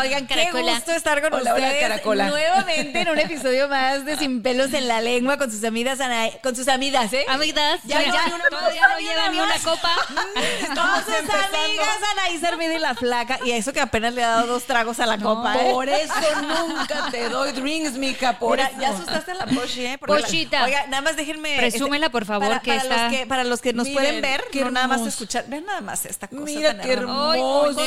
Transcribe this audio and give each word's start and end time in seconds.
Oigan, 0.00 0.26
qué 0.26 0.34
Caracola. 0.34 0.74
gusto 0.74 0.92
estar 0.92 1.20
con 1.22 1.32
Hola, 1.34 1.54
hola, 1.54 1.66
ustedes 1.66 1.82
Caracola. 1.82 2.28
nuevamente 2.28 3.00
en 3.00 3.08
un 3.08 3.18
episodio 3.18 3.68
más 3.68 4.04
de 4.04 4.16
Sin 4.16 4.42
pelos 4.42 4.72
en 4.74 4.88
la 4.88 5.00
lengua 5.00 5.36
con 5.38 5.50
sus 5.50 5.64
amigas, 5.64 6.00
Ana- 6.00 6.30
con 6.42 6.54
sus 6.56 6.68
amigas, 6.68 7.12
¿eh? 7.12 7.24
Amigas, 7.28 7.80
Ya, 7.84 8.02
ya, 8.02 8.12
ya, 8.12 8.34
una 8.34 8.44
todavía 8.48 8.82
no 8.88 8.98
lleva 8.98 9.28
ni 9.30 9.40
una 9.40 9.58
copa. 9.58 9.90
Con 10.68 11.04
sus 11.04 11.34
amigas 11.34 11.98
Anaís 12.12 12.42
Hermida 12.42 12.74
y 12.74 12.78
la 12.78 12.94
Flaca. 12.94 13.38
Y 13.44 13.52
a 13.52 13.56
eso 13.56 13.72
que 13.72 13.80
apenas 13.80 14.14
le 14.14 14.22
ha 14.24 14.28
dado 14.28 14.46
dos 14.46 14.64
tragos 14.64 15.00
a 15.00 15.06
la 15.06 15.18
copa, 15.18 15.54
¿eh? 15.56 15.70
Por 15.72 15.88
eso 15.88 16.12
nunca 16.42 17.10
te 17.10 17.28
doy 17.28 17.52
drinks, 17.52 17.92
mija, 17.94 18.38
por 18.38 18.56
Mira, 18.58 18.68
eso. 18.70 18.80
ya 18.80 18.88
asustaste 18.90 19.30
a 19.32 19.34
la 19.34 19.46
Poshi, 19.46 19.86
¿eh? 19.86 19.98
Porque 19.98 20.14
la- 20.14 20.20
Pochita. 20.26 20.64
Oiga, 20.64 20.86
nada 20.86 21.02
más 21.02 21.16
déjenme... 21.16 21.56
Presúmela, 21.56 22.10
por 22.10 22.24
favor, 22.24 22.48
para, 22.48 22.60
que 22.60 22.70
para 22.72 22.82
está- 22.82 23.02
Los 23.08 23.12
que, 23.16 23.26
para 23.26 23.44
los 23.44 23.60
que 23.60 23.72
nos 23.72 23.86
Miren, 23.86 24.02
pueden 24.04 24.22
ver, 24.22 24.44
qué 24.52 24.60
no 24.64 24.70
nada 24.70 24.86
más 24.88 25.06
escuchar. 25.06 25.44
Vean 25.48 25.64
nada 25.64 25.80
más 25.80 26.04
esta 26.06 26.28
cosa 26.28 26.42
Mira 26.44 26.72
tan 26.76 26.80
qué 26.86 26.92
hermosa. 26.92 27.82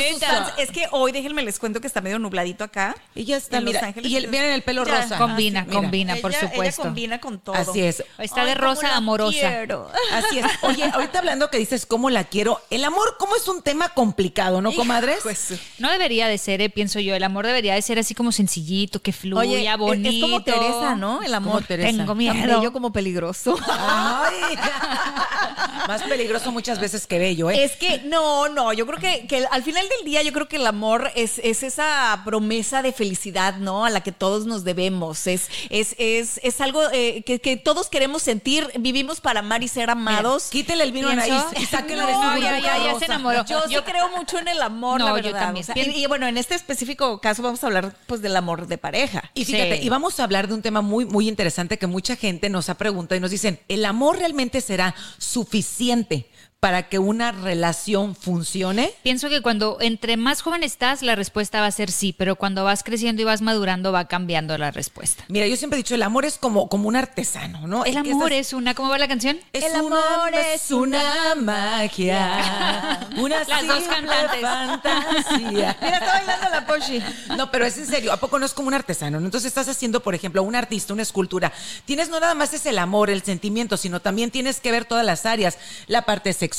Es 0.58 0.72
que 0.72 0.88
hoy, 0.92 1.12
déjenme 1.12 1.44
les 1.44 1.60
cuento 1.60 1.80
que 1.82 1.88
está 1.88 2.01
medio 2.02 2.20
nubladito 2.20 2.64
acá. 2.64 2.96
Y 3.16 3.26
ya 3.26 3.38
está, 3.38 3.58
en 3.58 3.66
Los 3.66 3.74
mira, 3.74 3.88
Ángeles. 3.88 4.12
y 4.12 4.18
el- 4.18 4.28
miren 4.30 4.52
el 4.52 4.62
pelo 4.64 4.86
Ya. 4.86 5.02
rosa. 5.02 5.18
Combina, 5.18 5.66
combina, 5.68 6.16
por 6.18 6.34
supuesto. 6.34 6.64
Ella 6.64 6.76
combina 6.90 7.20
con 7.22 7.40
todo. 7.40 7.56
Así 7.56 7.82
es. 7.82 8.04
Está 8.18 8.44
de 8.46 8.52
Ay, 8.52 8.58
rosa 8.58 8.96
amorosa. 8.96 9.32
quiero. 9.32 9.90
Así 10.14 10.40
es. 10.40 10.46
Oye, 10.62 10.84
ahorita 10.94 11.20
hablando 11.20 11.50
que 11.50 11.58
dices 11.58 11.86
cómo 11.86 12.10
la 12.10 12.24
quiero, 12.24 12.62
el 12.70 12.84
amor, 12.84 13.16
¿cómo 13.20 13.36
es 13.36 13.48
un 13.48 13.62
tema 13.62 13.90
complicado, 13.90 14.62
no, 14.62 14.72
comadres? 14.74 15.20
Pues, 15.24 15.54
No 15.80 15.90
debería 15.92 16.28
de 16.28 16.38
ser, 16.38 16.62
eh, 16.62 16.70
pienso 16.70 17.00
yo. 17.00 17.16
El 17.16 17.24
amor 17.24 17.46
debería 17.46 17.76
de 17.76 17.82
ser 17.82 18.00
así 18.00 18.14
como 18.16 18.32
sencillito, 18.32 19.02
que 19.02 19.12
fluya, 19.14 19.40
Oye, 19.42 19.76
bonito. 19.78 20.10
es 20.10 20.22
como 20.22 20.44
Teresa, 20.44 20.96
¿no? 20.96 21.22
El 21.22 21.34
amor. 21.34 21.54
Como 21.56 21.66
Teresa. 21.68 21.90
Tengo 21.90 22.06
Tan 22.08 22.18
miedo. 22.18 22.60
bello 22.60 22.72
como 22.74 22.92
peligroso. 22.94 23.58
Ay, 23.68 24.56
más 25.88 26.04
peligroso 26.04 26.52
muchas 26.52 26.80
veces 26.80 27.08
que 27.08 27.20
bello, 27.20 27.50
¿eh? 27.50 27.64
Es 27.64 27.76
que 27.76 28.00
no, 28.06 28.50
no, 28.50 28.74
yo 28.74 28.86
creo 28.86 29.00
que, 29.00 29.28
que 29.28 29.46
al 29.50 29.64
final 29.64 29.86
del 29.98 30.06
día 30.06 30.22
yo 30.24 30.32
creo 30.32 30.48
que 30.48 30.58
el 30.58 30.68
amor 30.68 31.12
es, 31.16 31.40
es 31.44 31.64
esa 31.64 31.91
promesa 32.26 32.82
de 32.82 32.92
felicidad, 32.92 33.56
¿no? 33.58 33.86
A 33.86 33.90
la 33.90 34.02
que 34.02 34.12
todos 34.12 34.46
nos 34.46 34.64
debemos. 34.64 35.28
Es, 35.28 35.50
es, 35.70 35.96
es, 35.98 36.40
es 36.44 36.62
algo 36.62 36.82
eh, 36.92 37.24
que, 37.26 37.40
que 37.40 37.58
todos 37.58 37.88
queremos 37.90 38.22
sentir. 38.22 38.68
Vivimos 38.80 39.22
para 39.22 39.40
amar 39.42 39.64
y 39.64 39.68
ser 39.68 39.90
amados. 39.90 40.50
Quítele 40.50 40.84
el 40.84 40.92
vino 40.92 41.10
a 41.10 41.14
Anaís 41.14 41.44
y 41.60 41.66
sáquenla 41.68 42.06
de 42.06 42.14
su 42.14 42.20
No, 42.22 42.38
ya, 42.38 42.60
ya, 42.60 42.78
ya 42.84 43.00
se 43.00 43.06
enamoró. 43.06 43.46
Yo, 43.46 43.62
sí 43.68 43.74
Yo- 43.74 43.84
creo 43.84 44.10
mucho 44.16 44.38
en 44.40 44.48
el 44.48 44.62
amor, 44.62 45.00
No, 45.00 45.06
la 45.16 45.22
yo 45.22 45.26
verdad. 45.32 45.46
también. 45.48 45.64
O 45.70 45.74
sea, 45.74 45.78
y, 45.78 46.04
y 46.04 46.06
bueno, 46.08 46.28
en 46.28 46.38
este 46.38 46.56
específico 46.56 47.20
caso 47.20 47.42
vamos 47.44 47.64
a 47.64 47.68
hablar 47.68 47.96
pues 48.08 48.22
del 48.22 48.36
amor 48.36 48.68
de 48.68 48.78
pareja. 48.78 49.24
Y 49.34 49.46
fíjate, 49.46 49.78
Sí. 49.80 49.86
y 49.86 49.90
vamos 49.90 50.20
a 50.20 50.24
hablar 50.24 50.48
de 50.48 50.54
un 50.54 50.62
tema 50.62 50.82
muy, 50.82 51.06
muy 51.06 51.28
interesante 51.28 51.78
que 51.78 51.88
mucha 51.88 52.16
gente 52.16 52.50
nos 52.50 52.70
ha 52.70 52.76
preguntado 52.76 53.18
y 53.18 53.20
nos 53.20 53.32
dicen, 53.32 53.60
¿el 53.68 53.86
amor 53.86 54.18
realmente 54.18 54.62
será 54.62 54.96
suficiente 55.18 56.30
para 56.62 56.88
que 56.90 57.00
una 57.00 57.32
relación 57.32 58.16
funcione? 58.16 58.94
Pienso 59.02 59.30
que 59.30 59.42
cuando 59.42 59.80
entre 59.82 60.16
más 60.16 60.44
joven 60.44 60.62
estás, 60.62 61.02
la 61.02 61.16
respuesta 61.16 61.60
va 61.60 61.66
a 61.66 61.72
ser 61.72 61.90
sí, 61.90 62.14
pero 62.16 62.36
cuando 62.36 62.64
vas 62.64 62.84
creciendo 62.84 63.24
y 63.24 63.26
vas 63.26 63.42
madurando, 63.42 63.92
va 63.92 64.08
cambiando 64.08 64.56
la 64.60 64.70
respuesta. 64.70 65.24
Mira, 65.28 65.48
yo 65.48 65.56
siempre 65.58 65.80
he 65.80 65.82
dicho, 65.84 65.96
el 65.96 66.04
amor 66.04 66.24
es 66.24 66.38
como, 66.38 66.70
como 66.70 66.88
un 66.88 66.96
artesano, 66.96 67.66
¿no? 67.68 67.84
El 67.84 67.94
Es 67.94 67.98
amor 67.98 68.32
esas- 68.32 68.48
es 68.50 68.54
una, 68.54 68.76
¿cómo 68.76 68.90
va 68.90 69.00
la 69.00 69.08
canción? 69.08 69.40
Es 69.54 69.64
El 69.64 69.82
una- 69.82 69.98
amor 69.98 70.36
es 70.36 70.70
una 70.70 71.34
magia, 71.36 73.08
una 73.18 73.44
Las 73.44 73.66
dos 73.68 73.84
cantantes. 73.86 74.42
fantasía. 74.42 75.78
Mira, 75.82 75.98
está 75.98 76.06
bailando 76.14 76.50
la 76.52 76.68
Poshi. 76.68 77.02
No, 77.38 77.50
pero 77.50 77.66
es 77.66 77.76
en 77.80 77.88
serio, 77.88 78.14
¿a 78.14 78.18
poco 78.18 78.38
no 78.38 78.46
es 78.46 78.54
como 78.54 78.68
un 78.68 78.76
artesano? 78.76 79.20
¿no? 79.20 79.26
Entonces 79.26 79.48
estás 79.48 79.68
haciendo, 79.68 80.02
por 80.04 80.14
ejemplo, 80.14 80.44
un 80.44 80.56
artista, 80.56 80.94
una 80.94 81.02
escultura. 81.02 81.52
Tienes 81.86 82.10
no 82.10 82.20
nada 82.20 82.36
más 82.36 82.54
es 82.54 82.68
el 82.68 82.78
amor, 82.78 83.10
el 83.10 83.24
sentimiento, 83.24 83.78
sino 83.78 84.00
también 84.00 84.30
tienes 84.30 84.60
que 84.60 84.72
ver 84.72 84.86
todas 84.86 85.04
las 85.04 85.26
áreas, 85.26 85.58
la 85.88 86.04
parte 86.04 86.34
sexual, 86.34 86.51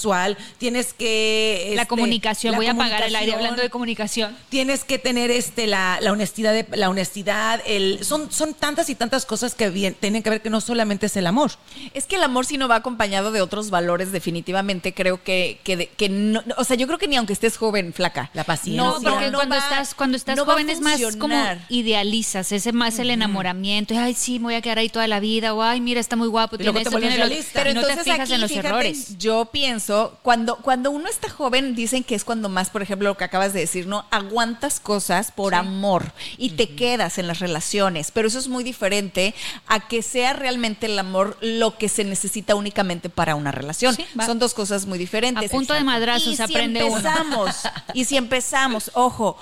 tienes 0.58 0.92
que... 0.94 1.72
la 1.74 1.82
este, 1.82 1.88
comunicación. 1.88 2.52
la 2.52 2.58
Voy 2.58 2.66
a 2.66 2.72
apagar 2.72 3.02
el 3.02 3.14
aire 3.14 3.34
hablando 3.34 3.62
de 3.62 3.70
comunicación. 3.70 4.36
Tienes 4.48 4.84
que 4.84 4.98
tener 4.98 5.30
este 5.30 5.66
la, 5.66 5.98
la 6.00 6.12
honestidad 6.12 6.52
de, 6.52 6.66
la 6.76 6.88
honestidad, 6.88 7.60
el 7.66 8.04
son 8.04 8.30
son 8.32 8.54
tantas 8.54 8.88
y 8.90 8.94
tantas 8.94 9.26
cosas 9.26 9.54
que 9.54 9.70
bien, 9.70 9.94
tienen 9.94 10.22
que 10.22 10.30
ver 10.30 10.42
que 10.42 10.50
no 10.50 10.60
solamente 10.60 11.06
es 11.06 11.16
el 11.16 11.26
amor. 11.26 11.52
Es 11.94 12.06
que 12.06 12.16
el 12.16 12.22
amor 12.22 12.46
si 12.46 12.56
no 12.58 12.68
va 12.68 12.76
acompañado 12.76 13.32
de 13.32 13.40
otros 13.40 13.70
valores, 13.70 14.12
definitivamente 14.12 14.94
creo 14.94 15.22
que, 15.22 15.60
que, 15.64 15.88
que 15.88 16.08
no, 16.08 16.42
o 16.56 16.64
sea, 16.64 16.76
yo 16.76 16.86
creo 16.86 16.98
que 16.98 17.08
ni 17.08 17.16
aunque 17.16 17.32
estés 17.32 17.56
joven, 17.56 17.92
flaca. 17.92 18.30
La 18.34 18.44
paciencia. 18.44 18.82
No, 18.82 18.94
porque 19.02 19.30
no 19.30 19.38
cuando 19.38 19.56
va- 19.56 19.62
estás, 19.62 19.94
cuando 19.94 20.16
estás 20.16 20.36
no 20.36 20.44
joven 20.44 20.70
es 20.70 20.80
más 20.80 21.00
como 21.16 21.36
idealizas, 21.68 22.52
ese 22.52 22.72
más 22.72 22.98
el 22.98 23.10
enamoramiento. 23.10 23.94
Ay, 23.98 24.14
sí, 24.14 24.38
me 24.38 24.46
voy 24.46 24.54
a 24.54 24.62
quedar 24.62 24.78
ahí 24.78 24.88
toda 24.88 25.06
la 25.08 25.20
vida. 25.20 25.54
O 25.54 25.62
ay, 25.62 25.80
mira, 25.80 26.00
está 26.00 26.16
muy 26.16 26.28
guapo. 26.28 26.56
Tiene 26.56 26.72
te 26.72 26.80
esto, 26.80 26.98
tiene 26.98 27.18
lo-. 27.18 27.34
Pero 27.52 27.64
te 27.64 27.70
entonces 27.70 28.04
fijas 28.04 28.20
aquí, 28.20 28.34
en 28.34 28.40
los 28.40 28.50
fíjate, 28.50 28.68
errores. 28.68 29.18
Yo 29.18 29.46
pienso, 29.46 29.81
cuando, 30.22 30.56
cuando 30.56 30.90
uno 30.90 31.08
está 31.08 31.28
joven, 31.28 31.74
dicen 31.74 32.04
que 32.04 32.14
es 32.14 32.24
cuando 32.24 32.48
más, 32.48 32.70
por 32.70 32.82
ejemplo, 32.82 33.08
lo 33.08 33.16
que 33.16 33.24
acabas 33.24 33.52
de 33.52 33.60
decir, 33.60 33.86
¿no? 33.86 34.04
Aguantas 34.10 34.80
cosas 34.80 35.32
por 35.32 35.54
amor 35.54 36.12
y 36.36 36.50
te 36.50 36.74
quedas 36.74 37.18
en 37.18 37.26
las 37.26 37.40
relaciones. 37.40 38.10
Pero 38.10 38.28
eso 38.28 38.38
es 38.38 38.48
muy 38.48 38.64
diferente 38.64 39.34
a 39.66 39.80
que 39.88 40.02
sea 40.02 40.32
realmente 40.32 40.86
el 40.86 40.98
amor 40.98 41.36
lo 41.40 41.78
que 41.78 41.88
se 41.88 42.04
necesita 42.04 42.54
únicamente 42.54 43.08
para 43.08 43.34
una 43.34 43.52
relación. 43.52 43.94
Sí. 43.94 44.06
Son 44.24 44.38
dos 44.38 44.54
cosas 44.54 44.86
muy 44.86 44.98
diferentes. 44.98 45.50
A 45.50 45.54
punto 45.54 45.74
de 45.74 45.84
madrazos 45.84 46.36
si 46.36 46.42
aprende 46.42 46.84
uno. 46.84 46.96
empezamos, 46.96 47.56
Y 47.94 48.04
si 48.04 48.16
empezamos, 48.16 48.90
ojo, 48.94 49.36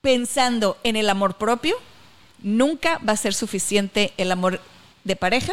pensando 0.00 0.78
en 0.84 0.96
el 0.96 1.10
amor 1.10 1.36
propio, 1.36 1.76
nunca 2.42 2.98
va 3.06 3.12
a 3.12 3.16
ser 3.16 3.34
suficiente 3.34 4.12
el 4.16 4.30
amor 4.32 4.60
de 5.04 5.16
pareja 5.16 5.52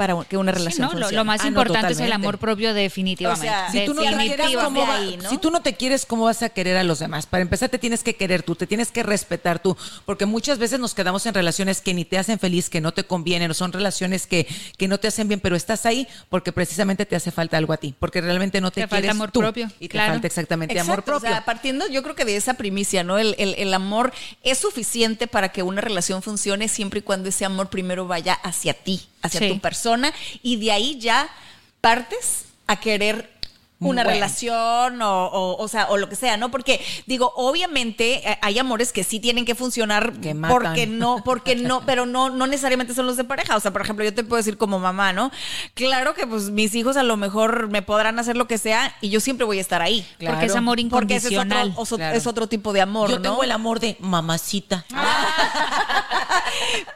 para 0.00 0.24
que 0.24 0.38
una 0.38 0.50
Sí, 0.52 0.58
relación 0.58 0.80
¿no? 0.86 0.92
Lo, 0.94 0.98
funcione. 1.00 1.16
lo 1.16 1.24
más 1.26 1.40
Ah, 1.40 1.44
no, 1.44 1.48
importante 1.50 1.92
es 1.92 2.00
el 2.00 2.10
amor 2.12 2.38
propio 2.38 2.72
definitivamente. 2.72 3.46
O 3.46 3.50
sea, 3.50 3.70
Si 3.70 3.84
tú, 3.84 3.92
no 3.92 4.00
te 4.00 4.08
quieres, 4.08 4.28
Definitivamente 4.38 4.64
¿cómo 4.64 4.86
va- 4.86 4.94
ahí, 4.94 5.16
¿no? 5.22 5.28
si 5.28 5.36
tú 5.36 5.50
no 5.50 5.60
te 5.60 5.74
quieres, 5.74 6.06
¿cómo 6.06 6.24
vas 6.24 6.42
a 6.42 6.48
querer 6.48 6.78
a 6.78 6.84
los 6.84 7.00
demás? 7.00 7.26
Para 7.26 7.42
empezar, 7.42 7.68
te 7.68 7.78
tienes 7.78 8.02
que 8.02 8.16
querer 8.16 8.42
tú, 8.42 8.54
te 8.56 8.66
tienes 8.66 8.90
que 8.90 9.02
respetar 9.02 9.58
tú, 9.60 9.76
porque 10.06 10.24
muchas 10.24 10.56
veces 10.58 10.80
nos 10.80 10.94
quedamos 10.94 11.26
en 11.26 11.34
relaciones 11.34 11.82
que 11.82 11.92
ni 11.92 12.06
te 12.06 12.16
hacen 12.16 12.38
feliz, 12.38 12.70
que 12.70 12.80
no 12.80 12.92
te 12.92 13.04
convienen, 13.04 13.50
o 13.50 13.54
son 13.54 13.72
relaciones 13.74 14.26
que, 14.26 14.46
que 14.78 14.88
no 14.88 14.96
te 14.98 15.08
hacen 15.08 15.28
bien, 15.28 15.38
pero 15.40 15.54
estás 15.54 15.84
ahí 15.84 16.08
porque 16.30 16.50
precisamente 16.50 17.04
te 17.04 17.14
hace 17.16 17.30
falta 17.30 17.58
algo 17.58 17.74
a 17.74 17.76
ti, 17.76 17.94
porque 17.98 18.22
realmente 18.22 18.62
no 18.62 18.70
te, 18.70 18.80
Te 18.80 18.86
falta 18.86 18.96
quieres 19.02 19.10
amor 19.10 19.30
tú, 19.32 19.40
propio, 19.40 19.68
y 19.80 19.88
te 19.88 19.98
falta 19.98 20.26
exactamente 20.26 20.80
amor 20.80 21.02
propio. 21.02 21.28
O 21.28 21.32
sea, 21.32 21.44
partiendo 21.44 21.86
yo 21.88 22.02
creo 22.02 22.14
que 22.14 22.24
de 22.24 22.36
esa 22.36 22.54
primicia, 22.54 23.04
¿no? 23.04 23.18
El, 23.18 23.34
el- 23.38 23.54
el 23.58 23.74
amor 23.74 24.12
es 24.42 24.56
suficiente 24.58 25.26
para 25.26 25.50
que 25.50 25.62
una 25.62 25.82
relación 25.82 26.22
funcione 26.22 26.68
siempre 26.68 27.00
y 27.00 27.02
cuando 27.02 27.28
ese 27.28 27.44
amor 27.44 27.68
primero 27.68 28.06
vaya 28.06 28.32
hacia 28.32 28.72
ti, 28.72 29.02
hacia 29.22 29.40
Sí. 29.40 29.48
tu 29.48 29.60
persona, 29.60 30.12
y 30.42 30.56
de 30.56 30.72
ahí 30.72 30.98
ya 31.00 31.28
partes 31.80 32.44
a 32.66 32.78
querer 32.80 33.30
una 33.80 34.02
Bueno. 34.04 34.10
relación 34.10 35.00
o, 35.02 35.26
o, 35.26 35.56
o 35.62 35.68
sea, 35.68 35.88
o 35.88 35.96
lo 35.96 36.08
que 36.08 36.16
sea, 36.16 36.36
¿no? 36.36 36.50
Porque 36.50 36.80
digo, 37.06 37.32
obviamente 37.36 38.28
eh, 38.30 38.38
hay 38.42 38.58
amores 38.58 38.92
que 38.92 39.04
sí 39.04 39.20
tienen 39.20 39.44
que 39.46 39.54
funcionar 39.54 40.12
Que 40.20 40.34
matan. 40.34 40.54
porque 40.56 40.86
no, 40.86 41.22
porque 41.24 41.56
no, 41.56 41.80
pero 41.86 42.04
no, 42.06 42.28
no 42.30 42.46
necesariamente 42.46 42.94
son 42.94 43.06
los 43.06 43.16
de 43.16 43.24
pareja. 43.24 43.56
O 43.56 43.60
sea, 43.60 43.72
por 43.72 43.80
ejemplo, 43.82 44.04
yo 44.04 44.12
te 44.14 44.22
puedo 44.22 44.36
decir 44.36 44.58
como 44.58 44.78
mamá, 44.78 45.12
¿no? 45.12 45.30
Claro 45.74 46.14
que 46.14 46.26
pues 46.26 46.50
mis 46.50 46.74
hijos 46.74 46.96
a 46.98 47.02
lo 47.02 47.16
mejor 47.16 47.68
me 47.70 47.80
podrán 47.82 48.18
hacer 48.18 48.36
lo 48.36 48.46
que 48.46 48.58
sea 48.58 48.94
y 49.00 49.08
yo 49.10 49.18
siempre 49.20 49.46
voy 49.46 49.58
a 49.58 49.62
estar 49.62 49.80
ahí. 49.82 50.06
Claro. 50.18 50.34
Porque 50.34 50.46
es 50.46 50.56
amor 50.56 50.78
Porque 50.90 51.16
ese 51.16 51.28
es 51.28 51.32
otro, 51.38 51.42
incondicional. 51.46 51.74
oso- 51.76 51.96
Claro. 51.96 52.16
es 52.16 52.26
otro 52.26 52.46
tipo 52.48 52.72
de 52.74 52.80
amor, 52.82 53.08
Yo 53.10 53.16
¿no? 53.16 53.22
tengo 53.22 53.42
el 53.42 53.50
amor 53.52 53.80
de 53.80 53.96
mamacita. 54.00 54.84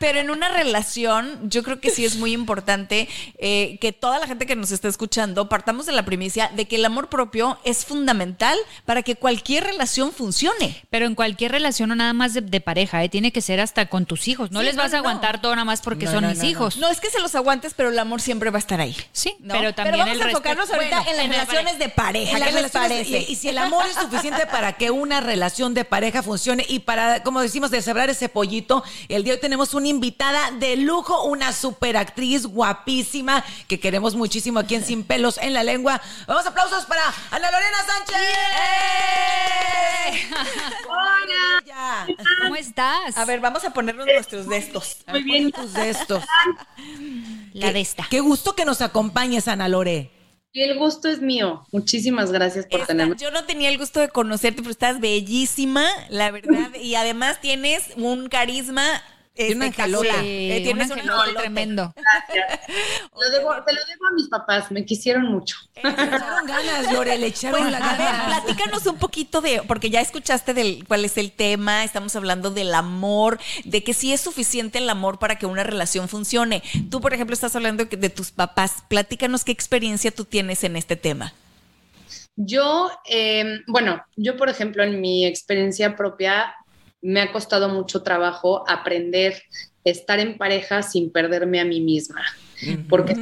Pero 0.00 0.18
en 0.20 0.30
una 0.30 0.48
relación, 0.48 1.48
yo 1.48 1.62
creo 1.62 1.80
que 1.80 1.90
sí 1.90 2.04
es 2.04 2.16
muy 2.16 2.32
importante 2.32 3.08
eh, 3.38 3.78
que 3.80 3.92
toda 3.92 4.18
la 4.18 4.26
gente 4.26 4.46
que 4.46 4.56
nos 4.56 4.70
está 4.70 4.88
escuchando 4.88 5.48
partamos 5.48 5.86
de 5.86 5.92
la 5.92 6.04
primicia 6.04 6.50
de 6.54 6.66
que 6.66 6.73
el 6.74 6.84
amor 6.84 7.08
propio 7.08 7.58
es 7.64 7.84
fundamental 7.84 8.58
para 8.84 9.02
que 9.02 9.16
cualquier 9.16 9.64
relación 9.64 10.12
funcione. 10.12 10.82
Pero 10.90 11.06
en 11.06 11.14
cualquier 11.14 11.52
relación 11.52 11.90
o 11.90 11.94
nada 11.94 12.12
más 12.12 12.34
de, 12.34 12.40
de 12.40 12.60
pareja, 12.60 13.02
¿eh? 13.04 13.08
tiene 13.08 13.32
que 13.32 13.40
ser 13.40 13.60
hasta 13.60 13.86
con 13.86 14.06
tus 14.06 14.28
hijos. 14.28 14.50
No 14.50 14.60
Sí, 14.60 14.66
les 14.66 14.76
no, 14.76 14.82
vas 14.82 14.92
a 14.92 14.96
no. 14.96 15.00
aguantar 15.00 15.40
todo 15.40 15.52
nada 15.54 15.64
más 15.64 15.80
porque 15.82 16.06
No, 16.06 16.12
son 16.12 16.22
no, 16.22 16.28
mis 16.30 16.38
no, 16.38 16.44
no. 16.44 16.50
hijos. 16.50 16.76
No 16.78 16.88
es 16.88 17.00
que 17.00 17.10
se 17.10 17.20
los 17.20 17.34
aguantes, 17.34 17.74
pero 17.74 17.90
el 17.90 17.98
amor 17.98 18.20
siempre 18.20 18.50
va 18.50 18.58
a 18.58 18.60
estar 18.60 18.80
ahí. 18.80 18.96
Sí, 19.12 19.36
¿no? 19.40 19.54
pero 19.54 19.74
también 19.74 19.98
vamos 19.98 20.14
el 20.16 20.22
a 20.22 20.28
enfocarnos 20.30 20.70
ahorita 20.70 21.02
Bueno, 21.02 21.10
en 21.10 21.16
las 21.16 21.24
en 21.24 21.30
la 21.30 21.36
relaciones 21.52 21.78
de 21.78 21.88
pareja. 21.88 22.38
Y, 23.18 23.32
y 23.32 23.36
si 23.36 23.48
el 23.48 23.58
amor 23.58 23.84
es 23.86 23.94
suficiente 23.94 24.46
para 24.46 24.72
que 24.74 24.90
una 24.90 25.20
relación 25.20 25.74
de 25.74 25.84
pareja 25.84 26.22
funcione 26.22 26.64
y 26.68 26.80
para, 26.80 27.22
como 27.22 27.40
decimos, 27.40 27.70
deshebrar 27.70 28.10
ese 28.10 28.28
pollito, 28.28 28.82
el 29.08 29.24
día 29.24 29.32
de 29.32 29.36
hoy 29.36 29.40
tenemos 29.40 29.74
una 29.74 29.88
invitada 29.88 30.50
de 30.52 30.76
lujo, 30.76 31.24
una 31.24 31.52
superactriz 31.52 32.46
guapísima 32.46 33.44
que 33.68 33.80
queremos 33.80 34.14
muchísimo 34.14 34.58
aquí 34.58 34.74
en 34.74 34.84
Sin 34.84 35.04
Pelos 35.04 35.38
en 35.38 35.52
la 35.54 35.62
Lengua. 35.62 36.00
Vamos, 36.26 36.44
aplausos 36.64 36.86
para 36.86 37.02
Ana 37.30 37.50
Lorena 37.50 37.78
Sánchez. 37.86 38.16
Hola. 40.88 42.06
¿Cómo 42.42 42.56
estás? 42.56 43.16
A 43.16 43.24
ver, 43.24 43.40
vamos 43.40 43.64
a 43.64 43.70
ponernos 43.72 44.06
nuestros 44.06 44.48
de 44.48 44.56
estos. 44.58 44.98
Muy 45.08 45.22
bien. 45.22 45.52
Tus 45.52 45.72
de 45.74 45.90
estos. 45.90 46.24
la 47.52 47.72
de 47.72 47.80
esta. 47.80 48.06
Qué 48.10 48.20
gusto 48.20 48.54
que 48.54 48.64
nos 48.64 48.80
acompañes, 48.82 49.48
Ana 49.48 49.68
Lore. 49.68 50.10
Y 50.52 50.62
el 50.62 50.78
gusto 50.78 51.08
es 51.08 51.20
mío. 51.20 51.66
Muchísimas 51.72 52.30
gracias 52.30 52.66
por 52.66 52.80
Esta- 52.80 52.92
tenerme. 52.92 53.16
yo 53.16 53.30
no 53.32 53.44
tenía 53.44 53.68
el 53.70 53.76
gusto 53.78 53.98
de 54.00 54.08
conocerte, 54.08 54.62
pero 54.62 54.70
estás 54.70 55.00
bellísima, 55.00 55.84
la 56.10 56.30
verdad. 56.30 56.70
Y 56.80 56.94
además 56.94 57.40
tienes 57.40 57.82
un 57.96 58.28
carisma 58.28 58.84
Tiene 59.34 59.56
una 59.56 59.64
espectacular. 59.66 60.06
angelota. 60.16 60.24
Eh, 60.24 60.56
un 60.58 60.62
tienes 60.64 60.90
un 60.90 60.98
angelote 61.00 61.32
tremendo. 61.34 61.94
Lo 63.14 63.30
debo- 63.30 63.64
te 63.64 63.72
lo 63.72 63.80
debo 63.84 64.06
a 64.10 64.14
mis 64.14 64.28
papás, 64.28 64.70
me 64.70 64.84
quisieron 64.84 65.24
mucho. 65.24 65.56
Le 65.82 65.90
echaron 65.90 66.46
ganas, 66.46 66.92
Lore, 66.92 67.18
le 67.18 67.26
echaron 67.26 67.60
Pues, 67.60 67.72
la 67.72 67.78
a 67.78 67.96
ver, 67.96 67.98
ganas. 68.06 68.40
platícanos 68.44 68.86
un 68.86 68.96
poquito 68.98 69.40
de, 69.40 69.62
porque 69.66 69.90
ya 69.90 70.00
escuchaste 70.00 70.54
del 70.54 70.84
cuál 70.86 71.04
es 71.04 71.16
el 71.18 71.32
tema, 71.32 71.82
estamos 71.84 72.14
hablando 72.16 72.50
del 72.50 72.72
amor, 72.74 73.38
de 73.64 73.82
que 73.82 73.92
sí 73.94 74.12
es 74.12 74.20
suficiente 74.20 74.78
el 74.78 74.88
amor 74.88 75.18
para 75.18 75.36
que 75.36 75.46
una 75.46 75.64
relación 75.64 76.08
funcione. 76.08 76.62
Tú, 76.90 77.00
por 77.00 77.12
ejemplo, 77.14 77.34
estás 77.34 77.56
hablando 77.56 77.84
de 77.86 78.10
tus 78.10 78.30
papás. 78.30 78.84
Platícanos 78.88 79.44
qué 79.44 79.52
experiencia 79.52 80.10
tú 80.12 80.24
tienes 80.24 80.62
en 80.64 80.76
este 80.76 80.96
tema. 80.96 81.32
Yo, 82.36 82.90
eh, 83.08 83.60
bueno, 83.68 84.02
yo 84.16 84.36
por 84.36 84.48
ejemplo 84.48 84.82
en 84.82 85.00
mi 85.00 85.24
experiencia 85.24 85.96
propia 85.96 86.54
me 87.04 87.20
ha 87.20 87.32
costado 87.32 87.68
mucho 87.68 88.02
trabajo 88.02 88.64
aprender 88.66 89.34
a 89.84 89.90
estar 89.90 90.18
en 90.20 90.38
pareja 90.38 90.82
sin 90.82 91.12
perderme 91.12 91.60
a 91.60 91.64
mí 91.66 91.82
misma, 91.82 92.24
porque 92.88 93.14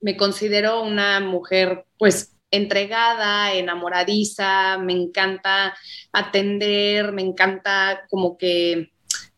me 0.00 0.16
considero 0.16 0.82
una 0.82 1.20
mujer 1.20 1.84
pues 1.96 2.34
entregada, 2.50 3.54
enamoradiza, 3.54 4.78
me 4.78 4.94
encanta 4.94 5.76
atender, 6.12 7.12
me 7.12 7.22
encanta 7.22 8.02
como 8.10 8.36
que 8.36 8.90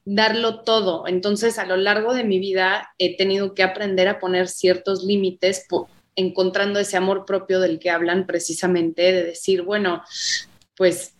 darlo 0.06 0.62
todo. 0.62 1.06
Entonces, 1.06 1.58
a 1.58 1.66
lo 1.66 1.76
largo 1.76 2.14
de 2.14 2.24
mi 2.24 2.38
vida 2.38 2.94
he 2.96 3.14
tenido 3.18 3.54
que 3.54 3.62
aprender 3.62 4.08
a 4.08 4.18
poner 4.20 4.48
ciertos 4.48 5.04
límites, 5.04 5.66
encontrando 6.16 6.80
ese 6.80 6.96
amor 6.96 7.26
propio 7.26 7.60
del 7.60 7.78
que 7.78 7.90
hablan 7.90 8.26
precisamente, 8.26 9.02
de 9.02 9.22
decir, 9.22 9.62
bueno, 9.62 10.02
pues 10.76 11.14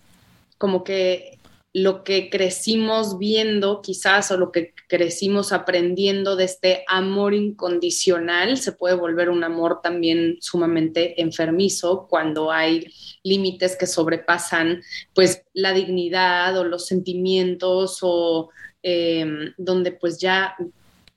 como 0.56 0.84
que 0.84 1.33
lo 1.74 2.04
que 2.04 2.30
crecimos 2.30 3.18
viendo 3.18 3.82
quizás 3.82 4.30
o 4.30 4.36
lo 4.36 4.52
que 4.52 4.72
crecimos 4.88 5.52
aprendiendo 5.52 6.36
de 6.36 6.44
este 6.44 6.84
amor 6.86 7.34
incondicional 7.34 8.58
se 8.58 8.70
puede 8.70 8.94
volver 8.94 9.28
un 9.28 9.42
amor 9.42 9.80
también 9.82 10.36
sumamente 10.40 11.20
enfermizo 11.20 12.06
cuando 12.08 12.52
hay 12.52 12.86
límites 13.24 13.76
que 13.76 13.88
sobrepasan 13.88 14.82
pues 15.14 15.42
la 15.52 15.72
dignidad 15.72 16.56
o 16.56 16.62
los 16.62 16.86
sentimientos 16.86 17.98
o 18.02 18.50
eh, 18.84 19.26
donde 19.58 19.90
pues 19.90 20.18
ya 20.18 20.54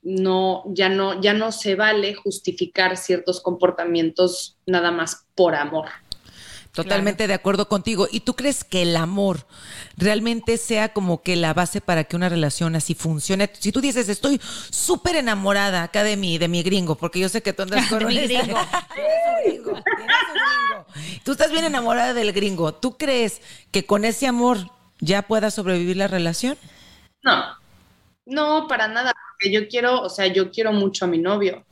no, 0.02 0.64
ya 0.74 0.88
no, 0.88 1.20
ya 1.20 1.34
no 1.34 1.52
se 1.52 1.76
vale 1.76 2.14
justificar 2.14 2.96
ciertos 2.96 3.40
comportamientos 3.40 4.58
nada 4.66 4.90
más 4.90 5.26
por 5.36 5.54
amor. 5.54 5.86
Totalmente 6.72 7.26
de 7.26 7.34
acuerdo 7.34 7.68
contigo. 7.68 8.08
¿Y 8.10 8.20
tú 8.20 8.36
crees 8.36 8.62
que 8.62 8.82
el 8.82 8.96
amor 8.96 9.46
realmente 9.96 10.56
sea 10.58 10.92
como 10.92 11.22
que 11.22 11.34
la 11.34 11.52
base 11.52 11.80
para 11.80 12.04
que 12.04 12.14
una 12.14 12.28
relación 12.28 12.76
así 12.76 12.94
funcione? 12.94 13.50
Si 13.58 13.72
tú 13.72 13.80
dices, 13.80 14.08
estoy 14.08 14.40
súper 14.42 15.16
enamorada 15.16 15.82
acá 15.82 16.04
de 16.04 16.16
mi, 16.16 16.38
de 16.38 16.48
mi 16.48 16.62
gringo, 16.62 16.94
porque 16.94 17.18
yo 17.18 17.28
sé 17.28 17.42
que 17.42 17.52
tú 17.52 17.62
andas 17.62 17.86
con 17.90 18.00
De 18.00 18.06
mi 18.06 18.14
gringo. 18.14 18.58
Tienes 18.94 19.18
un 19.26 19.44
gringo, 19.44 19.82
tienes 19.82 20.16
un 20.28 20.34
gringo. 20.34 20.86
Tú 21.24 21.32
estás 21.32 21.50
bien 21.50 21.64
enamorada 21.64 22.14
del 22.14 22.32
gringo. 22.32 22.72
¿Tú 22.74 22.96
crees 22.96 23.40
que 23.72 23.84
con 23.84 24.04
ese 24.04 24.26
amor 24.26 24.70
ya 25.00 25.22
pueda 25.22 25.50
sobrevivir 25.50 25.96
la 25.96 26.06
relación? 26.06 26.56
No, 27.22 27.44
no, 28.26 28.68
para 28.68 28.88
nada, 28.88 29.12
porque 29.32 29.52
yo 29.52 29.68
quiero, 29.68 30.02
o 30.02 30.08
sea, 30.08 30.26
yo 30.26 30.50
quiero 30.50 30.72
mucho 30.72 31.04
a 31.04 31.08
mi 31.08 31.18
novio, 31.18 31.64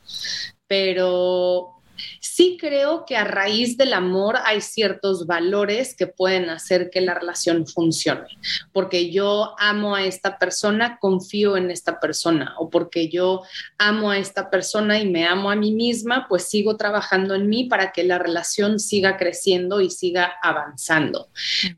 pero 0.66 1.75
sí 2.20 2.56
creo 2.60 3.04
que 3.06 3.16
a 3.16 3.24
raíz 3.24 3.76
del 3.76 3.92
amor 3.92 4.36
hay 4.44 4.60
ciertos 4.60 5.26
valores 5.26 5.94
que 5.96 6.06
pueden 6.06 6.50
hacer 6.50 6.90
que 6.90 7.00
la 7.00 7.14
relación 7.14 7.66
funcione, 7.66 8.28
porque 8.72 9.10
yo 9.10 9.54
amo 9.58 9.94
a 9.94 10.04
esta 10.04 10.38
persona, 10.38 10.98
confío 11.00 11.56
en 11.56 11.70
esta 11.70 12.00
persona, 12.00 12.54
o 12.58 12.70
porque 12.70 13.08
yo 13.08 13.42
amo 13.78 14.10
a 14.10 14.18
esta 14.18 14.50
persona 14.50 14.98
y 14.98 15.08
me 15.08 15.26
amo 15.26 15.50
a 15.50 15.56
mí 15.56 15.72
misma, 15.72 16.26
pues 16.28 16.44
sigo 16.44 16.76
trabajando 16.76 17.34
en 17.34 17.48
mí 17.48 17.64
para 17.64 17.92
que 17.92 18.04
la 18.04 18.18
relación 18.18 18.78
siga 18.78 19.16
creciendo 19.16 19.80
y 19.80 19.90
siga 19.90 20.34
avanzando. 20.42 21.28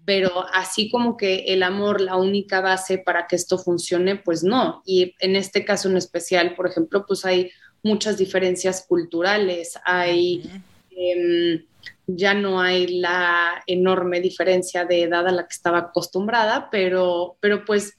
Pero 0.05 0.47
así 0.53 0.91
como 0.91 1.17
que 1.17 1.44
el 1.49 1.62
amor, 1.62 2.00
la 2.00 2.17
única 2.17 2.61
base 2.61 2.99
para 2.99 3.26
que 3.26 3.37
esto 3.37 3.59
funcione, 3.59 4.17
pues 4.17 4.43
no. 4.43 4.82
Y 4.85 5.15
en 5.20 5.37
este 5.37 5.65
caso 5.65 5.88
en 5.88 5.97
especial, 5.97 6.55
por 6.55 6.67
ejemplo, 6.67 7.05
pues 7.06 7.25
hay 7.25 7.50
muchas 7.83 8.19
diferencias 8.19 8.85
culturales, 8.87 9.79
hay... 9.85 10.43
em, 10.91 11.65
ya 12.08 12.32
no 12.32 12.61
hay 12.61 13.01
la 13.01 13.63
enorme 13.67 14.20
diferencia 14.20 14.87
de 14.87 15.03
edad 15.03 15.29
a 15.29 15.32
la 15.32 15.43
que 15.43 15.55
estaba 15.55 15.79
acostumbrada, 15.79 16.70
pero, 16.70 17.37
pero 17.41 17.65
pues 17.67 17.94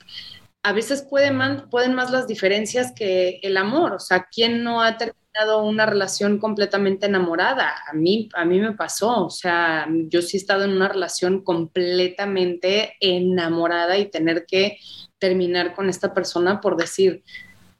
a 0.63 0.73
veces 0.73 1.03
pueden 1.03 1.37
más, 1.37 1.63
pueden 1.69 1.93
más 1.93 2.11
las 2.11 2.27
diferencias 2.27 2.91
que 2.91 3.39
el 3.43 3.55
amor. 3.55 3.93
O 3.93 3.99
sea, 3.99 4.27
¿quién 4.31 4.63
no 4.63 4.81
ha 4.81 4.97
terminado 4.97 5.63
una 5.63 5.85
relación 5.85 6.39
completamente 6.39 7.05
enamorada? 7.05 7.75
A 7.87 7.93
mí, 7.93 8.29
a 8.33 8.45
mí 8.45 8.59
me 8.59 8.73
pasó. 8.73 9.25
O 9.25 9.29
sea, 9.29 9.87
yo 10.07 10.21
sí 10.21 10.37
he 10.37 10.39
estado 10.39 10.63
en 10.65 10.71
una 10.71 10.89
relación 10.89 11.43
completamente 11.43 12.95
enamorada 12.99 13.97
y 13.97 14.09
tener 14.09 14.45
que 14.45 14.79
terminar 15.19 15.75
con 15.75 15.87
esta 15.87 16.13
persona 16.13 16.61
por 16.61 16.77
decir, 16.77 17.23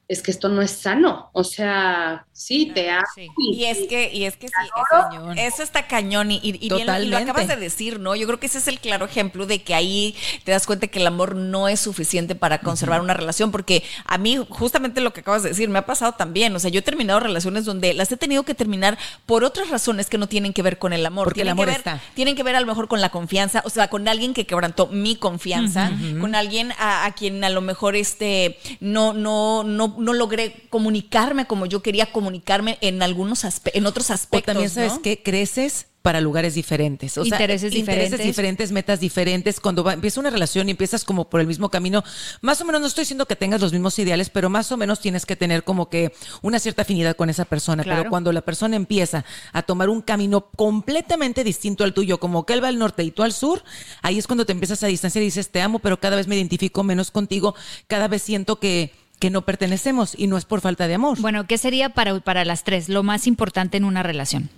es 0.10 0.22
que 0.24 0.32
esto 0.32 0.50
no 0.50 0.62
es 0.64 0.72
sano. 0.72 1.30
O 1.34 1.44
sea, 1.44 2.26
sí, 2.34 2.72
te 2.74 2.90
amo. 2.90 3.06
Sí. 3.14 3.28
Y 3.38 3.66
es 3.66 3.78
que, 3.88 4.12
y 4.12 4.26
es 4.26 4.36
que 4.38 4.48
sí, 4.48 4.54
cañón. 4.90 5.38
eso, 5.38 5.48
eso 5.56 5.64
está 5.64 5.88
cañón. 5.88 6.32
Y, 6.32 6.40
y- 6.42 6.58
y 6.60 6.70
bien 6.70 6.70
lo- 6.70 6.78
y 6.78 6.78
lo 6.80 6.86
Totalmente. 6.86 7.18
acabas 7.32 7.48
de 7.48 7.56
decir, 7.58 8.00
¿no? 8.00 8.16
Yo 8.16 8.26
creo 8.26 8.40
que 8.40 8.48
ese 8.48 8.58
es 8.58 8.68
el 8.68 8.80
claro 8.80 9.06
ejemplo 9.06 9.46
de 9.46 9.62
que 9.62 9.76
ahí 9.76 10.16
te 10.46 10.52
das 10.52 10.66
cuenta 10.66 10.88
que 10.88 10.98
el 11.00 11.06
amor 11.06 11.36
no 11.36 11.68
es 11.70 11.80
suficiente 11.80 12.34
para 12.34 12.58
conservar 12.60 13.02
una 13.02 13.14
relación. 13.14 13.52
Porque 13.52 13.84
a 14.06 14.18
mí, 14.18 14.44
justamente 14.50 15.00
lo 15.00 15.14
que 15.14 15.20
acabas 15.22 15.44
de 15.44 15.50
decir, 15.50 15.70
me 15.70 15.78
ha 15.78 15.86
pasado 15.86 16.14
también. 16.14 16.56
O 16.56 16.60
sea, 16.60 16.72
yo 16.72 16.80
he 16.80 16.82
terminado 16.82 17.20
relaciones 17.20 17.64
donde 17.66 17.94
las 17.94 18.12
he 18.12 18.18
tenido 18.18 18.42
que 18.42 18.56
terminar 18.56 18.98
por 19.28 19.44
otras 19.44 19.70
razones 19.70 20.10
que 20.10 20.18
no 20.18 20.28
tienen 20.28 20.54
que 20.54 20.64
ver 20.64 20.80
con 20.80 20.92
el 20.92 21.06
amor. 21.06 21.26
Porque 21.26 21.42
el 21.42 21.46
Tienen 21.46 21.52
amor 21.54 21.66
que 21.68 21.72
ver- 21.72 21.78
está. 21.80 22.02
Tienen 22.16 22.36
que 22.36 22.42
ver 22.42 22.56
a 22.56 22.62
lo 22.62 22.66
mejor 22.66 22.88
con 22.88 23.00
la 23.00 23.10
confianza, 23.12 23.62
o 23.64 23.70
sea, 23.70 23.90
con 23.90 24.08
alguien 24.08 24.34
que 24.34 24.48
quebrantó 24.48 24.88
mi 24.88 25.16
confianza, 25.18 25.92
con 26.20 26.34
alguien 26.34 26.72
a, 26.80 27.06
a 27.06 27.12
quien 27.14 27.44
a 27.44 27.50
lo 27.52 27.62
mejor 27.62 27.96
este 27.96 28.58
no, 28.80 29.14
no, 29.14 29.64
no, 29.64 29.99
no 30.00 30.14
logré 30.14 30.68
comunicarme 30.70 31.46
como 31.48 31.66
yo 31.66 31.82
quería 31.82 32.12
comunicarme 32.12 32.78
en 32.82 33.02
algunos 33.02 33.44
en 33.74 33.86
otros 33.86 34.10
O 34.10 34.14
aspectos. 34.14 34.54
también 34.54 34.70
sabes 34.70 34.94
¿no? 34.94 35.02
que 35.02 35.22
creces 35.22 35.86
para 36.02 36.22
lugares 36.22 36.56
diferentes. 36.56 37.18
O 37.18 37.26
sea, 37.26 37.36
Intereses 37.36 37.74
diferentes. 37.74 38.20
diferentes, 38.24 38.72
metas 38.72 39.02
diferentes. 39.02 39.60
Cuando 39.60 39.84
va- 39.84 39.92
empieza 39.92 40.22
una 40.22 40.30
relación 40.30 40.70
y 40.70 40.72
empiezas 40.72 41.04
como 41.04 41.30
por 41.30 41.42
el 41.42 41.46
mismo 41.48 41.70
camino, 41.70 42.06
más 42.40 42.62
o 42.62 42.66
menos, 42.66 42.80
no 42.80 42.88
estoy 42.88 43.02
diciendo 43.02 43.26
que 43.26 43.36
tengas 43.36 43.60
los 43.60 43.74
mismos 43.74 44.00
ideales, 44.00 44.30
pero 44.30 44.50
más 44.50 44.72
o 44.72 44.78
menos 44.78 45.02
tienes 45.02 45.26
que 45.26 45.36
tener 45.36 45.66
como 45.66 45.90
que 45.90 46.14
una 46.42 46.58
cierta 46.58 46.84
afinidad 46.84 47.18
con 47.18 47.30
esa 47.30 47.44
persona. 47.44 47.84
Claro. 47.84 48.00
Pero 48.04 48.10
cuando 48.12 48.32
la 48.32 48.40
persona 48.42 48.78
empieza 48.78 49.26
a 49.52 49.62
tomar 49.64 49.90
un 49.90 50.02
camino 50.02 50.50
completamente 50.56 51.44
distinto 51.44 51.84
al 51.84 51.94
tuyo, 51.94 52.18
como 52.18 52.46
que 52.46 52.54
él 52.54 52.64
va 52.64 52.70
al 52.70 52.80
norte 52.80 53.04
y 53.04 53.12
tú 53.12 53.24
al 53.24 53.34
sur, 53.34 53.62
ahí 54.02 54.18
es 54.18 54.26
cuando 54.26 54.46
te 54.46 54.54
empiezas 54.54 54.82
a 54.84 54.88
distanciar 54.88 55.22
y 55.22 55.26
dices, 55.26 55.50
te 55.50 55.62
amo, 55.62 55.80
pero 55.80 56.00
cada 56.00 56.16
vez 56.16 56.28
me 56.28 56.38
identifico 56.38 56.82
menos 56.82 57.12
contigo, 57.12 57.56
cada 57.88 58.08
vez 58.08 58.22
siento 58.24 58.58
que, 58.58 58.94
que 59.20 59.30
no 59.30 59.42
pertenecemos 59.42 60.14
y 60.18 60.28
no 60.28 60.38
es 60.38 60.46
por 60.46 60.62
falta 60.62 60.88
de 60.88 60.96
amor. 60.96 61.20
Bueno, 61.20 61.46
¿qué 61.46 61.58
sería 61.58 61.90
para, 61.90 62.20
para 62.22 62.46
las 62.46 62.64
tres 62.64 62.88
lo 62.90 63.04
más 63.04 63.28
importante 63.28 63.78
en 63.78 63.84
una 63.86 64.02
relación? 64.02 64.50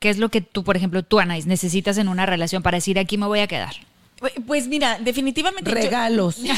¿Qué 0.00 0.08
es 0.10 0.18
lo 0.18 0.30
que 0.30 0.40
tú, 0.40 0.64
por 0.64 0.76
ejemplo, 0.76 1.02
tú, 1.02 1.20
Anais, 1.20 1.46
necesitas 1.46 1.98
en 1.98 2.08
una 2.08 2.24
relación 2.24 2.62
para 2.62 2.78
decir 2.78 2.98
aquí 2.98 3.18
me 3.18 3.26
voy 3.26 3.40
a 3.40 3.46
quedar? 3.46 3.74
Pues- 4.18 4.32
Pues 4.46 4.68
mira, 4.68 4.98
definitivamente. 5.00 5.70
yo- 5.70 5.74
Regalos. 5.76 6.36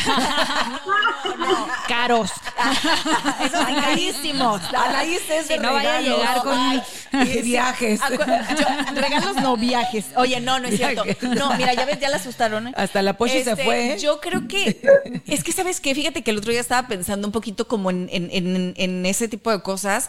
Caros. 1.89 2.31
Esos 3.45 3.65
carísimos. 3.65 4.61
Anaís 4.75 5.21
es 5.31 5.49
de 5.49 5.55
Si 5.57 5.61
no 5.61 5.73
vaya 5.73 5.99
a 5.99 6.01
llegar 6.01 6.43
con- 6.43 6.59
Ay, 6.59 6.83
y 7.25 7.43
viajes. 7.43 8.01
Acu- 8.01 8.59
yo- 8.59 9.01
regalos 9.01 9.37
no 9.37 9.57
viajes. 9.57 10.07
Oye, 10.17 10.41
no, 10.41 10.59
no 10.59 10.69
es 10.69 10.77
cierto. 10.77 11.05
No, 11.23 11.57
mira, 11.57 11.75
ya 11.75 11.85
ves, 11.85 11.99
ya 12.01 12.09
la 12.09 12.17
asustaron. 12.17 12.69
¿eh? 12.69 12.73
Hasta 12.77 13.03
la 13.03 13.17
Pochi 13.17 13.43
se 13.43 13.57
fue, 13.57 13.95
¿eh? 13.95 13.99
Yo 13.99 14.21
creo 14.21 14.47
que 14.49 14.81
es 15.27 15.45
que 15.45 15.53
sabes 15.53 15.81
qué, 15.81 15.95
fíjate 15.95 16.23
que 16.23 16.31
el 16.31 16.39
otro 16.39 16.51
día 16.53 16.61
estaba 16.61 16.87
pensando 16.89 17.27
un 17.29 17.33
poquito 17.33 17.67
como 17.69 17.91
en, 17.91 18.09
en- 18.13 18.31
en- 18.31 18.75
en 18.77 19.07
ese 19.07 19.29
tipo 19.29 19.51
de 19.51 19.61
cosas 19.63 20.09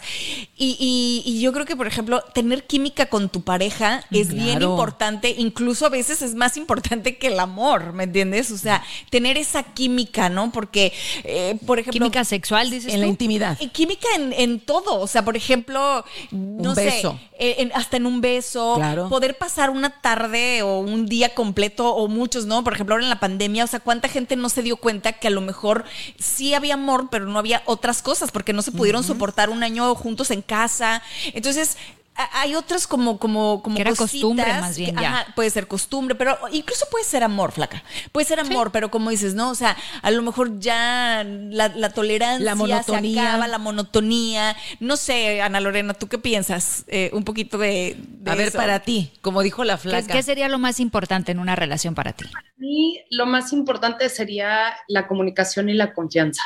y, 0.56 0.76
y- 0.78 1.22
y 1.30 1.40
yo 1.40 1.52
creo 1.52 1.66
que 1.66 1.76
por 1.76 1.86
ejemplo 1.86 2.22
tener 2.34 2.66
química 2.66 3.06
con 3.06 3.28
tu 3.28 3.42
pareja 3.42 4.04
es 4.10 4.28
bien 4.32 4.58
Claro. 4.58 4.70
importante, 4.72 5.34
incluso 5.36 5.86
a 5.86 5.88
veces 5.88 6.22
es 6.22 6.34
más 6.34 6.56
importante 6.56 7.16
que 7.18 7.28
el 7.28 7.40
amor, 7.40 7.92
¿me 7.92 8.04
entiendes? 8.04 8.50
O 8.50 8.58
sea, 8.58 8.82
tener 9.10 9.36
esa 9.38 9.62
química, 9.62 10.28
¿no? 10.28 10.52
Porque, 10.52 10.92
eh, 11.24 11.56
por 11.66 11.78
ejemplo, 11.78 11.92
Química 12.00 12.24
sexual, 12.24 12.70
dices 12.70 12.92
En 12.92 13.00
la 13.00 13.06
intimidad. 13.06 13.56
y 13.60 13.68
química 13.68 14.06
en, 14.16 14.32
en 14.32 14.60
todo, 14.60 15.00
o 15.00 15.06
sea, 15.06 15.24
por 15.24 15.36
ejemplo, 15.36 16.04
no 16.30 16.70
Un 16.70 16.74
sé, 16.74 16.82
beso. 16.96 17.20
eh, 17.38 17.56
en- 17.58 17.72
hasta 17.74 17.96
en 17.96 18.06
un 18.06 18.20
beso, 18.20 18.74
Claro. 18.76 19.08
poder 19.08 19.36
pasar 19.36 19.70
una 19.70 19.90
tarde 20.00 20.62
o 20.62 20.78
un 20.78 21.06
día 21.06 21.34
completo 21.34 21.94
o 21.94 22.06
muchos, 22.08 22.46
¿no? 22.46 22.62
Por 22.62 22.74
ejemplo, 22.74 22.94
ahora 22.94 23.04
en 23.04 23.10
la 23.10 23.18
pandemia, 23.20 23.64
o 23.64 23.66
sea, 23.66 23.80
cuánta 23.80 24.08
gente 24.08 24.36
no 24.36 24.48
se 24.48 24.62
dio 24.62 24.76
cuenta 24.76 25.12
que 25.14 25.26
a 25.28 25.30
lo 25.30 25.40
mejor 25.40 25.84
sí 26.18 26.54
había 26.54 26.74
amor, 26.74 27.08
pero 27.10 27.26
no 27.26 27.38
había 27.38 27.62
otras 27.66 28.00
cosas 28.02 28.30
porque 28.30 28.52
no 28.52 28.62
se 28.62 28.70
pudieron 28.72 29.02
soportar 29.02 29.50
un 29.50 29.62
año 29.62 29.94
juntos 29.94 30.30
en 30.30 30.42
casa. 30.42 31.02
Entonces, 31.34 31.76
hay 32.14 32.54
otras 32.54 32.86
como 32.86 33.18
como 33.18 33.62
como 33.62 33.74
Que 33.76 33.82
era 33.82 33.90
cositas 33.90 34.10
costumbre, 34.12 34.52
más 34.60 34.76
bien, 34.76 34.94
que- 34.94 35.02
ya. 35.02 35.20
ajá, 35.22 35.32
puede 35.34 35.48
ser 35.50 35.66
costumbre, 35.66 36.14
pero 36.14 36.38
incluso 36.52 36.86
puede 36.90 37.04
ser 37.04 37.22
amor, 37.24 37.52
flaca. 37.52 37.82
Puede 38.12 38.26
ser 38.26 38.38
amor, 38.40 38.70
pero 38.70 38.90
como 38.90 39.10
dices, 39.10 39.34
¿no? 39.34 39.50
O 39.50 39.54
sea, 39.54 39.76
a 40.02 40.10
lo 40.10 40.22
mejor 40.22 40.58
ya 40.60 41.24
la, 41.24 41.68
la 41.68 41.90
tolerancia 41.90 42.44
La 42.44 42.54
monotonía. 42.54 43.22
se 43.22 43.28
acaba, 43.28 43.48
la 43.48 43.58
monotonía. 43.58 44.56
No 44.78 44.96
sé, 44.96 45.40
Ana 45.40 45.60
Lorena, 45.60 45.94
¿tú 45.94 46.08
qué 46.08 46.18
piensas? 46.18 46.84
Eh, 46.88 47.10
un 47.14 47.24
poquito 47.24 47.56
de, 47.58 47.96
de 47.98 48.30
A 48.30 48.34
ver, 48.34 48.48
eso. 48.48 48.58
para 48.58 48.80
ti, 48.80 49.10
como 49.22 49.42
dijo 49.42 49.64
la 49.64 49.76
¿Qué, 49.76 49.82
flaca. 49.88 50.12
qué 50.12 50.22
sería 50.22 50.48
lo 50.48 50.58
más 50.58 50.80
importante 50.80 51.32
en 51.32 51.38
una 51.38 51.56
relación 51.56 51.94
para 51.94 52.12
ti? 52.12 52.26
Y 52.60 53.00
lo 53.10 53.26
más 53.26 53.52
importante 53.52 54.08
sería 54.08 54.74
la 54.88 55.08
comunicación 55.08 55.68
y 55.70 55.74
la 55.74 55.92
confianza. 55.94 56.42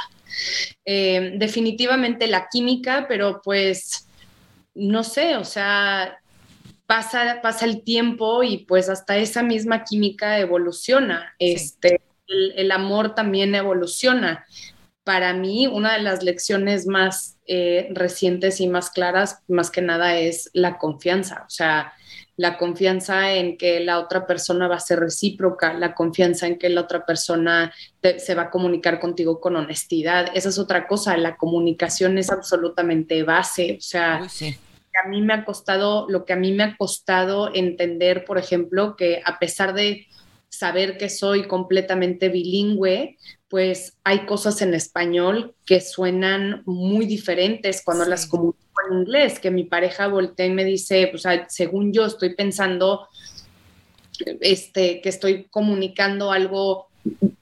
Eh, 0.85 1.33
definitivamente 1.37 2.27
la 2.27 2.49
química, 2.49 3.07
pero 3.09 3.41
pues 3.43 4.06
no 4.77 5.03
sé, 5.03 5.37
o 5.37 5.45
sea, 5.45 6.19
pasa, 6.87 7.41
pasa 7.43 7.65
el 7.65 7.83
tiempo 7.83 8.43
y 8.43 8.59
pues 8.59 8.89
hasta 8.89 9.17
esa 9.17 9.43
misma 9.43 9.85
química 9.85 10.39
evoluciona. 10.39 11.35
Este, 11.39 12.01
el, 12.29 12.53
el 12.57 12.71
amor 12.71 13.15
también 13.15 13.55
evoluciona. 13.55 14.45
Para 15.03 15.33
mí, 15.35 15.67
una 15.67 15.95
de 15.95 16.03
las 16.03 16.23
lecciones 16.23 16.87
más 16.87 17.39
eh, 17.47 17.89
recientes 17.93 18.61
y 18.61 18.69
más 18.69 18.91
claras, 18.91 19.43
más 19.49 19.71
que 19.71 19.81
nada, 19.81 20.19
es 20.19 20.51
la 20.53 20.79
confianza. 20.79 21.45
O 21.47 21.51
sea, 21.51 21.93
la 22.37 22.59
confianza 22.59 23.33
en 23.33 23.57
que 23.57 23.81
la 23.81 23.99
otra 23.99 24.27
persona 24.27 24.69
va 24.69 24.77
a 24.77 24.81
ser 24.81 24.99
recíproca, 25.01 25.73
la 25.75 25.95
confianza 25.95 26.47
en 26.49 26.59
que 26.59 26.69
la 26.69 26.83
otra 26.83 27.07
persona 27.07 27.73
te- 28.01 28.19
se 28.19 28.35
va 28.35 28.43
a 28.43 28.51
comunicar 28.51 28.99
contigo 29.01 29.41
con 29.41 29.57
honestidad. 29.57 30.27
Esa 30.35 30.49
es 30.51 30.59
otra 30.59 30.87
cosa, 30.87 31.17
la 31.17 31.37
comunicación 31.37 32.19
es 32.19 32.31
absolutamente 32.31 33.23
base, 33.23 33.77
o 33.79 33.81
sea, 33.81 34.19
Uy, 34.23 34.29
sí. 34.29 34.57
A 35.05 35.09
mí 35.09 35.21
me 35.23 35.35
ha 35.35 35.45
costado, 35.45 36.07
lo 36.09 36.25
que 36.25 36.33
a 36.33 36.37
mí 36.37 36.53
me 36.53 36.63
ha 36.65 36.77
costado 36.77 37.55
entender, 37.55 38.25
por 38.25 38.39
ejemplo, 38.39 38.97
que 38.97 39.21
a 39.25 39.39
pesar 39.39 39.75
de 39.75 40.07
saber 40.49 40.97
que 40.97 41.09
soy 41.09 41.47
completamente 41.47 42.29
bilingüe, 42.29 43.17
pues 43.49 43.99
hay 44.05 44.21
cosas 44.27 44.63
en 44.63 44.75
español 44.75 45.55
que 45.65 45.81
suenan 45.81 46.63
muy 46.67 47.07
diferentes 47.07 47.83
cuando 47.85 48.05
Sí. 48.05 48.11
las 48.11 48.27
comunico 48.27 48.59
en 48.91 48.99
inglés, 48.99 49.39
que 49.39 49.51
mi 49.51 49.65
pareja 49.65 50.09
voltea 50.09 50.47
y 50.47 50.51
me 50.51 50.65
dice, 50.65 51.09
pues 51.11 51.25
según 51.49 51.93
yo 51.93 52.07
estoy 52.07 52.35
pensando 52.35 53.09
este, 54.41 55.01
que 55.01 55.09
estoy 55.09 55.45
comunicando 55.51 56.33
algo 56.33 56.89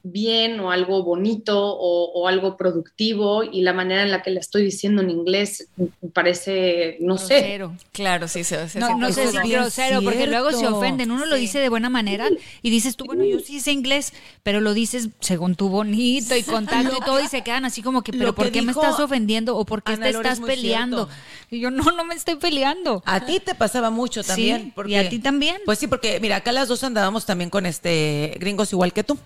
bien 0.02 0.60
o 0.60 0.70
algo 0.70 1.02
bonito 1.02 1.58
o, 1.58 2.12
o 2.12 2.28
algo 2.28 2.56
productivo 2.56 3.42
y 3.42 3.62
la 3.62 3.72
manera 3.72 4.02
en 4.02 4.10
la 4.10 4.22
que 4.22 4.30
la 4.30 4.40
estoy 4.40 4.62
diciendo 4.64 5.02
en 5.02 5.10
inglés 5.10 5.68
parece, 6.12 6.96
no 7.00 7.18
sé, 7.18 7.34
Grosero. 7.40 7.76
Claro, 7.92 8.28
sí, 8.28 8.44
se 8.44 8.68
se- 8.68 8.78
No, 8.78 8.88
se- 8.88 8.94
no 8.96 9.12
sé 9.12 9.28
si 9.28 9.38
grosero, 9.48 10.02
porque 10.02 10.26
luego 10.26 10.52
se 10.52 10.66
ofenden. 10.66 11.10
Uno 11.10 11.26
lo 11.26 11.36
dice 11.36 11.58
de 11.58 11.68
buena 11.68 11.90
manera 11.90 12.28
y 12.62 12.70
dices 12.70 12.96
tú, 12.96 13.04
bueno, 13.06 13.24
yo 13.24 13.40
sí 13.40 13.60
sé 13.60 13.72
inglés, 13.72 14.12
pero 14.42 14.60
lo 14.60 14.74
dices 14.74 15.08
según 15.20 15.54
tu 15.54 15.68
bonito 15.68 16.36
y 16.36 16.42
contacto 16.42 16.96
y 16.96 17.00
todo 17.00 17.20
y 17.20 17.28
se 17.28 17.42
quedan 17.42 17.64
así 17.64 17.82
como 17.82 18.02
que, 18.02 18.12
pero 18.12 18.34
¿por 18.34 18.50
qué 18.52 18.62
me 18.62 18.72
estás 18.72 19.00
ofendiendo 19.00 19.56
o 19.56 19.64
por 19.64 19.82
qué 19.82 19.96
te 19.96 20.10
estás 20.10 20.40
peleando? 20.40 21.06
cierto. 21.06 21.22
Y 21.50 21.60
yo, 21.60 21.70
no, 21.70 21.84
no 21.92 22.04
me 22.04 22.14
estoy 22.14 22.36
peleando. 22.36 23.02
A 23.06 23.24
ti 23.24 23.40
te 23.40 23.54
pasaba 23.54 23.90
mucho 23.90 24.22
Sí, 24.22 24.28
también. 24.28 24.72
y 24.86 24.94
a 24.94 25.08
ti 25.08 25.18
también. 25.18 25.56
Pues 25.64 25.78
sí, 25.78 25.86
porque 25.86 26.20
mira, 26.20 26.36
acá 26.36 26.52
las 26.52 26.68
dos 26.68 26.82
andábamos 26.84 27.26
también 27.26 27.50
con 27.50 27.66
este 27.66 28.36
gringos 28.38 28.72
igual 28.72 28.92
que 28.92 29.04
tú. 29.04 29.18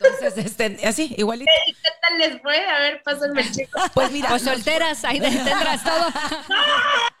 Entonces, 0.00 0.44
este, 0.44 0.86
así, 0.86 1.14
igualito. 1.16 1.50
¿Qué 1.66 1.90
tal 2.00 2.18
les 2.18 2.42
fue? 2.42 2.64
A 2.66 2.78
ver, 2.80 3.02
pásenme 3.02 3.40
el 3.42 3.50
chico. 3.52 3.80
Pues 3.94 4.10
mira, 4.12 4.28
Pues 4.28 4.42
solteras, 4.42 5.04
ahí 5.04 5.20
tendrás 5.44 5.82
todo. 5.82 6.06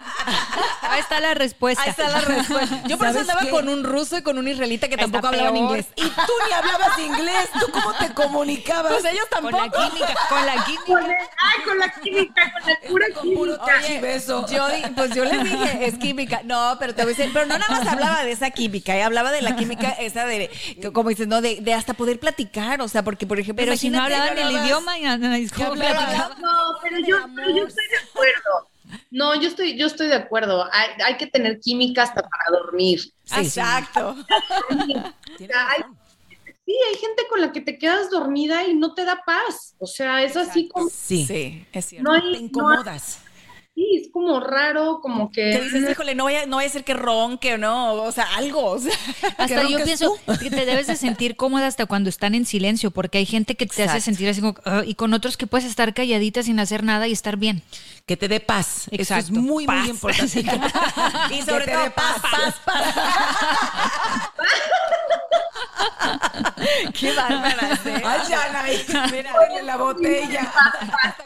Ahí 0.82 1.00
está 1.00 1.20
la 1.20 1.34
respuesta. 1.34 1.82
Ahí 1.82 1.90
está 1.90 2.08
la 2.08 2.20
respuesta. 2.20 2.82
Yo 2.86 2.98
por 2.98 3.06
eso 3.08 3.14
¿Sabes 3.14 3.28
andaba 3.28 3.40
qué? 3.40 3.50
con 3.50 3.68
un 3.68 3.84
ruso 3.84 4.16
y 4.18 4.22
con 4.22 4.38
un 4.38 4.46
israelita 4.46 4.88
que 4.88 4.96
tampoco 4.96 5.26
hablaban 5.28 5.56
inglés. 5.56 5.86
y 5.96 6.02
tú 6.02 6.32
ni 6.46 6.52
hablabas 6.52 6.98
inglés, 6.98 7.48
¿tú 7.58 7.66
cómo 7.72 7.92
te 7.94 8.12
comunicabas? 8.14 8.92
Pues 8.92 9.04
ellos 9.06 9.24
Con 9.30 9.50
tampoco. 9.50 9.64
la 9.80 9.88
química, 9.90 10.14
con 10.28 10.46
la 10.46 10.54
Con 10.54 10.64
química. 10.64 11.00
el- 11.00 11.28
ay, 11.40 11.62
con 11.64 11.78
la 11.78 11.90
química, 11.90 12.52
con 12.52 12.70
la 12.70 12.88
pura 12.88 13.06
química. 13.22 13.88
y 13.88 13.98
beso. 14.00 14.46
Yo, 14.48 14.66
pues 14.94 15.10
yo 15.14 15.24
les 15.24 15.42
dije, 15.44 15.86
es 15.86 15.98
química. 15.98 16.40
No, 16.44 16.76
pero 16.78 16.94
te 16.94 17.02
voy 17.02 17.12
a 17.12 17.16
decir, 17.16 17.32
pero 17.32 17.46
no 17.46 17.58
nada 17.58 17.70
más 17.80 17.86
hablaba 17.88 18.22
de 18.24 18.32
esa 18.32 18.50
química, 18.50 18.94
¿eh? 18.96 19.02
hablaba 19.02 19.32
de 19.32 19.42
la 19.42 19.56
química 19.56 19.88
esa 19.90 20.26
de, 20.26 20.50
como 20.92 21.08
dices, 21.08 21.26
no, 21.26 21.40
de, 21.40 21.60
de 21.60 21.74
hasta 21.74 21.94
poder 21.94 22.20
platicar, 22.20 22.80
o 22.82 22.88
sea, 22.88 23.02
porque 23.02 23.26
por 23.26 23.40
ejemplo, 23.40 23.64
Pero 23.64 23.76
si 23.76 23.90
no 23.90 24.02
hablaban 24.02 24.38
el 24.38 24.50
idioma, 24.50 24.98
ya 24.98 25.16
no, 25.16 25.28
platicaban? 25.74 26.40
No, 26.40 26.78
pero 26.82 26.98
yo, 27.00 27.16
pero 27.34 27.50
yo 27.56 27.66
estoy 27.66 27.84
de 27.88 27.96
acuerdo. 28.10 28.68
No, 29.14 29.34
yo 29.40 29.46
estoy, 29.46 29.78
yo 29.78 29.86
estoy 29.86 30.08
de 30.08 30.16
acuerdo. 30.16 30.68
Hay, 30.72 30.88
hay 31.04 31.16
que 31.16 31.28
tener 31.28 31.60
química 31.60 32.02
hasta 32.02 32.20
para 32.22 32.58
dormir. 32.60 33.00
Exacto. 33.36 34.10
O 34.10 34.74
sea, 35.38 35.68
hay- 35.70 35.84
sí, 36.66 36.76
hay 36.88 36.96
gente 36.98 37.22
con 37.30 37.40
la 37.40 37.52
que 37.52 37.60
te 37.60 37.78
quedas 37.78 38.10
dormida 38.10 38.64
y 38.64 38.74
no 38.74 38.92
te 38.94 39.04
da 39.04 39.22
paz. 39.24 39.76
O 39.78 39.86
sea, 39.86 40.22
es 40.24 40.36
así 40.36 40.68
como, 40.68 40.88
Sí, 40.90 41.24
Sí, 41.26 41.64
es 41.72 41.84
cierto. 41.84 42.10
no 42.10 42.12
hay, 42.14 42.20
te 42.22 42.26
no 42.26 42.34
hay- 42.36 42.44
incomodas. 42.44 43.20
Sí, 43.74 43.86
es 44.02 44.08
como 44.12 44.40
raro, 44.40 45.00
como 45.02 45.30
que. 45.30 45.50
Que 45.52 45.60
dices, 45.62 45.90
híjole, 45.90 46.14
no 46.14 46.24
vaya, 46.24 46.46
no 46.46 46.56
vaya 46.56 46.68
a 46.68 46.72
ser 46.72 46.84
que 46.84 46.94
ronque 46.94 47.54
o 47.54 47.58
no, 47.58 47.94
o 47.94 48.12
sea, 48.12 48.26
algo. 48.36 48.64
O 48.64 48.78
sea. 48.78 48.92
Hasta 49.38 49.62
¿Que 49.62 49.70
yo 49.72 49.82
pienso 49.84 50.14
tú? 50.26 50.32
que 50.38 50.50
te 50.50 50.64
debes 50.64 50.86
de 50.86 50.96
sentir 50.96 51.36
cómoda 51.36 51.66
hasta 51.66 51.86
cuando 51.86 52.08
están 52.08 52.34
en 52.34 52.46
silencio, 52.46 52.90
porque 52.90 53.18
hay 53.18 53.26
gente 53.26 53.56
que 53.56 53.66
te 53.66 53.72
hace 53.74 53.82
Exacto. 53.82 54.04
sentir 54.04 54.28
así 54.28 54.40
como, 54.40 54.54
"Ah", 54.64 54.82
y 54.86 54.94
con 54.94 55.12
otros 55.14 55.36
que 55.36 55.46
puedes 55.46 55.66
estar 55.66 55.92
calladita 55.94 56.42
sin 56.42 56.60
hacer 56.60 56.84
nada 56.84 57.08
y 57.08 57.12
estar 57.12 57.36
bien. 57.36 57.62
Que 58.06 58.16
te 58.16 58.28
dé 58.28 58.38
paz. 58.40 58.82
Eso 58.90 59.02
es 59.02 59.10
Exacto. 59.10 59.32
muy, 59.40 59.66
Paz. 59.66 59.80
muy 59.80 59.90
importante. 59.90 60.44
Y 61.30 61.42
sobre 61.42 61.64
Que 61.64 61.70
te 61.70 61.72
todo, 61.72 61.84
dé 61.84 61.90
paz, 61.90 62.16
paz, 62.20 62.54
paz. 62.64 62.94
Qué 66.98 67.14
bárbaras, 67.14 67.86
¿eh? 67.86 68.02
Ay, 68.04 68.86
mira, 69.10 69.32
denle 69.38 69.62
la 69.62 69.76
botella. 69.76 70.52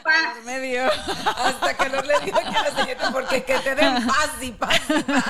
Por 0.03 0.43
medio. 0.45 0.89
Hasta 1.25 1.73
que 1.75 1.89
no 1.89 2.01
le 2.01 2.19
digo 2.19 2.39
que 2.39 2.51
la 2.51 2.71
señorita, 2.71 3.11
porque 3.11 3.43
que 3.43 3.59
te 3.59 3.75
den 3.75 4.07
paz 4.07 4.29
y 4.41 4.51
paz. 4.51 4.81
y 4.89 5.03
paz. 5.03 5.23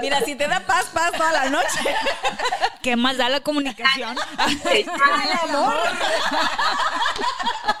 Mira, 0.00 0.20
si 0.20 0.34
te 0.34 0.46
da 0.46 0.60
paz, 0.60 0.86
paz 0.92 1.12
toda 1.12 1.32
la 1.32 1.50
noche. 1.50 1.96
¿Qué 2.82 2.96
más 2.96 3.16
da 3.16 3.28
la 3.28 3.40
comunicación? 3.40 4.16
Qué 4.62 4.86
bárbara. 4.86 5.82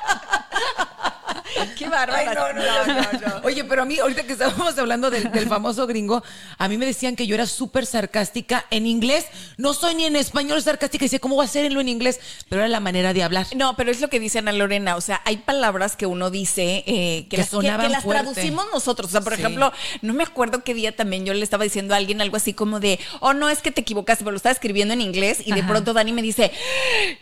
Ay, 2.10 2.26
no, 2.26 2.52
no, 2.52 2.94
no, 3.28 3.40
Oye, 3.44 3.64
pero 3.64 3.82
a 3.82 3.84
mí, 3.84 3.98
ahorita 3.98 4.24
que 4.24 4.32
estábamos 4.32 4.76
hablando 4.78 5.10
del, 5.10 5.30
del 5.32 5.48
famoso 5.48 5.86
gringo, 5.86 6.22
a 6.58 6.68
mí 6.68 6.76
me 6.78 6.86
decían 6.86 7.16
que 7.16 7.26
yo 7.26 7.34
era 7.34 7.46
súper 7.46 7.86
sarcástica 7.86 8.64
en 8.70 8.86
inglés. 8.86 9.26
No 9.56 9.74
soy 9.74 9.94
ni 9.94 10.04
en 10.04 10.16
español 10.16 10.62
sarcástica. 10.62 11.04
Dice, 11.04 11.20
¿cómo 11.20 11.34
voy 11.36 11.44
a 11.44 11.48
hacerlo 11.48 11.80
en 11.80 11.88
inglés? 11.88 12.20
Pero 12.48 12.60
era 12.62 12.68
la 12.68 12.80
manera 12.80 13.12
de 13.12 13.22
hablar. 13.22 13.46
No, 13.56 13.76
pero 13.76 13.90
es 13.90 14.00
lo 14.00 14.08
que 14.08 14.20
dice 14.20 14.38
Ana 14.38 14.52
Lorena. 14.52 14.96
O 14.96 15.00
sea, 15.00 15.20
hay 15.24 15.38
palabras 15.38 15.96
que 15.96 16.06
uno 16.06 16.30
dice 16.30 16.84
eh, 16.86 17.22
que, 17.24 17.28
Que 17.30 17.36
las, 17.38 17.46
que- 17.46 17.50
sonaban 17.50 17.86
que 17.86 17.92
las 17.92 18.04
traducimos 18.06 18.66
nosotros. 18.72 19.08
O 19.08 19.12
sea, 19.12 19.20
por 19.20 19.34
Sí. 19.34 19.40
ejemplo, 19.42 19.72
no 20.02 20.14
me 20.14 20.22
acuerdo 20.22 20.64
qué 20.64 20.74
día 20.74 20.94
también 20.94 21.24
yo 21.24 21.34
le 21.34 21.42
estaba 21.44 21.64
diciendo 21.64 21.94
a 21.94 21.96
alguien 21.96 22.20
algo 22.20 22.36
así 22.36 22.52
como 22.54 22.80
de, 22.80 22.98
oh, 23.20 23.32
no, 23.34 23.48
es 23.48 23.60
que 23.60 23.70
te 23.70 23.80
equivocaste, 23.82 24.24
pero 24.24 24.32
lo 24.32 24.36
estaba 24.36 24.52
escribiendo 24.52 24.94
en 24.94 25.00
inglés 25.00 25.38
y 25.44 25.52
de 25.52 25.62
pronto 25.62 25.92
Dani 25.92 26.12
me 26.12 26.22
dice, 26.22 26.50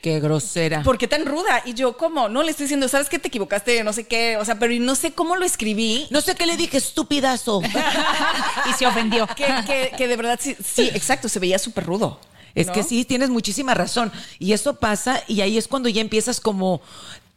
Qué 0.03 0.21
grosera. 0.21 0.83
¿por 0.83 0.99
qué 0.99 1.09
tan 1.09 1.25
ruda? 1.27 1.63
Y 1.65 1.75
yo, 1.75 1.97
¿cómo? 1.97 2.29
No, 2.29 2.43
le 2.43 2.51
estoy 2.51 2.65
diciendo, 2.65 2.89
¿sabes 2.89 3.09
que 3.09 3.19
te 3.19 3.29
equivocaste? 3.29 3.83
No 3.85 3.93
sé 3.93 4.07
qué. 4.07 4.37
O 4.37 4.45
sea, 4.45 4.59
pero 4.59 4.66
no 4.69 4.95
sé 4.95 5.13
cómo 5.13 5.37
lo 5.37 5.45
escribí. 5.45 6.07
No 6.11 6.21
sé 6.21 6.35
qué 6.35 6.47
le 6.47 6.57
dije, 6.57 6.77
estupidazo. 6.79 7.61
Y 8.71 8.73
se 8.75 8.87
ofendió. 8.87 9.27
Que, 9.37 9.47
que- 9.67 9.93
que 9.97 10.09
de 10.09 10.17
verdad 10.17 10.39
sí, 10.43 10.57
sí, 10.65 10.91
exacto, 10.95 11.29
se 11.29 11.39
veía 11.39 11.59
súper 11.59 11.85
rudo. 11.85 12.21
Es 12.55 12.69
¿no? 12.69 12.73
que 12.73 12.83
sí, 12.83 13.05
tienes 13.05 13.29
muchísima 13.31 13.75
razón. 13.75 14.11
Y 14.39 14.53
eso 14.53 14.77
pasa 14.77 15.23
y 15.29 15.41
ahí 15.43 15.59
es 15.59 15.69
cuando 15.69 15.89
ya 15.89 16.01
empiezas 16.01 16.41
como... 16.41 16.81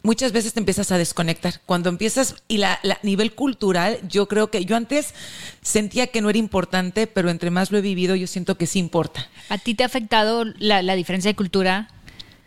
Muchas 0.02 0.32
veces 0.32 0.54
te 0.54 0.62
empiezas 0.62 0.94
a 0.94 0.98
desconectar. 0.98 1.60
Cuando 1.66 1.90
empiezas, 1.90 2.36
y 2.48 2.56
la, 2.58 2.80
la 2.84 2.98
nivel 3.04 3.36
cultural, 3.36 4.00
yo 4.08 4.30
creo 4.30 4.50
que 4.50 4.64
yo 4.64 4.78
antes 4.78 5.14
sentía 5.62 6.08
que 6.08 6.22
no 6.22 6.30
era 6.30 6.40
importante, 6.40 7.06
pero 7.06 7.30
entre 7.30 7.50
más 7.52 7.70
lo 7.70 7.78
he 7.78 7.82
vivido, 7.82 8.16
yo 8.16 8.26
siento 8.26 8.56
que 8.58 8.66
sí 8.66 8.80
importa. 8.80 9.28
¿A 9.50 9.58
ti 9.58 9.76
te 9.76 9.84
ha 9.84 9.88
afectado 9.88 10.46
la, 10.58 10.82
la 10.84 10.96
diferencia 10.96 11.30
de 11.30 11.36
cultura? 11.36 11.90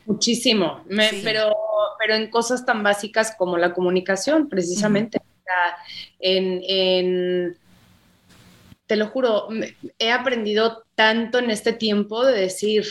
Muchísimo, 0.07 0.83
me- 0.89 1.11
pero, 1.23 1.55
pero 1.99 2.15
en 2.15 2.31
cosas 2.31 2.65
tan 2.67 2.83
básicas 2.83 3.35
como 3.37 3.57
la 3.57 3.73
comunicación, 3.73 4.49
precisamente. 4.49 5.19
O 5.19 5.45
sea, 5.45 5.77
en, 6.21 6.61
en- 6.67 7.57
te 8.87 8.97
lo 8.97 9.07
juro, 9.07 9.49
he 9.99 10.11
aprendido 10.11 10.85
tanto 10.97 11.39
en 11.39 11.51
este 11.51 11.73
tiempo 11.73 12.27
de 12.27 12.39
decir, 12.39 12.87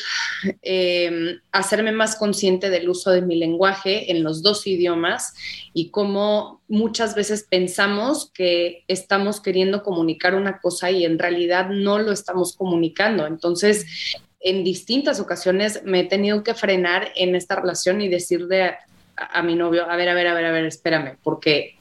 eh, 0.64 1.38
hacerme 1.52 1.92
más 1.92 2.16
consciente 2.16 2.72
del 2.72 2.90
uso 2.90 3.12
de 3.12 3.22
mi 3.22 3.36
lenguaje 3.36 4.10
en 4.12 4.24
los 4.24 4.42
dos 4.42 4.66
idiomas 4.66 5.36
y 5.74 5.92
cómo 5.92 6.62
muchas 6.68 7.14
veces 7.14 7.46
pensamos 7.48 8.32
que 8.34 8.84
estamos 8.88 9.42
queriendo 9.42 9.84
comunicar 9.84 10.34
una 10.34 10.60
cosa 10.60 10.90
y 10.90 11.06
en 11.06 11.20
realidad 11.20 11.70
no 11.70 12.00
lo 12.00 12.12
estamos 12.12 12.56
comunicando. 12.56 13.28
Entonces, 13.28 13.86
en 14.42 14.64
distintas 14.64 15.20
ocasiones 15.20 15.84
me 15.84 16.02
he 16.02 16.04
tenido 16.06 16.44
que 16.44 16.54
frenar 16.54 17.12
en 17.16 17.36
esta 17.36 17.56
relación 17.56 18.02
y 18.02 18.10
decirle 18.10 18.64
a, 18.64 18.80
a 19.16 19.44
mi 19.44 19.56
novio, 19.56 19.90
a 19.90 19.96
ver, 19.96 20.10
a 20.10 20.14
ver, 20.14 20.28
a 20.28 20.34
ver, 20.34 20.46
a 20.46 20.52
ver, 20.52 20.66
espérame, 20.66 21.18
porque 21.24 21.78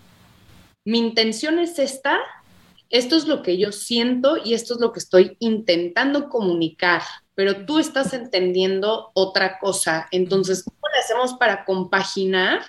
mi 0.84 0.98
intención 0.98 1.58
es 1.58 1.78
esta, 1.78 2.18
esto 2.90 3.16
es 3.16 3.26
lo 3.26 3.42
que 3.42 3.56
yo 3.56 3.72
siento 3.72 4.36
y 4.44 4.54
esto 4.54 4.74
es 4.74 4.80
lo 4.80 4.92
que 4.92 4.98
estoy 4.98 5.36
intentando 5.38 6.28
comunicar, 6.28 7.02
pero 7.34 7.64
tú 7.64 7.78
estás 7.78 8.12
entendiendo 8.12 9.10
otra 9.14 9.58
cosa. 9.58 10.08
Entonces, 10.10 10.64
¿cómo 10.64 10.80
le 10.92 10.98
hacemos 10.98 11.34
para 11.34 11.64
compaginar? 11.64 12.62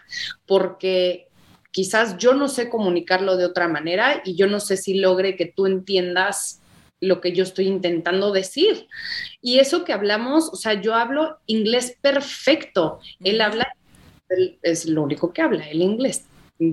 Porque 0.45 1.27
quizás 1.71 2.17
yo 2.17 2.33
no 2.33 2.47
sé 2.47 2.69
comunicarlo 2.69 3.35
de 3.35 3.45
otra 3.45 3.67
manera 3.67 4.21
y 4.23 4.35
yo 4.35 4.47
no 4.47 4.59
sé 4.59 4.77
si 4.77 4.93
logre 4.93 5.35
que 5.35 5.47
tú 5.47 5.65
entiendas 5.65 6.60
lo 7.01 7.19
que 7.19 7.33
yo 7.33 7.43
estoy 7.43 7.67
intentando 7.67 8.31
decir. 8.31 8.87
Y 9.41 9.59
eso 9.59 9.83
que 9.83 9.91
hablamos, 9.91 10.49
o 10.49 10.55
sea, 10.55 10.75
yo 10.79 10.95
hablo 10.95 11.39
inglés 11.47 11.97
perfecto. 11.99 12.99
Él 13.23 13.41
habla, 13.41 13.67
él 14.29 14.57
es 14.61 14.85
lo 14.85 15.01
único 15.03 15.33
que 15.33 15.41
habla, 15.41 15.67
el 15.69 15.81
inglés. 15.81 16.25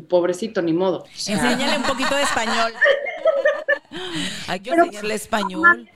Pobrecito, 0.09 0.61
ni 0.63 0.75
modo. 0.75 0.99
O 1.05 1.09
sea, 1.15 1.35
Enséñale 1.37 1.79
un 1.79 1.83
poquito 1.85 2.15
de 2.15 2.23
español. 2.23 2.73
Hay 4.49 4.61
que 4.61 4.71
enseñarle 4.71 5.15
español. 5.15 5.89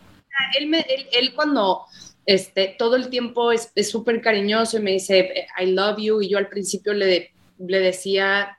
él, 0.59 0.67
me- 0.67 0.81
él- 0.89 1.07
él 1.13 1.35
cuando 1.35 1.83
este, 2.25 2.75
todo 2.79 2.97
el 2.97 3.11
tiempo 3.11 3.53
es 3.53 3.71
es 3.75 3.91
súper 3.91 4.21
cariñoso 4.23 4.79
y 4.79 4.81
me 4.81 4.93
dice, 4.93 5.47
I 5.61 5.67
love 5.67 5.99
you, 5.99 6.23
y 6.23 6.31
yo 6.31 6.39
al 6.39 6.49
principio 6.49 6.95
le, 6.95 7.33
le 7.59 7.81
decía, 7.81 8.59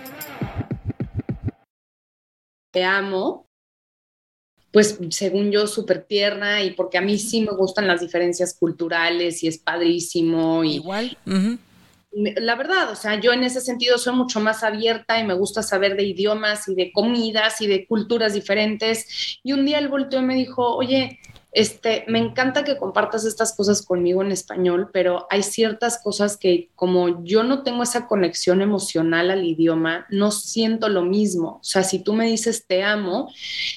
Te 2.71 2.83
amo, 2.83 3.47
pues 4.71 4.97
según 5.09 5.51
yo 5.51 5.67
súper 5.67 6.03
tierna 6.05 6.63
y 6.63 6.71
porque 6.71 6.97
a 6.97 7.01
mí 7.01 7.19
sí 7.19 7.41
me 7.41 7.51
gustan 7.51 7.87
las 7.87 8.01
diferencias 8.01 8.55
culturales 8.57 9.43
y 9.43 9.47
es 9.47 9.57
padrísimo 9.57 10.63
y 10.63 10.75
Igual. 10.75 11.17
la 12.11 12.55
verdad, 12.55 12.89
o 12.89 12.95
sea, 12.95 13.19
yo 13.19 13.33
en 13.33 13.43
ese 13.43 13.59
sentido 13.59 13.97
soy 13.97 14.15
mucho 14.15 14.39
más 14.39 14.63
abierta 14.63 15.19
y 15.19 15.25
me 15.25 15.33
gusta 15.33 15.61
saber 15.61 15.97
de 15.97 16.03
idiomas 16.03 16.69
y 16.69 16.75
de 16.75 16.91
comidas 16.93 17.59
y 17.59 17.67
de 17.67 17.85
culturas 17.85 18.33
diferentes. 18.33 19.39
Y 19.43 19.51
un 19.51 19.65
día 19.65 19.77
él 19.77 19.89
volteó 19.89 20.19
y 20.19 20.23
me 20.23 20.35
dijo, 20.35 20.75
oye, 20.75 21.19
este, 21.53 22.05
me 22.07 22.19
encanta 22.19 22.63
que 22.63 22.77
compartas 22.77 23.25
estas 23.25 23.53
cosas 23.55 23.81
conmigo 23.85 24.21
en 24.21 24.31
español, 24.31 24.89
pero 24.93 25.27
hay 25.29 25.43
ciertas 25.43 25.99
cosas 26.01 26.37
que 26.37 26.69
como 26.75 27.23
yo 27.25 27.43
no 27.43 27.63
tengo 27.63 27.83
esa 27.83 28.07
conexión 28.07 28.61
emocional 28.61 29.29
al 29.31 29.43
idioma, 29.43 30.05
no 30.09 30.31
siento 30.31 30.87
lo 30.87 31.01
mismo. 31.03 31.57
O 31.59 31.63
sea, 31.63 31.83
si 31.83 31.99
tú 31.99 32.13
me 32.13 32.25
dices 32.27 32.65
te 32.67 32.83
amo, 32.83 33.29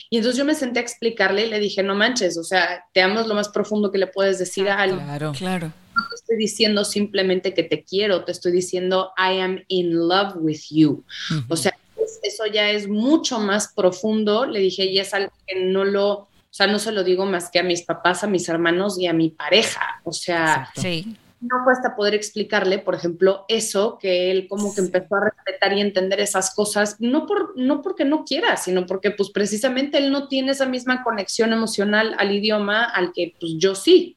y 0.08 0.18
entonces 0.18 0.38
yo 0.38 0.44
me 0.44 0.54
senté 0.54 0.78
a 0.78 0.82
explicarle 0.82 1.46
y 1.46 1.50
le 1.50 1.58
dije, 1.58 1.82
no 1.82 1.94
manches, 1.94 2.38
o 2.38 2.44
sea, 2.44 2.84
te 2.92 3.02
amo 3.02 3.20
es 3.20 3.26
lo 3.26 3.34
más 3.34 3.48
profundo 3.48 3.90
que 3.90 3.98
le 3.98 4.06
puedes 4.06 4.38
decir 4.38 4.68
a 4.68 4.78
alguien 4.80 5.04
Claro. 5.04 5.32
Claro. 5.32 5.72
no 5.96 6.08
te 6.08 6.14
estoy 6.14 6.36
diciendo 6.36 6.84
simplemente 6.84 7.54
que 7.54 7.62
te 7.64 7.82
quiero, 7.82 8.24
te 8.24 8.32
estoy 8.32 8.52
diciendo 8.52 9.10
I 9.18 9.40
am 9.40 9.62
in 9.68 9.94
love 10.08 10.34
with 10.36 10.60
you. 10.70 11.02
O 11.48 11.56
sea, 11.56 11.72
es- 11.96 12.20
eso 12.22 12.46
ya 12.46 12.70
es 12.70 12.88
mucho 12.88 13.38
más 13.40 13.72
profundo, 13.74 14.46
le 14.46 14.60
dije, 14.60 14.84
y 14.86 14.98
es 14.98 15.12
algo 15.14 15.32
que 15.46 15.64
no 15.64 15.84
lo, 15.84 16.28
sea, 16.54 16.66
no 16.66 16.78
se 16.78 16.92
lo 16.92 17.02
digo 17.04 17.26
más 17.26 17.50
que 17.50 17.58
a 17.58 17.62
mis 17.64 17.82
papás, 17.82 18.22
a 18.24 18.26
mis 18.28 18.48
hermanos 18.48 18.98
y 18.98 19.06
a 19.06 19.12
mi 19.12 19.30
pareja. 19.30 20.00
O 20.04 20.12
sea, 20.12 20.70
Sí. 20.76 21.16
no 21.40 21.56
cuesta 21.64 21.94
poder 21.96 22.14
explicarle, 22.14 22.78
por 22.78 22.94
ejemplo, 22.94 23.44
eso, 23.48 23.98
que 24.00 24.30
él 24.30 24.46
como 24.48 24.74
que 24.74 24.80
empezó 24.80 25.16
a 25.16 25.24
respetar 25.30 25.72
y 25.76 25.80
entender 25.80 26.20
esas 26.20 26.54
cosas, 26.54 26.96
no, 27.00 27.26
por, 27.26 27.52
no 27.56 27.82
porque 27.82 28.04
no 28.04 28.24
quiera, 28.24 28.56
sino 28.56 28.86
porque 28.86 29.10
pues 29.10 29.30
precisamente 29.30 29.98
él 29.98 30.10
no 30.10 30.28
tiene 30.28 30.52
esa 30.52 30.64
misma 30.66 31.02
conexión 31.02 31.52
emocional 31.52 32.14
al 32.18 32.32
idioma 32.32 32.84
al 32.84 33.12
que 33.12 33.34
pues 33.38 33.52
yo 33.58 33.74
sí. 33.74 34.16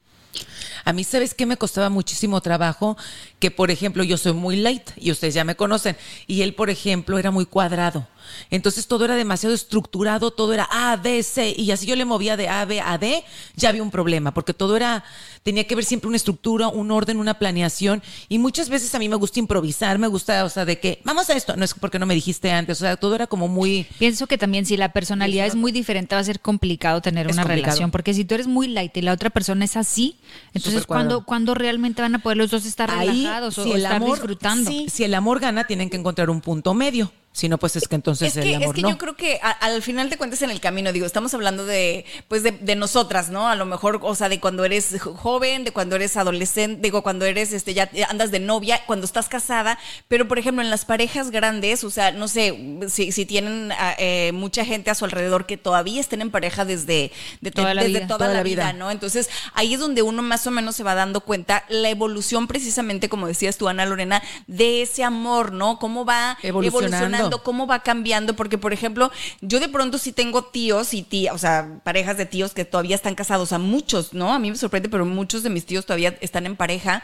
A 0.84 0.92
mí, 0.92 1.04
¿sabes 1.04 1.34
qué 1.34 1.44
me 1.44 1.56
costaba 1.56 1.90
muchísimo 1.90 2.40
trabajo? 2.40 2.96
Que, 3.40 3.50
por 3.50 3.70
ejemplo, 3.70 4.04
yo 4.04 4.16
soy 4.16 4.32
muy 4.32 4.56
light 4.56 4.88
y 4.96 5.10
ustedes 5.10 5.34
ya 5.34 5.44
me 5.44 5.54
conocen. 5.56 5.96
Y 6.26 6.42
él, 6.42 6.54
por 6.54 6.70
ejemplo, 6.70 7.18
era 7.18 7.30
muy 7.30 7.44
cuadrado. 7.44 8.06
Entonces 8.50 8.86
todo 8.86 9.04
era 9.04 9.14
demasiado 9.16 9.54
estructurado, 9.54 10.30
todo 10.30 10.52
era 10.54 10.68
A, 10.70 10.96
B, 10.96 11.22
C. 11.22 11.54
Y 11.56 11.70
así 11.70 11.86
yo 11.86 11.96
le 11.96 12.04
movía 12.04 12.36
de 12.36 12.48
A, 12.48 12.64
B 12.64 12.80
a 12.80 12.98
D, 12.98 13.24
ya 13.56 13.68
había 13.68 13.82
un 13.82 13.90
problema, 13.90 14.32
porque 14.32 14.54
todo 14.54 14.76
era, 14.76 15.04
tenía 15.42 15.64
que 15.66 15.74
ver 15.74 15.84
siempre 15.84 16.08
una 16.08 16.16
estructura, 16.16 16.68
un 16.68 16.90
orden, 16.90 17.18
una 17.18 17.38
planeación. 17.38 18.02
Y 18.28 18.38
muchas 18.38 18.68
veces 18.68 18.94
a 18.94 18.98
mí 18.98 19.08
me 19.08 19.16
gusta 19.16 19.38
improvisar, 19.38 19.98
me 19.98 20.06
gusta, 20.06 20.44
o 20.44 20.48
sea, 20.48 20.64
de 20.64 20.78
que, 20.80 21.00
vamos 21.04 21.28
a 21.30 21.34
esto. 21.34 21.56
No 21.56 21.64
es 21.64 21.74
porque 21.74 21.98
no 21.98 22.06
me 22.06 22.14
dijiste 22.14 22.50
antes, 22.50 22.78
o 22.78 22.84
sea, 22.84 22.96
todo 22.96 23.14
era 23.14 23.26
como 23.26 23.48
muy... 23.48 23.86
Pienso 23.98 24.26
que 24.26 24.38
también 24.38 24.66
si 24.66 24.76
la 24.76 24.92
personalidad 24.92 25.46
es 25.46 25.54
muy 25.54 25.72
diferente 25.72 26.14
va 26.14 26.20
a 26.20 26.24
ser 26.24 26.40
complicado 26.40 27.00
tener 27.00 27.26
una 27.26 27.42
complicado. 27.42 27.66
relación, 27.66 27.90
porque 27.90 28.14
si 28.14 28.24
tú 28.24 28.34
eres 28.34 28.46
muy 28.46 28.68
light 28.68 28.96
y 28.96 29.02
la 29.02 29.12
otra 29.12 29.30
persona 29.30 29.64
es 29.64 29.76
así, 29.76 30.16
entonces 30.48 30.74
Súper 30.74 30.86
cuadrado. 30.86 31.08
¿cuándo, 31.08 31.26
¿cuándo 31.26 31.54
realmente 31.54 32.02
van 32.02 32.14
a 32.14 32.18
poder 32.20 32.38
los 32.38 32.50
dos 32.50 32.64
estar 32.66 32.90
Ahí, 32.90 33.08
relajados 33.24 33.58
o, 33.58 33.64
si 33.64 33.70
o 33.70 33.74
el 33.74 33.82
estar 33.82 33.96
amor, 33.96 34.10
disfrutando? 34.16 34.70
sí, 34.70 34.86
si 34.88 35.04
el 35.04 35.14
amor 35.14 35.40
gana, 35.40 35.66
tienen 35.66 35.90
que 35.90 35.96
encontrar 35.96 36.30
un 36.30 36.40
punto 36.40 36.74
medio. 36.74 37.12
Si 37.38 37.48
no, 37.48 37.56
pues 37.58 37.76
es 37.76 37.86
que 37.86 37.94
entonces 37.94 38.36
es 38.36 38.42
que, 38.42 38.50
el 38.50 38.62
amor 38.62 38.68
es 38.68 38.72
que 38.74 38.82
no. 38.82 38.90
yo 38.90 38.98
creo 38.98 39.14
que 39.16 39.38
a- 39.42 39.50
al 39.50 39.80
final 39.82 40.10
de 40.10 40.16
cuentas 40.16 40.42
en 40.42 40.50
el 40.50 40.60
camino, 40.60 40.92
digo, 40.92 41.06
estamos 41.06 41.32
hablando 41.34 41.64
de, 41.64 42.04
pues 42.26 42.42
de, 42.42 42.50
de 42.52 42.74
nosotras, 42.74 43.30
¿no? 43.30 43.48
A 43.48 43.54
lo 43.54 43.64
mejor, 43.64 44.00
o 44.02 44.14
sea, 44.14 44.28
de 44.28 44.40
cuando 44.40 44.64
eres 44.64 44.96
jo- 45.00 45.14
joven, 45.14 45.62
de 45.64 45.70
cuando 45.72 45.94
eres 45.96 46.16
adolescente, 46.16 46.80
digo, 46.82 47.02
cuando 47.02 47.24
eres, 47.26 47.52
este, 47.52 47.74
ya 47.74 47.88
andas 48.08 48.30
de 48.32 48.40
novia, 48.40 48.80
cuando 48.86 49.06
estás 49.06 49.28
casada, 49.28 49.78
pero 50.08 50.26
por 50.26 50.38
ejemplo, 50.38 50.62
en 50.64 50.70
las 50.70 50.84
parejas 50.84 51.30
grandes, 51.30 51.84
o 51.84 51.90
sea, 51.90 52.10
no 52.10 52.26
sé, 52.26 52.58
si, 52.88 53.12
si 53.12 53.24
tienen 53.24 53.70
ah, 53.78 53.94
eh, 53.98 54.32
mucha 54.34 54.64
gente 54.64 54.90
a 54.90 54.94
su 54.96 55.04
alrededor 55.04 55.46
que 55.46 55.56
todavía 55.56 56.00
estén 56.00 56.22
en 56.22 56.30
pareja 56.32 56.64
desde, 56.64 57.12
de- 57.40 57.50
Toda 57.52 57.72
la 57.74 57.82
desde 57.82 57.98
vida. 58.00 58.06
toda, 58.08 58.28
la 58.28 58.42
vida, 58.42 58.72
¿no? 58.72 58.90
Entonces, 58.90 59.28
ahí 59.54 59.74
es 59.74 59.80
donde 59.80 60.02
uno 60.02 60.22
más 60.22 60.46
o 60.46 60.50
menos 60.50 60.74
se 60.74 60.82
va 60.82 60.94
dando 60.94 61.20
cuenta 61.20 61.64
la 61.68 61.88
evolución 61.88 62.46
precisamente, 62.48 63.08
como 63.08 63.26
decías 63.28 63.56
tú, 63.58 63.68
Ana 63.68 63.86
Lorena, 63.86 64.22
de 64.48 64.82
ese 64.82 65.04
amor, 65.04 65.52
¿no? 65.52 65.78
Cómo 65.78 66.04
va 66.04 66.36
Evolucionando. 66.42 66.96
evolucionando, 66.96 67.27
cómo 67.42 67.66
va 67.66 67.82
cambiando, 67.82 68.34
porque 68.34 68.58
por 68.58 68.72
ejemplo, 68.72 69.10
yo 69.40 69.60
de 69.60 69.68
pronto 69.68 69.98
sí 69.98 70.12
tengo 70.12 70.44
tíos 70.44 70.94
y 70.94 71.02
tías, 71.02 71.34
o 71.34 71.38
sea, 71.38 71.80
parejas 71.84 72.16
de 72.16 72.26
tíos 72.26 72.54
que 72.54 72.64
todavía 72.64 72.96
están 72.96 73.14
casados, 73.14 73.52
a 73.52 73.58
muchos, 73.58 74.14
¿no? 74.14 74.32
A 74.32 74.38
mí 74.38 74.50
me 74.50 74.56
sorprende, 74.56 74.88
pero 74.88 75.04
muchos 75.04 75.42
de 75.42 75.50
mis 75.50 75.66
tíos 75.66 75.86
todavía 75.86 76.16
están 76.20 76.46
en 76.46 76.56
pareja. 76.56 77.02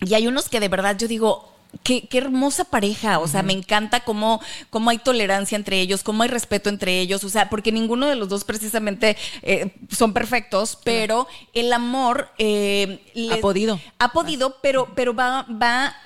Y 0.00 0.14
hay 0.14 0.26
unos 0.26 0.48
que 0.48 0.60
de 0.60 0.68
verdad 0.68 0.96
yo 0.96 1.08
digo, 1.08 1.50
Qué, 1.82 2.06
qué 2.06 2.18
hermosa 2.18 2.62
pareja, 2.62 3.18
o 3.18 3.26
sea, 3.26 3.42
me 3.42 3.52
encanta 3.52 4.04
cómo, 4.04 4.40
cómo 4.70 4.90
hay 4.90 4.98
tolerancia 4.98 5.56
entre 5.56 5.80
ellos, 5.80 6.04
cómo 6.04 6.22
hay 6.22 6.28
respeto 6.28 6.68
entre 6.68 7.00
ellos, 7.00 7.24
o 7.24 7.28
sea, 7.28 7.50
porque 7.50 7.72
ninguno 7.72 8.06
de 8.06 8.14
los 8.14 8.28
dos 8.28 8.44
precisamente 8.44 9.16
eh, 9.42 9.74
son 9.90 10.12
perfectos, 10.12 10.78
pero 10.84 11.26
el 11.52 11.72
amor 11.72 12.28
eh, 12.38 13.00
Ha 13.32 13.38
podido. 13.38 13.80
ha 13.98 14.12
podido, 14.12 14.58
pero, 14.62 14.88
pero 14.94 15.14
va, 15.14 15.46
va, 15.50 15.96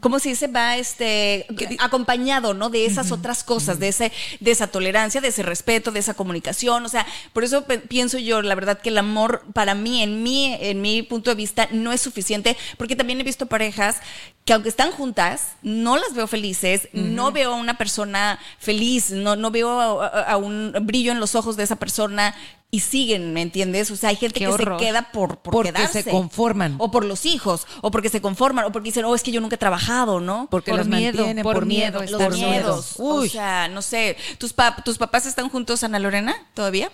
¿cómo 0.00 0.18
se 0.18 0.30
dice? 0.30 0.46
Va 0.46 0.76
este 0.76 1.46
acompañado, 1.78 2.54
¿no? 2.54 2.70
De 2.70 2.86
esas 2.86 3.12
otras 3.12 3.44
cosas, 3.44 3.78
de 3.78 3.88
ese, 3.88 4.12
de 4.40 4.50
esa 4.50 4.66
tolerancia, 4.66 5.20
de 5.20 5.28
ese 5.28 5.42
respeto, 5.42 5.90
de 5.92 6.00
esa 6.00 6.14
comunicación. 6.14 6.84
O 6.84 6.88
sea, 6.88 7.06
por 7.32 7.44
eso 7.44 7.64
pienso 7.88 8.18
yo, 8.18 8.42
la 8.42 8.54
verdad, 8.54 8.80
que 8.80 8.90
el 8.90 8.98
amor, 8.98 9.44
para 9.52 9.74
mí, 9.74 10.02
en 10.02 10.22
mi, 10.22 10.54
en 10.60 10.80
mi 10.80 11.02
punto 11.02 11.30
de 11.30 11.36
vista, 11.36 11.68
no 11.72 11.92
es 11.92 12.00
suficiente, 12.00 12.56
porque 12.76 12.96
también 12.96 13.20
he 13.20 13.24
visto 13.24 13.46
parejas 13.46 13.96
que 14.44 14.52
aunque 14.52 14.68
están 14.68 14.90
juntas, 14.90 15.52
no 15.62 15.96
las 15.96 16.14
veo 16.14 16.26
felices, 16.26 16.88
no 16.92 17.30
veo 17.32 17.52
a 17.52 17.56
una 17.56 17.78
persona 17.78 18.38
feliz, 18.58 19.10
no, 19.10 19.36
no 19.36 19.50
veo 19.52 19.80
a, 20.00 20.06
a- 20.06 20.22
a 20.32 20.36
un 20.36 20.72
brillo 20.82 21.12
en 21.12 21.20
los 21.20 21.34
ojos 21.34 21.56
de 21.56 21.62
esa 21.64 21.76
persona. 21.76 22.34
Y 22.74 22.80
siguen, 22.80 23.34
¿me 23.34 23.42
entiendes? 23.42 23.90
O 23.90 23.96
sea, 23.96 24.08
hay 24.08 24.16
gente 24.16 24.38
Qué 24.38 24.46
que 24.46 24.48
horror. 24.50 24.80
se 24.80 24.86
queda 24.86 25.12
por, 25.12 25.36
por 25.40 25.52
Porque 25.52 25.72
quedarse. 25.74 26.02
se 26.04 26.10
conforman. 26.10 26.76
O 26.78 26.90
por 26.90 27.04
los 27.04 27.26
hijos, 27.26 27.66
o 27.82 27.90
porque 27.90 28.08
se 28.08 28.22
conforman, 28.22 28.64
o 28.64 28.72
porque 28.72 28.86
dicen, 28.88 29.04
oh, 29.04 29.14
es 29.14 29.22
que 29.22 29.30
yo 29.30 29.42
nunca 29.42 29.56
he 29.56 29.58
trabajado, 29.58 30.20
¿no? 30.20 30.48
Porque 30.50 30.70
Por 30.70 30.78
los 30.78 30.88
miedo, 30.88 31.18
mantienen 31.18 31.42
por 31.44 31.54
por, 31.56 31.66
miedo, 31.66 32.00
miedo. 32.00 32.18
los 32.18 32.34
miedos. 32.38 32.94
Uy. 32.96 33.26
O 33.26 33.30
sea, 33.30 33.68
no 33.68 33.82
sé. 33.82 34.16
¿Tus, 34.38 34.56
pap- 34.56 34.82
¿Tus 34.84 34.96
papás 34.96 35.26
están 35.26 35.50
juntos, 35.50 35.84
Ana 35.84 35.98
Lorena, 35.98 36.34
todavía? 36.54 36.90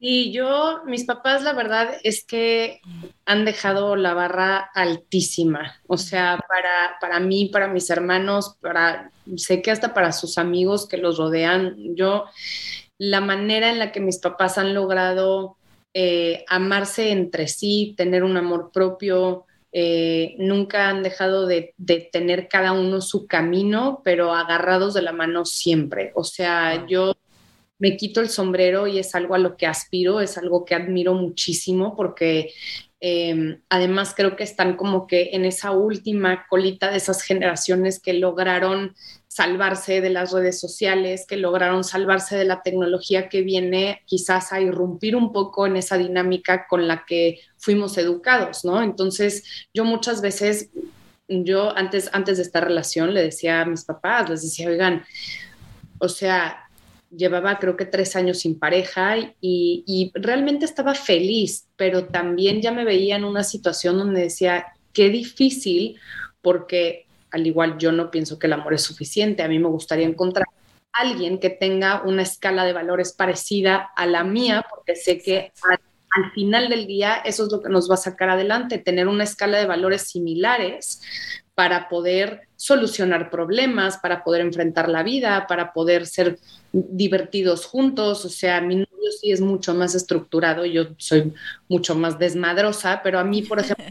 Y 0.00 0.32
yo, 0.32 0.82
mis 0.86 1.04
papás, 1.04 1.42
la 1.42 1.52
verdad 1.52 1.94
es 2.02 2.24
que 2.24 2.80
han 3.24 3.44
dejado 3.44 3.94
la 3.94 4.12
barra 4.12 4.58
altísima. 4.74 5.76
O 5.86 5.96
sea, 5.98 6.38
para, 6.48 6.98
para 7.00 7.20
mí, 7.20 7.46
para 7.46 7.68
mis 7.68 7.88
hermanos, 7.90 8.56
para, 8.60 9.10
sé 9.36 9.62
que 9.62 9.70
hasta 9.70 9.94
para 9.94 10.10
sus 10.12 10.36
amigos 10.36 10.86
que 10.88 10.96
los 10.98 11.16
rodean, 11.16 11.76
yo, 11.94 12.24
la 12.98 13.20
manera 13.20 13.70
en 13.70 13.78
la 13.78 13.92
que 13.92 14.00
mis 14.00 14.18
papás 14.18 14.58
han 14.58 14.74
logrado 14.74 15.56
eh, 15.94 16.44
amarse 16.48 17.10
entre 17.10 17.48
sí, 17.48 17.94
tener 17.96 18.24
un 18.24 18.36
amor 18.36 18.70
propio, 18.72 19.46
eh, 19.72 20.34
nunca 20.38 20.88
han 20.88 21.02
dejado 21.02 21.46
de, 21.46 21.74
de 21.76 22.08
tener 22.10 22.48
cada 22.48 22.72
uno 22.72 23.00
su 23.00 23.26
camino, 23.26 24.00
pero 24.04 24.34
agarrados 24.34 24.94
de 24.94 25.02
la 25.02 25.12
mano 25.12 25.44
siempre. 25.44 26.12
O 26.14 26.24
sea, 26.24 26.86
yo 26.86 27.14
me 27.78 27.96
quito 27.96 28.20
el 28.20 28.28
sombrero 28.28 28.86
y 28.86 28.98
es 28.98 29.14
algo 29.14 29.34
a 29.34 29.38
lo 29.38 29.56
que 29.56 29.66
aspiro, 29.66 30.20
es 30.20 30.38
algo 30.38 30.64
que 30.64 30.74
admiro 30.74 31.14
muchísimo 31.14 31.94
porque 31.94 32.52
eh, 33.00 33.60
además 33.68 34.14
creo 34.16 34.36
que 34.36 34.44
están 34.44 34.76
como 34.76 35.06
que 35.06 35.30
en 35.32 35.44
esa 35.44 35.72
última 35.72 36.46
colita 36.48 36.90
de 36.90 36.96
esas 36.96 37.22
generaciones 37.22 38.00
que 38.00 38.14
lograron 38.14 38.94
salvarse 39.28 40.00
de 40.00 40.08
las 40.08 40.32
redes 40.32 40.58
sociales, 40.58 41.26
que 41.28 41.36
lograron 41.36 41.84
salvarse 41.84 42.36
de 42.36 42.46
la 42.46 42.62
tecnología 42.62 43.28
que 43.28 43.42
viene 43.42 44.02
quizás 44.06 44.50
a 44.50 44.62
irrumpir 44.62 45.14
un 45.14 45.30
poco 45.30 45.66
en 45.66 45.76
esa 45.76 45.98
dinámica 45.98 46.66
con 46.66 46.88
la 46.88 47.04
que 47.04 47.40
fuimos 47.58 47.98
educados, 47.98 48.64
¿no? 48.64 48.82
Entonces 48.82 49.44
yo 49.74 49.84
muchas 49.84 50.22
veces, 50.22 50.70
yo 51.28 51.76
antes, 51.76 52.08
antes 52.14 52.38
de 52.38 52.44
esta 52.44 52.60
relación 52.60 53.12
le 53.12 53.22
decía 53.22 53.60
a 53.60 53.66
mis 53.66 53.84
papás, 53.84 54.30
les 54.30 54.40
decía, 54.40 54.68
oigan, 54.68 55.04
o 55.98 56.08
sea, 56.08 56.65
llevaba 57.10 57.58
creo 57.58 57.76
que 57.76 57.84
tres 57.84 58.16
años 58.16 58.40
sin 58.40 58.58
pareja 58.58 59.16
y, 59.40 60.10
realmente 60.14 60.64
estaba 60.64 60.94
feliz, 60.94 61.68
pero 61.76 62.06
también 62.06 62.60
ya 62.60 62.72
me 62.72 62.84
veía 62.84 63.16
en 63.16 63.24
una 63.24 63.42
situación 63.42 63.98
donde 63.98 64.22
decía, 64.22 64.66
qué 64.92 65.08
difícil, 65.10 65.98
porque 66.40 67.06
al 67.30 67.46
igual 67.46 67.78
yo 67.78 67.92
no 67.92 68.10
pienso 68.10 68.38
que 68.38 68.46
el 68.46 68.54
amor 68.54 68.74
es 68.74 68.82
suficiente, 68.82 69.42
a 69.42 69.48
mí 69.48 69.58
me 69.58 69.68
gustaría 69.68 70.06
encontrar 70.06 70.46
a 70.92 71.02
alguien 71.02 71.38
que 71.38 71.50
tenga 71.50 72.02
una 72.02 72.22
escala 72.22 72.64
de 72.64 72.72
valores 72.72 73.12
parecida 73.12 73.90
a 73.96 74.06
la 74.06 74.24
mía, 74.24 74.64
porque 74.68 74.96
sé 74.96 75.18
que 75.18 75.52
al 76.16 76.32
final 76.32 76.68
del 76.68 76.86
día 76.86 77.16
eso 77.16 77.44
es 77.44 77.52
lo 77.52 77.62
que 77.62 77.68
nos 77.68 77.90
va 77.90 77.94
a 77.94 77.98
sacar 77.98 78.30
adelante, 78.30 78.78
tener 78.78 79.06
una 79.06 79.24
escala 79.24 79.58
de 79.58 79.66
valores 79.66 80.02
similares 80.02 81.02
para 81.54 81.88
poder 81.88 82.48
solucionar 82.56 83.30
problemas, 83.30 83.98
para 83.98 84.24
poder 84.24 84.40
enfrentar 84.42 84.88
la 84.88 85.02
vida, 85.02 85.46
para 85.46 85.72
poder 85.72 86.06
ser 86.06 86.38
divertidos 86.72 87.66
juntos. 87.66 88.24
O 88.24 88.28
sea, 88.28 88.60
mi 88.60 88.76
novio 88.76 89.10
sí 89.20 89.30
es 89.30 89.40
mucho 89.40 89.74
más 89.74 89.94
estructurado, 89.94 90.64
yo 90.64 90.88
soy 90.96 91.32
mucho 91.68 91.94
más 91.94 92.18
desmadrosa, 92.18 93.00
pero 93.02 93.18
a 93.18 93.24
mí, 93.24 93.42
por 93.42 93.58
ejemplo, 93.60 93.86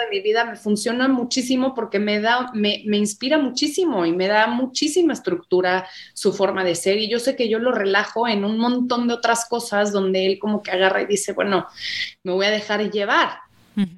de 0.00 0.08
mi 0.10 0.20
vida 0.20 0.44
me 0.44 0.56
funciona 0.56 1.06
muchísimo 1.08 1.74
porque 1.74 1.98
me 1.98 2.20
da, 2.20 2.50
me, 2.54 2.82
me 2.86 2.96
inspira 2.96 3.38
muchísimo 3.38 4.04
y 4.04 4.12
me 4.12 4.26
da 4.26 4.46
muchísima 4.48 5.12
estructura 5.12 5.86
su 6.14 6.32
forma 6.32 6.64
de 6.64 6.74
ser. 6.74 6.98
Y 6.98 7.08
yo 7.08 7.18
sé 7.18 7.36
que 7.36 7.48
yo 7.48 7.58
lo 7.58 7.72
relajo 7.72 8.26
en 8.26 8.44
un 8.44 8.58
montón 8.58 9.06
de 9.06 9.14
otras 9.14 9.46
cosas 9.48 9.92
donde 9.92 10.26
él 10.26 10.38
como 10.38 10.62
que 10.62 10.72
agarra 10.72 11.02
y 11.02 11.06
dice, 11.06 11.32
bueno, 11.32 11.66
me 12.22 12.32
voy 12.32 12.46
a 12.46 12.50
dejar 12.50 12.90
llevar. 12.90 13.38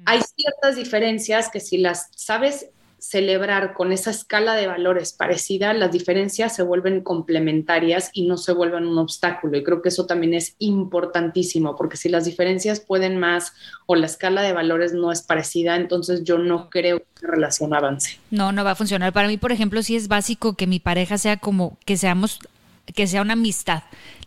Hay 0.05 0.21
ciertas 0.21 0.75
diferencias 0.77 1.49
que 1.49 1.59
si 1.59 1.77
las 1.77 2.09
sabes 2.15 2.69
celebrar 3.03 3.73
con 3.73 3.91
esa 3.91 4.11
escala 4.11 4.55
de 4.55 4.65
valores 4.65 5.11
parecida, 5.11 5.73
las 5.73 5.91
diferencias 5.91 6.55
se 6.55 6.63
vuelven 6.63 7.01
complementarias 7.01 8.09
y 8.13 8.25
no 8.27 8.37
se 8.37 8.53
vuelven 8.53 8.85
un 8.85 8.97
obstáculo. 8.97 9.57
Y 9.57 9.63
creo 9.63 9.81
que 9.81 9.89
eso 9.89 10.05
también 10.05 10.33
es 10.33 10.55
importantísimo, 10.59 11.75
porque 11.75 11.97
si 11.97 12.07
las 12.07 12.23
diferencias 12.23 12.79
pueden 12.79 13.17
más 13.17 13.51
o 13.87 13.95
la 13.95 14.05
escala 14.05 14.41
de 14.41 14.53
valores 14.53 14.93
no 14.93 15.11
es 15.11 15.21
parecida, 15.21 15.75
entonces 15.75 16.23
yo 16.23 16.37
no 16.37 16.69
creo 16.69 16.99
que 16.99 17.25
la 17.27 17.31
relación 17.31 17.73
avance. 17.73 18.19
No, 18.31 18.53
no 18.53 18.63
va 18.63 18.71
a 18.71 18.75
funcionar. 18.75 19.11
Para 19.11 19.27
mí, 19.27 19.35
por 19.35 19.51
ejemplo, 19.51 19.83
sí 19.83 19.97
es 19.97 20.07
básico 20.07 20.53
que 20.53 20.65
mi 20.65 20.79
pareja 20.79 21.17
sea 21.17 21.35
como 21.35 21.77
que 21.83 21.97
seamos, 21.97 22.39
que 22.95 23.05
sea 23.05 23.21
una 23.21 23.33
amistad. 23.33 23.83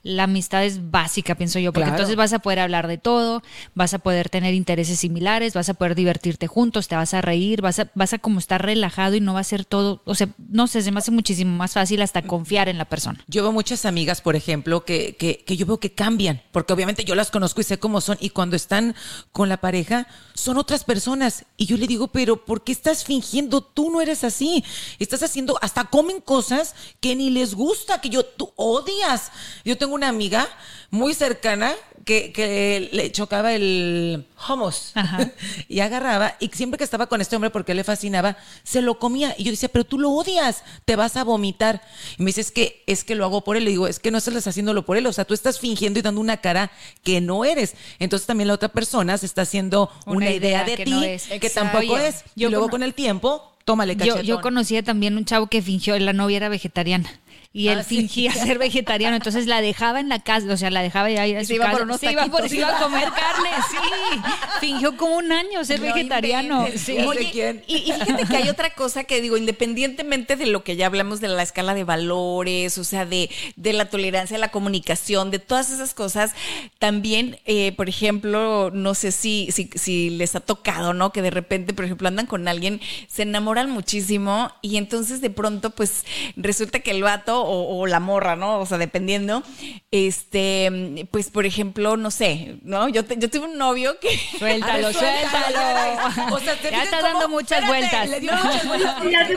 La 0.06 0.22
amistad 0.24 0.64
es 0.64 0.90
básica, 0.90 1.34
pienso 1.34 1.58
yo, 1.58 1.72
porque 1.72 1.86
Claro. 1.86 1.96
entonces 1.96 2.14
vas 2.16 2.32
a 2.32 2.38
poder 2.38 2.60
hablar 2.60 2.86
de 2.86 2.96
todo, 2.96 3.42
vas 3.74 3.92
a 3.92 3.98
poder 3.98 4.28
tener 4.28 4.54
intereses 4.54 5.00
similares, 5.00 5.54
vas 5.54 5.68
a 5.68 5.74
poder 5.74 5.96
divertirte 5.96 6.46
juntos, 6.46 6.86
te 6.86 6.94
vas 6.94 7.12
a 7.12 7.20
reír, 7.22 7.60
vas 7.60 7.80
a, 7.80 7.90
vas 7.94 8.12
a 8.12 8.18
como 8.18 8.38
estar 8.38 8.62
relajado 8.64 9.16
y 9.16 9.20
no 9.20 9.34
va 9.34 9.40
a 9.40 9.44
ser 9.44 9.64
todo, 9.64 10.02
o 10.04 10.14
sea, 10.14 10.28
no 10.48 10.68
sé, 10.68 10.82
se 10.82 10.92
me 10.92 10.98
hace 10.98 11.10
muchísimo 11.10 11.56
más 11.56 11.72
fácil 11.72 12.02
hasta 12.02 12.22
confiar 12.22 12.68
en 12.68 12.78
la 12.78 12.84
persona. 12.84 13.18
Yo 13.26 13.42
veo 13.42 13.50
muchas 13.50 13.84
amigas, 13.84 14.20
por 14.20 14.36
ejemplo, 14.36 14.84
que, 14.84 15.16
que, 15.16 15.38
que 15.44 15.56
yo 15.56 15.66
veo 15.66 15.80
que 15.80 15.92
cambian, 15.92 16.40
porque 16.52 16.72
obviamente 16.72 17.04
yo 17.04 17.16
las 17.16 17.32
conozco 17.32 17.60
y 17.60 17.64
sé 17.64 17.78
cómo 17.78 18.00
son, 18.00 18.16
y 18.20 18.30
cuando 18.30 18.54
están 18.54 18.94
con 19.32 19.48
la 19.48 19.56
pareja, 19.56 20.06
son 20.34 20.56
otras 20.56 20.84
personas. 20.84 21.44
Y 21.56 21.66
yo 21.66 21.76
le 21.76 21.86
digo, 21.88 22.08
pero 22.08 22.44
¿por 22.44 22.62
qué 22.62 22.70
estás 22.70 23.04
fingiendo? 23.04 23.60
Tú 23.60 23.90
no 23.90 24.00
eres 24.00 24.22
así. 24.22 24.62
Estás 25.00 25.22
haciendo, 25.24 25.58
hasta 25.62 25.84
comen 25.84 26.20
cosas 26.20 26.74
que 27.00 27.16
ni 27.16 27.30
les 27.30 27.54
gusta, 27.54 28.00
que 28.00 28.08
yo, 28.10 28.24
tú 28.24 28.52
odias. 28.56 29.32
Yo 29.64 29.76
tengo 29.76 29.95
una 29.96 30.08
amiga 30.08 30.48
muy 30.90 31.14
cercana 31.14 31.72
que, 32.04 32.32
que 32.32 32.88
le 32.92 33.10
chocaba 33.10 33.52
el 33.52 34.24
hummus 34.48 34.92
Ajá. 34.94 35.28
y 35.68 35.80
agarraba 35.80 36.36
y 36.38 36.48
siempre 36.50 36.78
que 36.78 36.84
estaba 36.84 37.08
con 37.08 37.20
este 37.20 37.34
hombre 37.34 37.50
porque 37.50 37.74
le 37.74 37.82
fascinaba, 37.82 38.36
se 38.62 38.80
lo 38.80 39.00
comía 39.00 39.34
y 39.36 39.42
yo 39.42 39.50
decía, 39.50 39.68
pero 39.68 39.84
tú 39.84 39.98
lo 39.98 40.10
odias, 40.12 40.62
te 40.84 40.94
vas 40.94 41.16
a 41.16 41.24
vomitar. 41.24 41.82
Y 42.16 42.22
me 42.22 42.28
dice, 42.28 42.42
es 42.42 42.52
que, 42.52 42.84
es 42.86 43.02
que 43.02 43.16
lo 43.16 43.24
hago 43.24 43.42
por 43.42 43.56
él. 43.56 43.64
Le 43.64 43.70
digo, 43.70 43.88
es 43.88 43.98
que 43.98 44.12
no 44.12 44.18
estás 44.18 44.46
haciéndolo 44.46 44.86
por 44.86 44.96
él, 44.96 45.06
o 45.08 45.12
sea, 45.12 45.24
tú 45.24 45.34
estás 45.34 45.58
fingiendo 45.58 45.98
y 45.98 46.02
dando 46.02 46.20
una 46.20 46.36
cara 46.36 46.70
que 47.02 47.20
no 47.20 47.44
eres. 47.44 47.74
Entonces 47.98 48.26
también 48.26 48.46
la 48.46 48.54
otra 48.54 48.68
persona 48.68 49.18
se 49.18 49.26
está 49.26 49.42
haciendo 49.42 49.90
Una 50.06 50.16
una, 50.18 50.30
idea, 50.30 50.64
idea 50.64 50.76
de 50.76 50.84
ti 50.84 50.90
no 50.90 51.40
que 51.40 51.50
tampoco 51.50 51.94
Oye, 51.94 52.08
es. 52.08 52.24
yo 52.36 52.46
y 52.46 52.50
luego 52.52 52.68
con 52.68 52.84
el 52.84 52.94
tiempo, 52.94 53.52
tómale 53.64 53.94
Yo, 53.94 53.98
cachetón. 53.98 54.22
yo 54.22 54.40
conocía 54.40 54.84
también 54.84 55.16
un 55.16 55.24
chavo 55.24 55.48
que 55.48 55.60
fingió, 55.60 55.98
la 55.98 56.12
novia 56.12 56.36
era 56.36 56.48
vegetariana. 56.48 57.10
Y 57.58 57.68
él 57.68 57.78
Ah, 57.78 57.82
sí. 57.82 57.96
fingía 57.96 58.32
ser 58.34 58.58
vegetariano, 58.58 59.16
entonces 59.16 59.46
la 59.46 59.62
dejaba 59.62 59.98
en 60.00 60.10
la 60.10 60.18
casa, 60.18 60.46
o 60.52 60.56
sea, 60.58 60.70
la 60.70 60.82
dejaba 60.82 61.10
ya 61.10 61.22
a 61.22 61.26
Y 61.26 61.40
su 61.40 61.46
se 61.46 61.54
iba 61.54 61.64
casa. 61.64 61.76
por 61.78 61.86
unos 61.86 62.00
se 62.00 62.12
iba, 62.12 62.26
por- 62.26 62.46
se 62.48 62.56
iba 62.56 62.76
a 62.76 62.78
comer 62.82 63.04
carne, 63.04 63.48
sí. 63.70 64.20
Fingió 64.60 64.96
como 64.98 65.16
un 65.16 65.32
año 65.32 65.64
ser 65.64 65.80
No 65.80 65.86
vegetariano. 65.86 66.66
Sí. 66.76 66.98
Oye, 66.98 67.30
quién. 67.32 67.64
Y, 67.66 67.76
y 67.76 67.92
fíjate 67.92 68.26
que 68.26 68.36
hay 68.36 68.48
otra 68.50 68.70
cosa 68.70 69.04
que 69.04 69.22
digo, 69.22 69.36
independientemente 69.38 70.36
de 70.36 70.46
lo 70.46 70.64
que 70.64 70.76
ya 70.76 70.86
hablamos 70.86 71.20
de 71.20 71.28
la 71.28 71.42
escala 71.42 71.72
de 71.74 71.84
valores, 71.84 72.76
o 72.78 72.84
sea, 72.84 73.06
de, 73.06 73.30
de 73.56 73.72
la 73.72 73.86
tolerancia, 73.88 74.36
la 74.38 74.48
comunicación, 74.50 75.30
de 75.30 75.38
todas 75.38 75.70
esas 75.70 75.94
cosas, 75.94 76.32
también, 76.78 77.38
eh, 77.46 77.72
por 77.72 77.88
ejemplo, 77.88 78.70
no 78.72 78.94
sé 78.94 79.12
si, 79.12 79.48
si, 79.52 79.70
si 79.74 80.10
les 80.10 80.34
ha 80.36 80.40
tocado, 80.40 80.92
¿no? 80.92 81.10
Que 81.12 81.22
de 81.22 81.30
repente, 81.30 81.72
por 81.72 81.84
ejemplo, 81.86 82.08
andan 82.08 82.26
con 82.26 82.48
alguien, 82.48 82.80
se 83.08 83.22
enamoran 83.22 83.70
muchísimo 83.70 84.50
y 84.62 84.76
entonces 84.76 85.20
de 85.20 85.30
pronto, 85.30 85.70
pues, 85.70 86.04
resulta 86.36 86.80
que 86.80 86.90
el 86.90 87.02
vato 87.02 87.45
o, 87.46 87.78
o 87.78 87.86
la 87.86 88.00
morra, 88.00 88.36
¿no? 88.36 88.58
O 88.60 88.66
sea, 88.66 88.78
dependiendo, 88.78 89.42
este, 89.90 91.06
pues, 91.10 91.30
por 91.30 91.46
ejemplo, 91.46 91.96
no 91.96 92.10
sé, 92.10 92.56
¿no? 92.62 92.88
Yo, 92.88 93.04
te- 93.04 93.16
yo 93.18 93.30
tuve 93.30 93.46
un 93.46 93.58
novio 93.58 93.98
que... 94.00 94.18
Suéltalo, 94.38 94.88
ver, 94.88 94.94
suéltalo, 94.94 96.10
suéltalo. 96.12 96.36
o 96.36 96.40
sea, 96.40 96.54
¿te 96.56 96.70
ya 96.70 96.80
fijas 96.80 96.84
está 96.84 96.96
cómo- 97.00 97.12
dando 97.12 97.28
muchas 97.28 97.62
Espérate, 97.64 97.68
vueltas. 97.96 98.08
le 98.08 98.20
dio 98.20 98.32
muchas 98.32 98.66
vueltas. 98.68 98.96
Ya 99.10 99.26
Se 99.26 99.32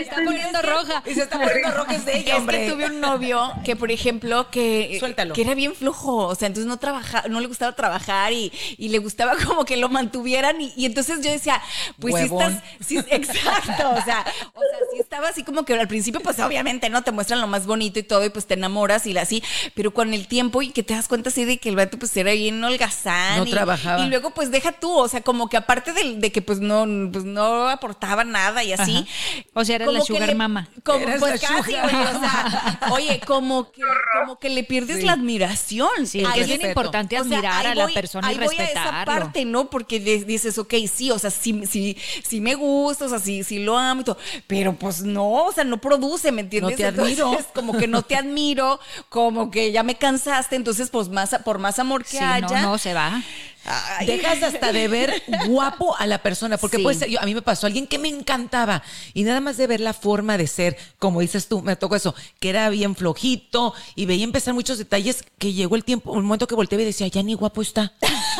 está 0.00 0.16
poniendo 0.24 0.62
roja. 0.62 1.02
Y 1.06 1.14
se 1.14 1.22
está 1.22 1.38
poniendo 1.38 1.70
rojas 1.72 2.04
de 2.04 2.18
ella, 2.18 2.32
Es 2.34 2.38
hombre. 2.38 2.64
que 2.66 2.70
tuve 2.72 2.86
un 2.86 3.00
novio 3.00 3.52
que, 3.64 3.76
por 3.76 3.90
ejemplo, 3.90 4.50
que, 4.50 4.96
Suéltalo. 4.98 5.34
que 5.34 5.42
era 5.42 5.54
bien 5.54 5.74
flojo, 5.74 6.26
o 6.28 6.34
sea, 6.34 6.46
entonces 6.48 6.66
no 6.68 6.78
trabaja, 6.78 7.24
no 7.28 7.40
le 7.40 7.46
gustaba 7.46 7.72
trabajar 7.74 8.32
y, 8.32 8.52
y 8.78 8.88
le 8.88 8.98
gustaba 8.98 9.34
como 9.46 9.64
que 9.64 9.76
lo 9.76 9.88
mantuvieran 9.88 10.60
y, 10.60 10.72
y 10.76 10.86
entonces 10.86 11.20
yo 11.22 11.30
decía, 11.30 11.60
pues 12.00 12.14
si 12.16 12.22
estás, 12.24 12.62
sí, 12.80 12.98
exacto, 13.10 13.90
o 13.90 14.02
sea, 14.02 14.24
o 14.54 14.60
sea, 14.60 14.78
sí 14.92 15.00
estaba 15.00 15.28
así 15.28 15.42
como 15.44 15.64
que 15.64 15.74
al 15.74 15.88
principio, 15.88 16.20
pues 16.20 16.38
obviamente, 16.40 16.88
¿no? 16.90 17.02
Te 17.02 17.12
muestran 17.12 17.40
lo 17.40 17.46
más 17.46 17.66
bonito 17.66 17.98
y 17.98 18.02
todo 18.02 18.24
y 18.24 18.30
pues 18.30 18.46
te 18.46 18.54
enamoras 18.54 19.06
y 19.06 19.16
así, 19.16 19.42
pero 19.74 19.92
con 19.92 20.14
el 20.14 20.26
tiempo 20.28 20.62
y 20.62 20.70
que 20.70 20.82
te 20.82 20.94
das 20.94 21.08
cuenta 21.08 21.30
así 21.30 21.44
de 21.44 21.58
que 21.58 21.68
el 21.68 21.76
vato 21.76 21.98
pues 21.98 22.16
era 22.16 22.32
bien 22.32 22.62
holgazán. 22.62 23.38
No 23.38 23.46
y- 23.46 23.50
trabajaba. 23.50 24.04
Y 24.04 24.08
luego 24.08 24.30
pues 24.30 24.50
deja 24.50 24.72
tú, 24.72 24.90
o 24.92 25.08
sea, 25.08 25.20
como 25.22 25.48
que 25.48 25.56
aparte 25.56 25.92
de, 25.92 26.16
de 26.16 26.32
que 26.32 26.42
pues 26.42 26.60
no, 26.60 26.86
pues 27.12 27.24
no 27.24 27.68
aportaba 27.68 28.24
nada 28.24 28.62
y 28.64 28.72
así. 28.72 28.96
Ajá. 28.96 29.06
O 29.54 29.64
sea, 29.64 29.76
eras 29.76 29.86
como 29.86 29.98
la 29.98 30.04
sugar 30.04 30.28
le- 30.28 30.34
mama. 30.34 30.68
Como, 30.84 31.04
pues 31.04 31.20
la 31.20 31.38
casi, 31.38 31.72
sugar. 31.72 31.90
güey, 31.90 32.02
o 32.04 32.20
sea, 32.20 32.78
oye, 32.92 33.20
como 33.26 33.70
que, 33.72 33.82
como 34.20 34.38
que 34.38 34.48
le 34.50 34.64
pierdes 34.64 34.98
Sí. 34.98 35.02
la 35.04 35.12
admiración. 35.12 36.06
Sí, 36.06 36.20
es 36.20 36.26
Ahí 36.26 36.34
que 36.34 36.40
es 36.42 36.46
bien 36.46 36.62
importante 36.68 37.18
o 37.20 37.24
sea, 37.24 37.38
admirar 37.38 37.66
a 37.66 37.74
la 37.74 37.84
voy- 37.84 37.94
persona 37.94 38.28
y 38.32 38.36
ahí 38.38 38.44
voy 38.44 38.56
a 38.56 38.64
esa 38.64 38.82
respetarlo. 38.84 39.04
parte, 39.22 39.44
¿no? 39.44 39.70
Porque 39.70 40.00
dices, 40.00 40.58
ok, 40.58 40.74
sí, 40.92 41.10
o 41.10 41.18
sea, 41.18 41.30
sí, 41.30 41.62
sí, 41.68 41.96
sí 42.26 42.40
me 42.40 42.54
gusta, 42.54 43.06
o 43.06 43.08
sea, 43.08 43.18
sí, 43.18 43.42
sí 43.44 43.58
lo 43.60 43.76
amo 43.78 44.02
y 44.02 44.04
todo, 44.04 44.18
pero 44.46 44.74
pues 44.82 45.02
no, 45.02 45.44
o 45.46 45.52
sea, 45.52 45.64
no 45.64 45.80
produce, 45.80 46.30
¿me 46.32 46.42
entiendes? 46.42 46.72
No 46.72 46.76
te 46.76 46.84
admiro. 46.84 47.28
Entonces, 47.30 47.46
como 47.54 47.72
que 47.78 47.86
no 47.86 48.02
te 48.02 48.16
admiro, 48.16 48.78
como 49.08 49.50
que 49.50 49.72
ya 49.72 49.82
me 49.82 49.94
cansaste, 49.94 50.56
entonces, 50.56 50.90
pues 50.90 51.08
más, 51.08 51.30
por 51.44 51.58
más 51.58 51.78
amor 51.78 52.02
que 52.04 52.18
Sí, 52.18 52.20
no, 52.20 52.26
haya. 52.32 52.62
no, 52.62 52.76
se 52.78 52.92
va. 52.92 53.22
ay, 53.64 54.06
Dejas 54.08 54.42
hasta 54.42 54.72
de 54.72 54.88
ver 54.88 55.22
guapo 55.46 55.96
a 55.96 56.06
la 56.06 56.18
persona, 56.20 56.58
porque 56.58 56.78
Sí. 56.78 56.82
puede 56.82 56.98
ser, 56.98 57.08
yo, 57.08 57.20
a 57.22 57.24
mí 57.26 57.32
me 57.34 57.42
pasó 57.42 57.66
alguien 57.68 57.86
que 57.86 57.98
me 58.00 58.08
encantaba 58.08 58.82
y 59.14 59.22
nada 59.22 59.40
más 59.40 59.56
de 59.56 59.68
ver 59.68 59.78
la 59.80 59.92
forma 59.92 60.36
de 60.36 60.48
ser, 60.48 60.76
como 60.98 61.20
dices 61.20 61.46
tú, 61.46 61.62
me 61.62 61.76
tocó 61.76 61.94
eso, 61.94 62.14
que 62.40 62.50
era 62.50 62.68
bien 62.68 62.96
flojito 62.96 63.72
y 63.94 64.06
veía 64.06 64.24
empezar 64.24 64.52
muchos 64.52 64.78
detalles 64.78 65.24
que 65.38 65.52
llegó 65.52 65.76
el 65.76 65.84
tiempo, 65.84 66.10
un 66.10 66.24
momento 66.24 66.48
que 66.48 66.56
volteé 66.56 66.82
y 66.82 66.84
decía, 66.86 67.06
ya 67.06 67.22
ni 67.22 67.34
guapo 67.34 67.62
está. 67.62 67.92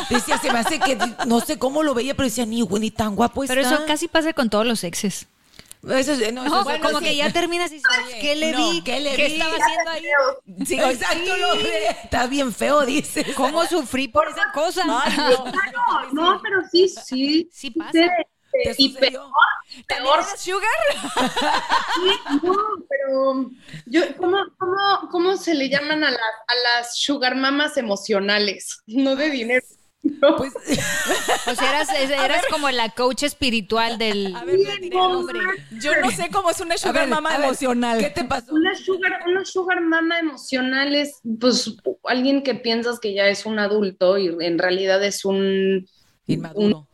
Decía, 0.09 0.37
se 0.39 0.51
me 0.51 0.59
hace 0.59 0.77
que 0.79 0.97
no 1.25 1.39
sé 1.39 1.57
cómo 1.57 1.83
lo 1.83 1.93
veía, 1.93 2.15
pero 2.15 2.27
decía, 2.27 2.45
ni, 2.45 2.61
ni 2.63 2.91
tan 2.91 3.15
guapo 3.15 3.43
está. 3.43 3.55
Pero 3.55 3.65
eso 3.67 3.79
casi 3.87 4.09
pasa 4.09 4.33
con 4.33 4.49
todos 4.49 4.65
los 4.65 4.83
exes. 4.83 5.27
Eso 5.89 6.13
es- 6.13 6.33
no, 6.33 6.45
eso 6.45 6.63
No, 6.63 6.79
como 6.81 6.99
que 6.99 7.15
ya 7.15 7.31
terminas 7.31 7.71
y 7.71 7.75
dices, 7.75 7.91
¿qué 8.21 8.35
le 8.35 8.51
no, 8.53 8.71
vi? 8.71 8.81
¿qué 8.83 8.99
le 9.01 9.15
¿Qué 9.15 9.25
vi? 9.27 9.33
estaba 9.33 9.55
haciendo 9.55 9.91
ahí? 9.91 10.03
Sí, 10.65 10.75
exacto, 10.79 11.37
lo 11.37 11.55
ve. 11.57 11.87
Está 12.03 12.27
bien 12.27 12.53
feo, 12.53 12.85
dices. 12.85 13.25
¿Cómo 13.35 13.65
sufrí 13.65 14.07
por 14.07 14.27
esa 14.29 14.51
cosa? 14.53 14.85
No, 14.85 15.01
pero 16.43 16.61
sí, 16.71 16.87
sí. 16.87 17.49
Sí 17.51 17.71
pasa. 17.71 17.91
¿Te 18.63 18.75
Y 18.77 18.89
peor, 18.89 19.31
¿también 19.87 20.13
peor 20.13 20.23
sugar? 20.37 20.69
Sí, 21.95 22.37
no, 22.43 22.55
pero 22.87 23.49
yo, 23.87 24.01
¿cómo, 24.17 24.37
cómo, 24.59 25.09
cómo 25.11 25.37
se 25.37 25.55
le 25.55 25.69
llaman 25.69 26.03
a 26.03 26.11
las, 26.11 26.19
a 26.19 26.55
las 26.77 26.97
sugar 26.99 27.35
mamas 27.35 27.77
emocionales? 27.77 28.81
No 28.85 29.15
de 29.15 29.31
dinero. 29.31 29.65
No. 30.03 30.35
Pues, 30.35 30.53
O 31.47 31.55
sea, 31.55 31.69
eras, 31.69 31.89
eras 32.11 32.43
como 32.49 32.69
la 32.71 32.89
coach 32.89 33.23
espiritual 33.23 33.97
del, 33.97 34.35
A 34.35 34.43
ver, 34.43 34.59
hombre. 34.95 35.39
Yo 35.79 35.91
no 36.01 36.11
sé 36.11 36.29
cómo 36.31 36.49
es 36.49 36.59
una 36.59 36.77
sugar 36.77 37.01
ver, 37.01 37.09
mama 37.09 37.37
ver, 37.37 37.45
emocional. 37.45 37.99
¿Qué 37.99 38.09
te 38.09 38.25
pasó? 38.25 38.53
Una 38.53 38.75
sugar, 38.75 39.19
una 39.27 39.45
sugar 39.45 39.81
mama 39.81 40.19
emocional 40.19 40.93
es 40.93 41.19
pues 41.39 41.75
alguien 42.03 42.43
que 42.43 42.55
piensas 42.55 42.99
que 42.99 43.13
ya 43.13 43.27
es 43.27 43.45
un 43.45 43.59
adulto 43.59 44.17
y 44.17 44.27
en 44.27 44.59
realidad 44.59 45.03
es 45.03 45.23
un, 45.23 45.87
Inmaduro. 46.27 46.87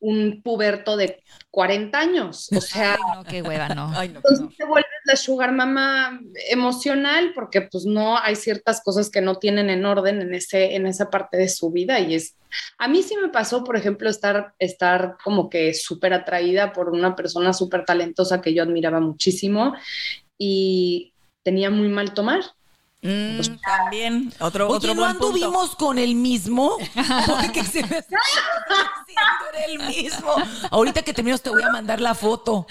un 0.00 0.42
puberto 0.42 0.96
de 0.96 1.22
40 1.56 1.98
años. 1.98 2.48
O 2.54 2.60
sea, 2.60 2.98
Ay, 3.00 3.16
no, 3.16 3.24
qué 3.24 3.40
hueva, 3.40 3.70
no. 3.70 3.90
Ay, 3.96 4.10
no, 4.10 4.16
entonces 4.16 4.40
no. 4.40 4.50
te 4.54 4.66
vuelves 4.66 4.90
la 5.06 5.16
sugar 5.16 5.52
mama 5.52 6.20
emocional 6.50 7.32
porque 7.34 7.62
pues 7.62 7.86
no 7.86 8.18
hay 8.18 8.36
ciertas 8.36 8.82
cosas 8.82 9.08
que 9.08 9.22
no 9.22 9.36
tienen 9.36 9.70
en 9.70 9.86
orden 9.86 10.20
en 10.20 10.34
ese 10.34 10.74
en 10.74 10.86
esa 10.86 11.08
parte 11.08 11.38
de 11.38 11.48
su 11.48 11.70
vida 11.70 11.98
y 11.98 12.14
es 12.14 12.36
a 12.76 12.88
mí 12.88 13.02
sí 13.02 13.16
me 13.16 13.30
pasó 13.30 13.64
por 13.64 13.74
ejemplo 13.74 14.10
estar 14.10 14.52
estar 14.58 15.16
como 15.24 15.48
que 15.48 15.72
súper 15.72 16.12
atraída 16.12 16.74
por 16.74 16.90
una 16.90 17.16
persona 17.16 17.54
súper 17.54 17.86
talentosa 17.86 18.42
que 18.42 18.52
yo 18.52 18.62
admiraba 18.62 19.00
muchísimo 19.00 19.74
y 20.36 21.14
tenía 21.42 21.70
muy 21.70 21.88
mal 21.88 22.12
tomar 22.12 22.42
Mm, 23.06 23.40
también, 23.60 24.32
otro, 24.40 24.66
Oye, 24.68 24.76
otro 24.78 24.94
¿no 24.94 25.00
buen 25.02 25.12
punto. 25.12 25.26
anduvimos 25.28 25.76
con 25.76 25.98
el 25.98 26.14
mismo? 26.16 26.76
Porque 27.26 27.62
se 27.64 27.82
me 27.86 28.00
el 29.68 29.78
mismo. 29.86 30.34
Ahorita 30.70 31.02
que 31.02 31.12
terminos 31.14 31.40
te 31.42 31.50
voy 31.50 31.62
a 31.62 31.70
mandar 31.70 32.00
la 32.00 32.14
foto. 32.14 32.66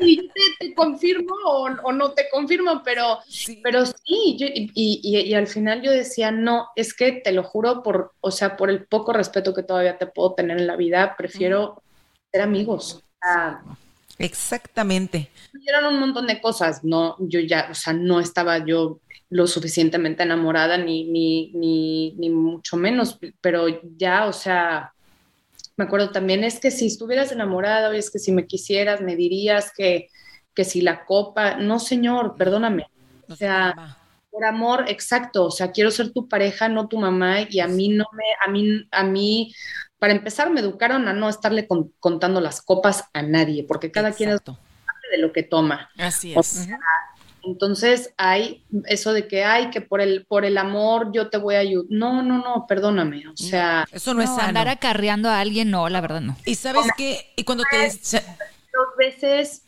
y 0.00 0.28
te, 0.28 0.40
te 0.58 0.74
confirmo 0.74 1.34
o, 1.44 1.64
o 1.84 1.92
no 1.92 2.12
te 2.12 2.28
confirmo 2.30 2.82
pero 2.84 3.18
Sí. 3.26 3.60
pero 3.62 3.84
sí 3.86 4.36
yo- 4.38 4.46
y, 4.46 4.70
y- 4.74 5.20
y 5.20 5.34
al 5.34 5.46
final 5.46 5.82
yo 5.82 5.90
decía 5.90 6.30
no 6.30 6.68
es 6.76 6.94
que 6.94 7.12
te 7.12 7.32
lo 7.32 7.42
juro 7.42 7.82
por 7.82 8.12
o 8.20 8.30
sea 8.30 8.56
por 8.56 8.70
el 8.70 8.84
poco 8.86 9.12
respeto 9.12 9.54
que 9.54 9.62
todavía 9.62 9.98
te 9.98 10.06
puedo 10.06 10.34
tener 10.34 10.58
en 10.58 10.66
la 10.66 10.76
vida 10.76 11.14
prefiero 11.16 11.82
ser 12.32 12.42
amigos 12.42 13.02
Ah, 13.22 13.60
Exactamente. 14.18 15.30
eran 15.66 15.86
un 15.86 16.00
montón 16.00 16.26
de 16.26 16.40
cosas, 16.40 16.84
no, 16.84 17.16
yo 17.18 17.40
ya, 17.40 17.68
o 17.70 17.74
sea, 17.74 17.92
no 17.92 18.20
estaba 18.20 18.64
yo 18.64 19.00
lo 19.28 19.46
suficientemente 19.46 20.22
enamorada 20.22 20.78
ni, 20.78 21.04
ni, 21.04 21.50
ni, 21.52 22.12
ni 22.12 22.30
mucho 22.30 22.76
menos, 22.76 23.18
pero 23.40 23.66
ya, 23.96 24.26
o 24.26 24.32
sea, 24.32 24.92
me 25.76 25.84
acuerdo 25.84 26.10
también, 26.10 26.44
es 26.44 26.60
que 26.60 26.70
si 26.70 26.86
estuvieras 26.86 27.32
enamorada, 27.32 27.90
o 27.90 27.92
es 27.92 28.10
que 28.10 28.18
si 28.18 28.32
me 28.32 28.46
quisieras, 28.46 29.00
me 29.00 29.16
dirías 29.16 29.72
que, 29.76 30.08
que 30.54 30.64
si 30.64 30.80
la 30.80 31.04
copa, 31.04 31.56
no 31.56 31.78
señor, 31.80 32.36
perdóname, 32.36 32.86
No 33.28 33.34
o 33.34 33.36
sea, 33.36 33.74
mamá. 33.74 33.98
por 34.30 34.44
amor, 34.44 34.84
exacto, 34.88 35.46
o 35.46 35.50
sea, 35.50 35.72
quiero 35.72 35.90
ser 35.90 36.12
tu 36.12 36.28
pareja, 36.28 36.68
no 36.68 36.88
tu 36.88 36.98
mamá, 36.98 37.42
y 37.48 37.60
a 37.60 37.68
mí 37.68 37.88
no 37.88 38.06
me, 38.12 38.24
a 38.46 38.50
mí, 38.50 38.86
a 38.90 39.04
mí, 39.04 39.52
para 39.98 40.12
empezar, 40.12 40.50
me 40.50 40.60
educaron 40.60 41.08
a 41.08 41.12
no 41.12 41.28
estarle 41.28 41.66
con- 41.66 41.92
contando 42.00 42.40
las 42.40 42.60
copas 42.62 43.04
a 43.12 43.22
nadie, 43.22 43.64
porque 43.64 43.90
cada 43.90 44.12
quien 44.12 44.30
es 44.30 44.36
Exacto. 44.36 44.58
de 45.10 45.18
lo 45.18 45.32
que 45.32 45.42
toma. 45.42 45.90
Así 45.98 46.34
O 46.36 46.40
es. 46.40 46.46
sea, 46.46 46.78
entonces 47.44 48.12
hay 48.16 48.64
eso 48.86 49.12
de 49.12 49.28
que 49.28 49.44
hay 49.44 49.70
que 49.70 49.80
por 49.80 50.00
el 50.00 50.26
por 50.26 50.44
el 50.44 50.58
amor 50.58 51.12
yo 51.12 51.30
te 51.30 51.38
voy 51.38 51.54
a 51.54 51.60
ayudar. 51.60 51.86
No, 51.90 52.22
no, 52.22 52.38
no, 52.38 52.66
perdóname. 52.66 53.28
O 53.28 53.36
sea, 53.36 53.86
Eso 53.92 54.14
no, 54.14 54.22
es 54.22 54.30
No, 54.30 54.38
andar 54.40 54.68
acarreando 54.68 55.28
a 55.30 55.40
alguien, 55.40 55.70
no, 55.70 55.88
la 55.88 56.00
verdad 56.00 56.20
no. 56.20 56.36
Y 56.44 56.56
sabes 56.56 56.86
qué, 56.96 57.32
y 57.36 57.44
cuando 57.44 57.64
te 57.70 57.86
dos 57.86 58.88
veces 58.98 59.62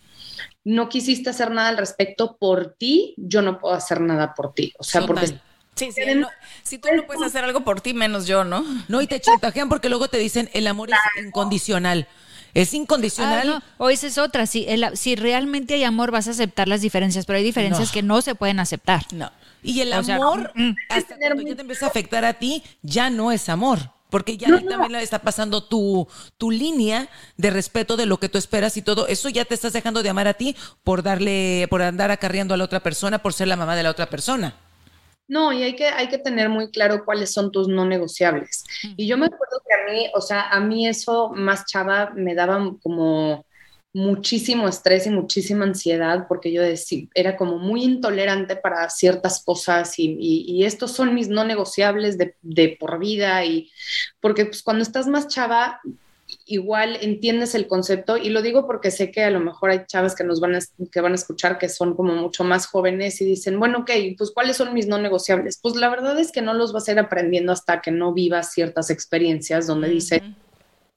no 0.64 0.88
quisiste 0.88 1.31
hacer 1.31 1.51
nada 1.51 1.69
al 1.69 1.79
respecto 1.79 2.37
por 2.37 2.75
ti, 2.75 3.14
yo 3.17 3.43
no 3.43 3.59
puedo 3.59 3.75
hacer 3.75 4.01
nada 4.01 4.35
por 4.35 4.53
ti. 4.53 4.75
O 4.79 4.83
sea, 4.85 5.07
porque. 5.07 5.38
Sí, 5.79 5.93
sí, 5.93 6.03
no- 6.14 6.29
si 6.62 6.79
tú 6.79 6.88
no 6.95 7.07
puedes 7.07 7.23
hacer 7.23 7.45
algo 7.45 7.61
por 7.62 7.81
ti, 7.81 7.95
menos 7.95 8.27
yo, 8.27 8.45
¿no? 8.45 8.64
no 8.88 9.01
y 9.01 9.07
te 9.07 9.21
chantajean 9.21 9.69
porque 9.69 9.88
luego 9.88 10.09
te 10.09 10.19
dicen 10.19 10.51
el 10.53 10.67
amor 10.67 10.91
es 10.91 11.25
incondicional. 11.25 12.07
Es 12.55 12.73
incondicional. 12.75 13.41
Ah, 13.41 13.45
no, 13.79 13.85
O 13.85 13.91
esa 13.91 14.07
es 14.07 14.17
otra, 14.19 14.47
si, 14.47 14.64
el- 14.69 14.97
si 14.97 15.14
realmente 15.17 15.75
hay 15.75 15.85
amor 15.85 16.11
vas 16.11 16.29
a 16.29 16.31
aceptar 16.33 16.67
las 16.67 16.81
diferencias, 16.81 17.27
pero 17.27 17.37
hay 17.37 17.45
diferencias 17.45 17.88
No. 17.88 17.93
que 17.93 18.03
no 18.03 18.21
se 18.23 18.35
pueden 18.35 18.59
aceptar. 18.59 19.05
No. 19.12 19.31
Y 19.62 19.81
el 19.81 19.93
O 19.93 20.03
sea, 20.03 20.17
amor, 20.17 20.53
mm. 20.55 20.71
hasta 20.88 21.17
cuando 21.17 21.43
ya 21.43 21.55
te 21.55 21.61
empieza 21.62 21.87
a 21.87 21.88
afectar 21.91 22.25
a 22.25 22.35
ti, 22.35 22.62
ya 22.83 23.11
no 23.11 23.33
es 23.33 23.49
amor. 23.49 23.91
Porque 24.11 24.38
ya 24.38 24.49
ahí 24.49 24.64
también 24.64 24.93
le 24.93 25.03
está 25.03 25.19
pasando 25.19 25.62
tu, 25.64 26.09
tu 26.38 26.51
línea 26.51 27.11
de 27.37 27.51
respeto 27.51 27.99
de 27.99 28.07
lo 28.07 28.19
que 28.19 28.31
tú 28.31 28.38
esperas 28.38 28.79
y 28.79 28.83
todo. 28.83 29.07
Eso 29.07 29.29
ya 29.29 29.45
te 29.45 29.53
estás 29.55 29.75
dejando 29.75 30.03
de 30.03 30.09
amar 30.09 30.27
a 30.27 30.33
ti 30.35 30.57
por 30.83 31.03
darle, 31.03 31.67
por 31.69 31.83
andar 31.83 32.11
acarreando 32.11 32.55
a 32.55 32.57
la 32.57 32.64
otra 32.64 32.81
persona, 32.81 33.19
por 33.19 33.35
ser 33.35 33.49
la 33.49 33.57
mamá 33.57 33.77
de 33.77 33.83
la 33.83 33.91
otra 33.91 34.09
persona. 34.09 34.55
No, 35.29 35.53
y 35.53 35.62
hay 35.62 35.77
que, 35.77 35.87
hay 35.87 36.09
que 36.09 36.19
tener 36.19 36.49
muy 36.49 36.71
claro 36.71 37.05
cuáles 37.05 37.33
son 37.33 37.53
tus 37.53 37.69
no 37.69 37.85
negociables. 37.85 38.64
Y 38.97 39.07
yo 39.07 39.19
me 39.19 39.27
acuerdo 39.27 39.61
que 39.67 39.75
a 39.75 39.93
mí, 39.93 40.11
o 40.14 40.21
sea, 40.21 40.49
a 40.49 40.59
mí 40.59 40.88
eso 40.88 41.31
más 41.35 41.67
chava 41.67 42.11
me 42.14 42.35
daba 42.35 42.75
como, 42.83 43.45
muchísimo 43.93 44.69
estrés 44.69 45.07
y 45.07 45.11
muchísima 45.11 45.64
ansiedad 45.64 46.27
porque 46.29 46.53
yo 46.53 46.62
decía, 46.62 47.07
era 47.14 47.37
como 47.37 47.59
muy 47.59 47.83
intolerante 47.83 48.55
para 48.57 48.88
ciertas 48.91 49.43
cosas 49.45 49.99
y, 49.99 50.17
y, 50.21 50.64
estos 50.64 50.93
son 50.93 51.14
mis 51.14 51.29
no 51.29 51.45
negociables 51.45 52.19
de, 52.19 52.37
de 52.43 52.77
por 52.79 52.99
vida 52.99 53.45
y 53.45 53.71
porque 54.21 54.47
pues, 54.47 54.62
cuando 54.62 54.83
estás 54.83 55.07
más 55.07 55.29
chava 55.29 55.81
igual 56.45 56.99
entiendes 57.01 57.55
el 57.55 57.67
concepto 57.67 58.17
y 58.17 58.31
lo 58.31 58.43
digo 58.43 58.67
porque 58.67 58.91
sé 58.91 59.11
que 59.11 59.25
a 59.25 59.31
lo 59.31 59.41
mejor 59.41 59.71
hay 59.71 59.87
chavas 59.87 60.14
que 60.14 60.25
nos 60.25 60.41
van 60.41 60.55
a, 60.55 60.59
que 60.91 61.01
van 61.01 61.12
a 61.12 61.14
escuchar 61.14 61.59
que 61.59 61.69
son 61.69 61.95
como 61.95 62.14
mucho 62.14 62.45
más 62.45 62.67
jóvenes 62.67 63.21
y 63.21 63.25
dicen, 63.25 63.59
bueno, 63.59 63.81
ok, 63.81 63.91
pues 64.17 64.31
¿cuáles 64.31 64.57
son 64.57 64.75
mis 64.75 64.87
no 64.87 64.99
negociables? 64.99 65.59
Pues 65.62 65.77
la 65.77 65.88
verdad 65.88 66.19
es 66.19 66.33
que 66.33 66.43
no 66.43 66.55
los 66.55 66.73
vas 66.73 66.88
a 66.88 66.93
ir 66.93 66.99
aprendiendo 66.99 67.53
hasta 67.53 67.81
que 67.81 67.91
no 67.91 68.12
vivas 68.12 68.53
ciertas 68.53 68.91
experiencias 68.91 69.67
donde 69.67 69.88
dice, 69.88 70.23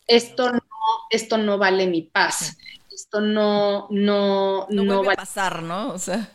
esto 0.07 0.51
no, 0.51 0.61
esto 1.09 1.37
no 1.37 1.57
vale 1.57 1.87
mi 1.87 2.03
paz, 2.03 2.57
esto 2.91 3.21
no, 3.21 3.87
no, 3.89 4.67
no, 4.69 4.83
no 4.83 5.03
va 5.03 5.13
a 5.13 5.15
pasar, 5.15 5.63
¿no? 5.63 5.91
O 5.91 5.99
sea 5.99 6.29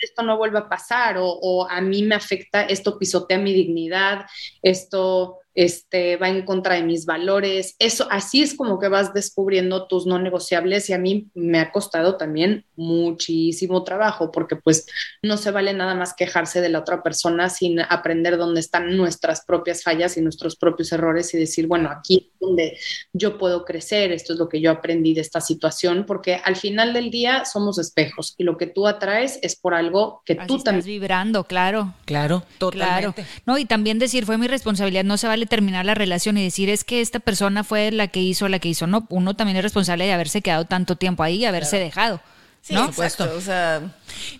esto 0.00 0.22
no 0.22 0.36
vuelve 0.36 0.58
a 0.58 0.68
pasar 0.68 1.18
o, 1.18 1.26
o, 1.26 1.68
a 1.68 1.80
mí 1.80 2.02
me 2.02 2.14
afecta, 2.14 2.62
esto 2.62 2.98
pisotea 2.98 3.38
mi 3.38 3.52
dignidad, 3.52 4.26
esto 4.62 5.38
este, 5.58 6.16
va 6.16 6.28
en 6.28 6.44
contra 6.44 6.76
de 6.76 6.84
mis 6.84 7.04
valores. 7.04 7.74
Eso, 7.80 8.06
así 8.12 8.42
es 8.42 8.54
como 8.54 8.78
que 8.78 8.86
vas 8.86 9.12
descubriendo 9.12 9.88
tus 9.88 10.06
no 10.06 10.20
negociables 10.20 10.88
y 10.88 10.92
a 10.92 10.98
mí 10.98 11.26
me 11.34 11.58
ha 11.58 11.72
costado 11.72 12.16
también 12.16 12.64
muchísimo 12.76 13.82
trabajo 13.82 14.30
porque 14.30 14.54
pues 14.54 14.86
no 15.20 15.36
se 15.36 15.50
vale 15.50 15.74
nada 15.74 15.96
más 15.96 16.14
quejarse 16.14 16.60
de 16.60 16.68
la 16.68 16.78
otra 16.78 17.02
persona 17.02 17.50
sin 17.50 17.80
aprender 17.80 18.36
dónde 18.36 18.60
están 18.60 18.96
nuestras 18.96 19.44
propias 19.44 19.82
fallas 19.82 20.16
y 20.16 20.20
nuestros 20.20 20.54
propios 20.54 20.92
errores 20.92 21.34
y 21.34 21.38
decir, 21.38 21.66
bueno, 21.66 21.90
aquí 21.90 22.30
es 22.32 22.38
donde 22.38 22.78
yo 23.12 23.36
puedo 23.36 23.64
crecer, 23.64 24.12
esto 24.12 24.34
es 24.34 24.38
lo 24.38 24.48
que 24.48 24.60
yo 24.60 24.70
aprendí 24.70 25.12
de 25.12 25.22
esta 25.22 25.40
situación, 25.40 26.04
porque 26.06 26.36
al 26.36 26.54
final 26.54 26.92
del 26.92 27.10
día 27.10 27.44
somos 27.44 27.80
espejos 27.80 28.36
y 28.38 28.44
lo 28.44 28.56
que 28.56 28.68
tú 28.68 28.86
atraes 28.86 29.40
es 29.42 29.56
por 29.56 29.74
algo 29.74 30.22
que 30.24 30.36
tú 30.36 30.60
también... 30.60 30.86
vibrando, 30.86 31.42
claro. 31.42 31.94
Claro, 32.04 32.44
totalmente. 32.58 33.22
Claro. 33.24 33.28
No, 33.44 33.58
y 33.58 33.64
también 33.64 33.98
decir, 33.98 34.24
fue 34.24 34.38
mi 34.38 34.46
responsabilidad, 34.46 35.02
no 35.02 35.16
se 35.16 35.26
vale 35.26 35.47
terminar 35.48 35.84
la 35.84 35.94
relación 35.94 36.38
y 36.38 36.44
decir 36.44 36.70
es 36.70 36.84
que 36.84 37.00
esta 37.00 37.18
persona 37.18 37.64
fue 37.64 37.90
la 37.90 38.08
que 38.08 38.20
hizo, 38.20 38.48
la 38.48 38.58
que 38.58 38.68
hizo. 38.68 38.86
No, 38.86 39.06
uno 39.10 39.34
también 39.34 39.56
es 39.56 39.62
responsable 39.62 40.04
de 40.04 40.12
haberse 40.12 40.42
quedado 40.42 40.64
tanto 40.64 40.96
tiempo 40.96 41.22
ahí 41.22 41.36
y 41.38 41.44
haberse 41.44 41.78
dejado. 41.78 42.20
Sí, 42.62 42.74
¿no? 42.74 42.86
Exacto, 42.86 43.30
o 43.36 43.40
sea, 43.40 43.82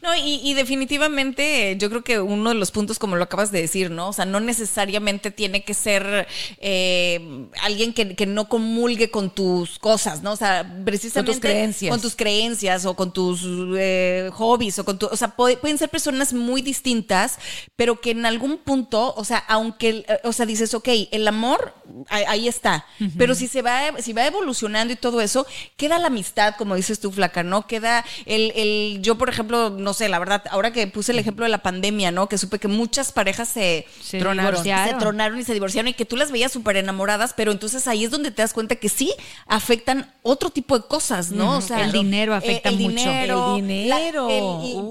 no, 0.02 0.14
y, 0.14 0.54
definitivamente 0.54 1.76
yo 1.78 1.88
creo 1.88 2.02
que 2.02 2.20
uno 2.20 2.50
de 2.50 2.56
los 2.56 2.70
puntos, 2.70 2.98
como 2.98 3.16
lo 3.16 3.24
acabas 3.24 3.52
de 3.52 3.60
decir, 3.60 3.90
¿no? 3.90 4.08
O 4.08 4.12
sea, 4.12 4.24
no 4.24 4.40
necesariamente 4.40 5.30
tiene 5.30 5.64
que 5.64 5.74
ser 5.74 6.26
eh, 6.60 7.46
alguien 7.62 7.92
que, 7.92 8.26
no 8.26 8.48
comulgue 8.48 9.10
con 9.10 9.30
tus 9.30 9.78
cosas, 9.78 10.22
¿no? 10.22 10.32
O 10.32 10.36
sea, 10.36 10.76
precisamente 10.84 11.32
con 11.32 11.40
tus 11.40 11.50
creencias, 11.50 11.90
con 11.90 12.00
tus 12.00 12.16
creencias 12.16 12.84
o 12.84 12.94
con 12.94 13.12
tus 13.12 13.40
eh, 13.78 14.30
hobbies 14.32 14.78
o 14.78 14.84
con 14.84 14.98
tu, 14.98 15.06
o 15.06 15.16
sea, 15.16 15.28
pueden 15.28 15.78
ser 15.78 15.88
personas 15.88 16.32
muy 16.32 16.62
distintas, 16.62 17.38
pero 17.76 18.00
que 18.00 18.10
en 18.10 18.26
algún 18.26 18.58
punto, 18.58 19.14
o 19.16 19.24
sea, 19.24 19.38
aunque, 19.38 20.04
o 20.24 20.32
sea, 20.32 20.46
dices, 20.46 20.74
ok, 20.74 20.88
el 21.10 21.26
amor 21.28 21.74
ahí 22.10 22.48
está, 22.48 22.86
pero 23.16 23.34
si 23.34 23.48
se 23.48 23.62
va, 23.62 24.00
si 24.00 24.12
va 24.12 24.26
evolucionando 24.26 24.92
y 24.92 24.96
todo 24.96 25.20
eso, 25.20 25.46
queda 25.76 25.98
la 25.98 26.08
amistad, 26.08 26.54
como 26.56 26.74
dices 26.74 27.00
tú, 27.00 27.10
flaca, 27.10 27.42
¿no? 27.42 27.66
Queda 27.66 28.04
el, 28.26 28.52
el, 28.54 29.02
yo, 29.02 29.16
por 29.16 29.28
ejemplo, 29.28 29.57
no 29.70 29.94
sé, 29.94 30.08
la 30.08 30.18
verdad, 30.18 30.44
ahora 30.50 30.72
que 30.72 30.86
puse 30.86 31.12
el 31.12 31.18
ejemplo 31.18 31.44
de 31.44 31.50
la 31.50 31.58
pandemia, 31.58 32.10
¿no? 32.10 32.28
Que 32.28 32.38
supe 32.38 32.58
que 32.58 32.68
muchas 32.68 33.12
parejas 33.12 33.48
se, 33.48 33.86
tronaron, 34.18 34.62
se 34.62 34.94
tronaron 34.98 35.38
y 35.38 35.44
se 35.44 35.52
divorciaron 35.52 35.88
y 35.88 35.94
que 35.94 36.04
tú 36.04 36.16
las 36.16 36.32
veías 36.32 36.52
súper 36.52 36.76
enamoradas, 36.76 37.34
pero 37.36 37.52
entonces 37.52 37.86
ahí 37.86 38.04
es 38.04 38.10
donde 38.10 38.30
te 38.30 38.42
das 38.42 38.52
cuenta 38.52 38.76
que 38.76 38.88
sí 38.88 39.12
afectan 39.46 40.10
otro 40.22 40.50
tipo 40.50 40.78
de 40.78 40.86
cosas, 40.86 41.30
¿no? 41.30 41.58
O 41.58 41.60
sea, 41.60 41.84
el 41.84 41.92
dinero 41.92 42.34
afecta 42.34 42.68
el 42.68 42.76
mucho. 42.76 42.94
Dinero, 42.94 43.56
el 43.56 43.62
dinero. 43.62 44.28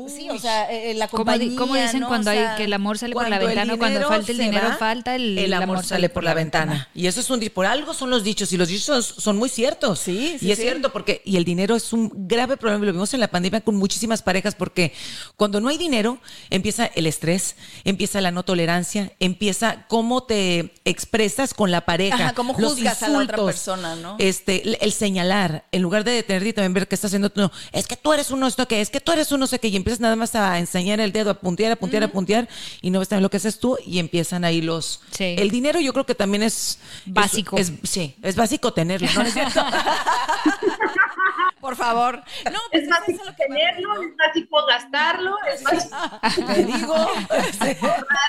sí, 0.08 0.30
o 0.30 0.40
sea, 0.40 0.72
eh, 0.72 0.94
la 0.94 1.08
compañía. 1.08 1.58
¿Cómo, 1.58 1.76
dicen 1.76 2.04
cuando 2.04 2.32
hay 2.32 2.46
que 2.58 2.66
el 2.66 2.74
amor 2.74 2.98
sale 2.98 3.14
por 3.14 3.30
la 3.30 3.40
ventana? 3.40 3.78
Cuando 3.78 4.08
falta 4.08 4.32
el 4.32 4.38
dinero, 4.38 4.78
falta 4.78 5.16
el, 5.16 5.38
el 5.38 5.54
amor, 5.54 5.84
sale 5.84 6.10
por 6.10 6.24
la, 6.24 6.34
ventana. 6.34 6.90
Y 6.94 7.08
eso 7.08 7.20
es 7.20 7.30
un 7.30 7.40
por 7.54 7.66
algo 7.66 7.94
son 7.94 8.10
los 8.10 8.24
dichos 8.24 8.52
y 8.52 8.58
los 8.58 8.68
dichos 8.68 9.16
son 9.18 9.38
muy 9.38 9.50
ciertos. 9.50 10.00
Sí, 10.00 10.38
sí 10.40 10.48
Y 10.48 10.52
es 10.52 10.60
cierto 10.60 10.92
porque 10.92 11.22
y 11.26 11.38
el 11.38 11.44
dinero 11.44 11.76
es 11.76 11.94
un 11.94 12.12
grave 12.28 12.58
problema, 12.58 12.86
lo 12.86 12.92
vimos 12.92 13.14
en 13.14 13.20
la 13.20 13.28
pandemia 13.28 13.62
con 13.62 13.76
muchísimas 13.76 14.22
parejas 14.22 14.56
porque 14.58 14.94
cuando 15.36 15.62
no 15.62 15.70
hay 15.70 15.78
dinero 15.78 16.20
empieza 16.50 16.86
el 16.86 17.08
estrés, 17.08 17.56
empieza 17.84 18.22
la 18.22 18.32
no 18.32 18.44
tolerancia, 18.44 19.12
empieza 19.20 19.86
cómo 19.88 20.24
te 20.24 20.74
expresas 20.86 21.54
con 21.54 21.72
la 21.72 21.82
pareja, 21.82 22.16
Ajá, 22.16 22.34
cómo 22.34 22.54
juzgas 22.54 23.04
a 23.04 23.10
la 23.10 23.20
otra 23.20 23.38
persona, 23.38 23.96
¿no? 23.96 24.16
Este, 24.20 24.84
el, 24.84 24.92
señalar, 24.92 25.66
en 25.72 25.82
lugar 25.82 26.04
de 26.04 26.12
detenerte 26.12 26.50
y 26.50 26.54
también 26.54 26.74
ver 26.74 26.88
qué 26.88 26.96
está 26.96 27.08
haciendo 27.08 27.30
tú, 27.30 27.42
no, 27.42 27.52
es 27.72 27.88
que 27.88 27.96
tú 27.96 28.14
eres 28.14 28.32
uno 28.32 28.48
esto 28.48 28.68
que 28.68 28.82
es 28.82 28.90
que 28.90 29.00
tú 29.00 29.12
eres 29.12 29.32
uno 29.32 29.48
sé 29.48 29.60
qué 29.60 29.68
y 29.68 29.76
empiezas 29.76 30.00
nada 30.00 30.16
más 30.16 30.36
a 30.36 30.60
enseñar 30.60 31.00
el 31.00 31.12
dedo, 31.12 31.32
a 31.32 31.34
puntear, 31.36 31.72
a 31.72 31.76
puntear, 31.76 32.04
a 32.04 32.08
puntear 32.08 32.50
y 32.82 32.90
no 32.90 33.00
ves 33.00 33.10
también 33.10 33.24
lo 33.24 33.30
que 33.30 33.38
haces 33.38 33.60
tú 33.60 33.78
y 33.86 34.00
empiezan 34.00 34.44
ahí 34.44 34.62
los 34.62 35.02
el 35.20 35.52
dinero 35.52 35.80
yo 35.80 35.94
creo 35.94 36.06
que 36.06 36.16
también 36.16 36.44
es 36.44 36.80
básico. 37.06 37.58
Es, 37.58 37.72
sí, 37.84 38.16
es 38.22 38.36
básico 38.36 38.74
tenerlo, 38.74 39.08
¿no 39.16 39.22
es 39.22 39.34
cierto? 39.34 39.62
Por 41.60 41.76
favor. 41.76 42.24
No, 42.46 42.60
pues 42.72 42.84
es 42.84 42.90
básico 42.90 43.24
tenerlo, 43.36 44.02
es 44.02 44.16
básico 44.16 44.66
gastarlo, 44.66 45.36
es 45.52 45.64
básico. 45.64 46.54
Te 46.54 46.64
digo. 46.64 46.96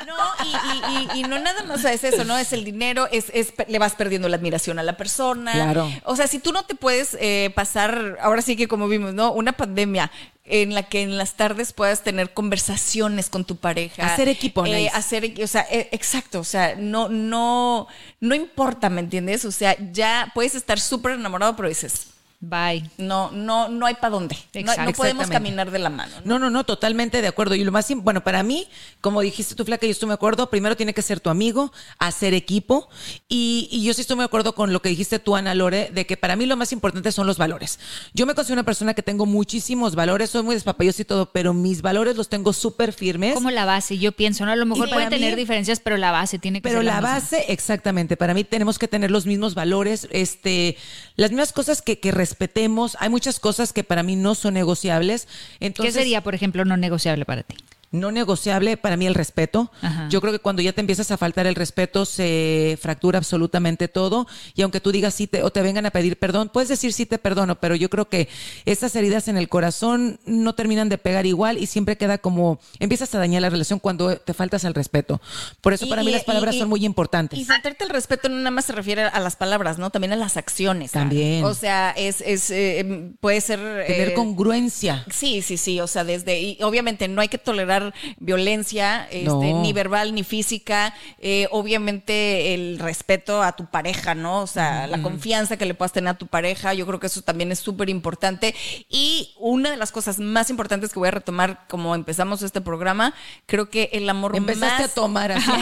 no, 0.06 1.14
y, 1.14 1.22
no 1.22 1.38
nada 1.38 1.62
más 1.64 1.84
es 1.84 2.04
eso, 2.04 2.24
¿no? 2.24 2.38
Es 2.38 2.52
el 2.52 2.64
dinero, 2.64 3.08
es, 3.10 3.30
es, 3.34 3.52
le 3.66 3.78
vas 3.78 3.94
perdiendo 3.94 4.28
la 4.28 4.36
admiración 4.36 4.78
a 4.78 4.82
la 4.82 4.96
persona. 4.96 5.52
Claro. 5.52 5.90
O 6.04 6.16
sea, 6.16 6.26
si 6.26 6.38
tú 6.38 6.52
no 6.52 6.64
te 6.64 6.74
puedes 6.74 7.16
eh, 7.20 7.52
pasar, 7.54 8.18
ahora 8.20 8.42
sí 8.42 8.56
que 8.56 8.68
como 8.68 8.88
vimos, 8.88 9.14
¿no? 9.14 9.32
Una 9.32 9.52
pandemia 9.52 10.10
en 10.48 10.74
la 10.74 10.82
que 10.84 11.02
en 11.02 11.16
las 11.16 11.34
tardes 11.34 11.72
puedas 11.72 12.02
tener 12.02 12.32
conversaciones 12.32 13.28
con 13.28 13.44
tu 13.44 13.56
pareja. 13.56 14.12
Hacer 14.12 14.28
equipo, 14.28 14.64
eh, 14.66 14.90
hacer, 14.92 15.34
o 15.42 15.46
sea, 15.46 15.66
eh, 15.70 15.88
exacto, 15.92 16.40
o 16.40 16.44
sea, 16.44 16.74
no, 16.76 17.08
no, 17.08 17.86
no 18.20 18.34
importa, 18.34 18.88
¿me 18.88 19.00
entiendes? 19.00 19.44
O 19.44 19.52
sea, 19.52 19.76
ya 19.92 20.30
puedes 20.34 20.54
estar 20.54 20.80
súper 20.80 21.12
enamorado, 21.12 21.54
pero 21.56 21.68
dices, 21.68 22.08
Bye. 22.40 22.88
No, 22.98 23.33
no, 23.33 23.68
no 23.68 23.87
hay 23.87 23.94
para 23.94 24.11
dónde. 24.11 24.37
No, 24.55 24.92
podemos 24.92 25.27
caminar 25.29 25.72
de 25.72 25.81
la 25.81 25.90
mano. 25.90 26.14
¿no? 26.24 26.38
¿no? 26.38 26.51
no, 26.51 26.62
totalmente 26.62 27.20
de 27.20 27.27
acuerdo. 27.27 27.57
Y 27.57 27.64
lo 27.64 27.72
más, 27.72 27.92
bueno, 27.96 28.22
para 28.22 28.44
mí, 28.44 28.68
como 29.01 29.22
dijiste 29.22 29.57
tú, 29.57 29.64
Flaca, 29.64 29.87
yo 29.87 29.90
estoy 29.90 30.09
de 30.09 30.14
acuerdo, 30.14 30.48
primero 30.48 30.77
tiene 30.77 30.94
que 30.94 31.03
ser 31.03 31.18
tu 31.18 31.31
amigo, 31.31 31.72
hacer 31.98 32.35
equipo. 32.35 32.88
Y, 33.29 33.83
yo 33.83 33.92
sí 33.92 34.03
estoy 34.03 34.16
de 34.18 34.24
acuerdo 34.24 34.55
con 34.55 34.72
lo 34.72 34.81
que 34.81 34.88
dijiste 34.88 35.18
tú, 35.18 35.35
Ana 35.35 35.53
Lore, 35.57 35.90
de 35.92 36.07
que 36.07 36.16
para 36.16 36.37
mí 36.37 36.46
lo 36.46 36.57
más 36.57 36.70
importante 36.70 37.11
son 37.11 37.27
los 37.27 37.38
valores. 37.38 37.81
Yo 38.14 38.24
me 38.24 38.37
considero 38.37 38.61
una 38.61 38.64
persona 38.64 38.94
que 38.94 39.03
tengo 39.03 39.27
muchísimos 39.27 39.96
valores, 39.96 40.31
soy 40.31 40.44
muy 40.44 40.55
despapallosa 40.55 41.03
y 41.03 41.07
todo, 41.07 41.33
pero 41.33 41.55
mis 41.55 41.83
valores 41.83 42.16
los 42.16 42.29
tengo 42.29 42.53
súper 42.53 42.92
firmes. 42.92 43.35
Como 43.35 43.51
la 43.51 43.64
base, 43.64 43.98
yo 43.98 44.12
pienso, 44.12 44.46
¿no? 44.46 44.53
A 44.53 44.57
lo 44.57 44.64
mejor 44.64 44.88
puede 44.90 45.09
tener 45.09 45.35
diferencias, 45.35 45.81
pero 45.81 45.96
la 45.96 46.12
base 46.12 46.38
tiene 46.38 46.59
que 46.59 46.68
pero 46.68 46.83
ser. 46.83 46.87
Pero 46.87 46.94
la, 46.94 47.01
base, 47.01 47.46
exactamente. 47.48 48.16
Para 48.16 48.33
mí 48.33 48.44
tenemos 48.44 48.79
que 48.79 48.87
tener 48.87 49.11
los 49.11 49.27
mismos 49.27 49.57
valores, 49.57 50.07
este, 50.12 50.77
las 51.16 51.31
mismas 51.31 51.53
cosas 51.53 51.83
que, 51.83 51.98
que 51.98 52.12
respetemos. 52.28 52.96
Hay 53.00 53.08
muchas 53.08 53.40
cosas 53.40 53.72
que 53.72 53.84
para 53.84 54.02
mí 54.02 54.16
no 54.16 54.34
son 54.34 54.54
negociables. 54.54 55.28
Entonces, 55.60 55.94
¿Qué 55.94 56.00
sería, 56.00 56.22
por 56.22 56.34
ejemplo, 56.34 56.64
no 56.64 56.76
negociable 56.76 57.24
para 57.24 57.42
ti? 57.42 57.56
No 57.90 58.11
negociable 58.12 58.77
para 58.77 58.96
mí 58.96 59.07
el 59.07 59.14
respeto. 59.14 59.70
Yo 60.11 60.20
creo 60.20 60.33
que 60.33 60.38
cuando 60.38 60.62
ya 60.62 60.72
te 60.72 60.81
empiezas 60.81 61.11
a 61.11 61.16
faltar 61.16 61.46
el 61.46 61.55
respeto 61.55 62.05
se 62.05 62.79
fractura 62.81 63.18
absolutamente 63.18 63.88
todo 63.88 64.27
y 64.55 64.62
aunque 64.62 64.81
tú 64.81 64.92
digas 64.92 65.14
sí 65.14 65.27
te, 65.27 65.42
o 65.42 65.51
te 65.51 65.62
vengan 65.62 65.87
a 65.87 65.90
pedir 65.90 66.18
perdón, 66.18 66.51
puedes 66.53 66.68
decir 66.68 66.92
sí 66.92 67.07
te 67.07 67.18
perdono, 67.18 67.61
pero 67.61 67.74
yo 67.74 67.88
creo 67.88 68.09
que 68.09 68.29
esas 68.66 68.94
heridas 68.96 69.29
en 69.29 69.37
el 69.37 69.48
corazón 69.48 70.20
no 70.27 70.55
terminan 70.55 70.88
de 70.88 70.98
pegar 70.98 71.27
igual 71.27 71.59
y 71.59 71.66
siempre 71.66 71.96
queda 71.96 72.18
como 72.18 72.61
empiezas 72.79 73.14
a 73.14 73.18
dañar 73.18 73.42
la 73.42 73.51
relación 73.51 73.79
cuando 73.79 74.16
te 74.16 74.35
faltas 74.35 74.64
al 74.64 74.74
respeto. 74.74 75.20
Por 75.61 75.72
eso 75.72 75.88
para 75.88 76.03
mí 76.03 76.11
las 76.11 76.24
palabras 76.24 76.57
son 76.57 76.68
muy 76.68 76.85
importantes. 76.85 77.38
Y 77.38 77.44
faltarte 77.44 77.85
el 77.85 77.90
respeto 77.90 78.29
no 78.29 78.37
nada 78.37 78.51
más 78.51 78.66
se 78.66 78.72
refiere 78.72 79.03
a 79.03 79.20
las 79.20 79.37
palabras, 79.37 79.79
¿no? 79.79 79.90
También 79.90 80.12
a 80.12 80.16
las 80.16 80.37
acciones. 80.37 80.92
También. 80.92 81.44
O 81.44 81.55
sea, 81.55 81.90
es, 81.96 82.20
es 82.20 82.51
eh, 82.51 83.12
puede 83.20 83.40
ser 83.40 83.59
tener 83.87 84.11
eh, 84.11 84.14
congruencia. 84.14 85.05
Sí, 85.11 85.42
sí, 85.42 85.57
sí, 85.57 85.81
o 85.81 85.87
sea, 85.87 86.05
desde 86.05 86.40
y 86.40 86.59
obviamente 86.62 87.09
no 87.09 87.20
hay 87.20 87.29
que 87.29 87.38
tolerar 87.38 87.77
violencia, 88.18 89.06
este, 89.10 89.52
ni 89.52 89.72
verbal 89.72 90.14
ni 90.14 90.24
física. 90.24 90.94
Eh, 91.18 91.48
obviamente 91.50 92.54
el 92.54 92.78
respeto 92.78 93.42
a 93.42 93.52
tu 93.52 93.66
pareja, 93.66 94.14
¿no? 94.14 94.40
O 94.40 94.46
sea, 94.46 94.86
la 94.86 95.02
confianza 95.02 95.56
que 95.56 95.66
le 95.66 95.74
puedas 95.74 95.92
tener 95.92 96.10
a 96.10 96.18
tu 96.18 96.26
pareja. 96.26 96.74
Yo 96.74 96.86
creo 96.86 97.00
que 97.00 97.06
eso 97.06 97.22
también 97.22 97.52
es 97.52 97.58
súper 97.58 97.88
importante. 97.88 98.54
Y 98.88 99.34
una 99.38 99.70
de 99.70 99.76
las 99.76 99.92
cosas 99.92 100.18
más 100.18 100.50
importantes 100.50 100.92
que 100.92 100.98
voy 100.98 101.08
a 101.08 101.12
retomar 101.12 101.66
como 101.68 101.94
empezamos 101.94 102.42
este 102.42 102.60
programa, 102.60 103.14
creo 103.46 103.68
que 103.70 103.90
el 103.92 104.08
amor 104.08 104.36
Empezaste 104.36 104.82
más... 104.82 104.90
a 104.90 104.94
tomar 104.94 105.32
así. 105.32 105.50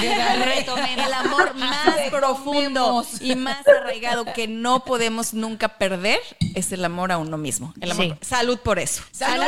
el 0.96 1.12
amor 1.12 1.54
más 1.56 2.10
profundo 2.10 3.04
y 3.20 3.34
más 3.36 3.66
arraigado 3.66 4.24
que 4.32 4.48
no 4.48 4.84
podemos 4.84 5.34
nunca 5.34 5.68
perder 5.78 6.20
es 6.54 6.72
el 6.72 6.84
amor 6.84 7.12
a 7.12 7.18
uno 7.18 7.36
mismo. 7.38 7.74
El 7.80 7.92
amor. 7.92 8.18
Salud 8.20 8.58
por 8.58 8.78
eso. 8.78 9.02
Salud, 9.12 9.44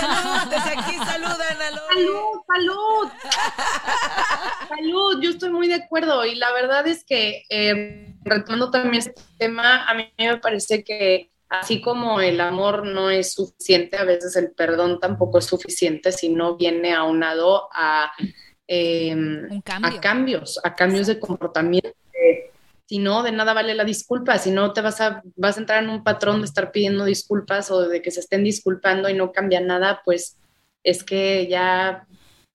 salud, 0.00 0.50
Desde 0.50 0.78
aquí 0.78 0.96
saludan, 0.96 1.58
Salud, 1.72 2.42
salud. 2.46 3.08
salud, 4.68 5.22
yo 5.22 5.30
estoy 5.30 5.50
muy 5.50 5.68
de 5.68 5.74
acuerdo 5.74 6.24
y 6.24 6.34
la 6.34 6.52
verdad 6.52 6.86
es 6.86 7.04
que 7.04 7.44
eh, 7.48 8.14
retomando 8.24 8.70
también 8.70 8.96
este 8.96 9.22
tema, 9.38 9.84
a 9.84 9.94
mí 9.94 10.12
me 10.18 10.38
parece 10.38 10.84
que 10.84 11.30
así 11.48 11.80
como 11.80 12.20
el 12.20 12.40
amor 12.40 12.86
no 12.86 13.10
es 13.10 13.34
suficiente, 13.34 13.96
a 13.96 14.04
veces 14.04 14.36
el 14.36 14.52
perdón 14.52 14.98
tampoco 15.00 15.38
es 15.38 15.44
suficiente 15.44 16.12
si 16.12 16.28
no 16.30 16.56
viene 16.56 16.94
aunado 16.94 17.68
a, 17.72 18.12
eh, 18.66 19.14
a 19.66 20.00
cambios, 20.00 20.60
a 20.64 20.74
cambios 20.74 21.06
de 21.06 21.18
comportamiento. 21.18 21.90
Si 22.86 22.98
no, 22.98 23.22
de 23.22 23.32
nada 23.32 23.54
vale 23.54 23.74
la 23.74 23.84
disculpa, 23.84 24.36
si 24.36 24.50
no 24.50 24.74
te 24.74 24.82
vas 24.82 25.00
a, 25.00 25.22
vas 25.36 25.56
a 25.56 25.60
entrar 25.60 25.82
en 25.82 25.88
un 25.88 26.04
patrón 26.04 26.40
de 26.40 26.46
estar 26.46 26.72
pidiendo 26.72 27.06
disculpas 27.06 27.70
o 27.70 27.88
de 27.88 28.02
que 28.02 28.10
se 28.10 28.20
estén 28.20 28.44
disculpando 28.44 29.08
y 29.08 29.14
no 29.14 29.32
cambia 29.32 29.60
nada, 29.60 30.02
pues 30.04 30.36
es 30.82 31.04
que 31.04 31.46
ya 31.48 32.06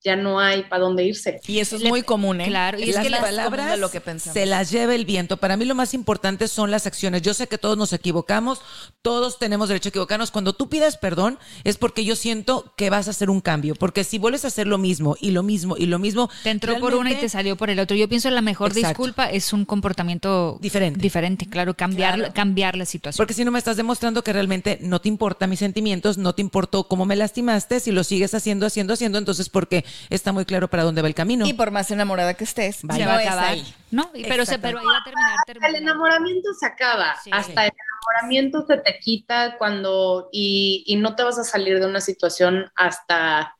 ya 0.07 0.15
no 0.15 0.39
hay 0.39 0.63
para 0.63 0.83
dónde 0.83 1.03
irse. 1.03 1.41
Y 1.45 1.59
eso 1.59 1.75
es 1.75 1.83
muy 1.83 2.01
común, 2.01 2.39
¿eh? 2.39 2.47
Claro, 2.47 2.79
y 2.79 2.89
es 2.89 2.97
que 2.97 3.09
las 3.09 3.19
palabras 3.19 3.77
lo 3.77 3.91
que 3.91 4.01
se 4.19 4.45
las 4.45 4.71
lleva 4.71 4.95
el 4.95 5.05
viento. 5.05 5.35
Para 5.35 5.57
mí 5.57 5.65
lo 5.65 5.75
más 5.75 5.93
importante 5.93 6.47
son 6.47 6.71
las 6.71 6.87
acciones. 6.87 7.21
Yo 7.21 7.33
sé 7.33 7.47
que 7.47 7.57
todos 7.57 7.77
nos 7.77 7.91
equivocamos, 7.91 8.61
todos 9.01 9.37
tenemos 9.37 9.67
derecho 9.67 9.89
a 9.89 9.91
equivocarnos. 9.91 10.31
Cuando 10.31 10.53
tú 10.53 10.69
pidas 10.69 10.95
perdón 10.97 11.37
es 11.65 11.77
porque 11.77 12.05
yo 12.05 12.15
siento 12.15 12.73
que 12.77 12.89
vas 12.89 13.07
a 13.07 13.11
hacer 13.11 13.29
un 13.29 13.41
cambio, 13.41 13.75
porque 13.75 14.05
si 14.05 14.17
vuelves 14.17 14.45
a 14.45 14.47
hacer 14.47 14.65
lo 14.65 14.77
mismo 14.77 15.17
y 15.19 15.31
lo 15.31 15.43
mismo 15.43 15.75
y 15.77 15.87
lo 15.87 15.99
mismo, 15.99 16.29
te 16.43 16.51
entró 16.51 16.79
por 16.79 16.95
una 16.95 17.11
y 17.11 17.15
te 17.15 17.27
salió 17.27 17.57
por 17.57 17.69
el 17.69 17.79
otro. 17.79 17.97
Yo 17.97 18.07
pienso 18.07 18.29
que 18.29 18.35
la 18.35 18.41
mejor 18.41 18.73
disculpa 18.73 19.29
es 19.29 19.51
un 19.51 19.65
comportamiento 19.65 20.57
diferente. 20.61 21.01
Diferente, 21.01 21.47
claro, 21.47 21.75
cambiar 21.75 22.31
cambiar 22.33 22.77
la 22.77 22.85
situación. 22.85 23.17
Porque 23.17 23.33
si 23.33 23.43
no 23.43 23.51
me 23.51 23.59
estás 23.59 23.77
demostrando 23.77 24.23
que 24.23 24.31
realmente 24.31 24.79
no 24.81 25.01
te 25.01 25.09
importan 25.09 25.49
mis 25.49 25.59
sentimientos, 25.59 26.17
no 26.17 26.33
te 26.33 26.41
importó 26.41 26.87
cómo 26.87 27.05
me 27.05 27.15
lastimaste, 27.15 27.79
si 27.79 27.91
lo 27.91 28.03
sigues 28.03 28.33
haciendo, 28.33 28.65
haciendo, 28.65 28.93
haciendo, 28.93 29.17
entonces 29.17 29.49
porque 29.49 29.83
está 30.09 30.31
muy 30.31 30.45
claro 30.45 30.67
para 30.69 30.83
dónde 30.83 31.01
va 31.01 31.07
el 31.07 31.15
camino. 31.15 31.45
Y 31.45 31.53
por 31.53 31.71
más 31.71 31.91
enamorada 31.91 32.33
que 32.33 32.43
estés, 32.43 32.81
va, 32.83 32.95
a 32.95 33.19
acabar. 33.19 33.57
No, 33.91 34.11
pero, 34.27 34.45
se, 34.45 34.59
pero 34.59 34.79
ahí 34.79 34.85
va 34.85 34.97
a 34.97 35.45
terminar, 35.45 35.69
El 35.69 35.75
enamoramiento 35.75 36.53
se 36.53 36.65
acaba. 36.65 37.15
Hasta 37.31 37.65
el 37.65 37.71
enamoramiento 37.71 38.65
se 38.65 38.77
te 38.77 38.99
quita 38.99 39.57
cuando 39.57 40.29
y, 40.31 40.83
y 40.85 40.95
no 40.97 41.15
te 41.15 41.23
vas 41.23 41.37
a 41.39 41.43
salir 41.43 41.79
de 41.79 41.85
una 41.85 42.01
situación 42.01 42.71
hasta 42.75 43.53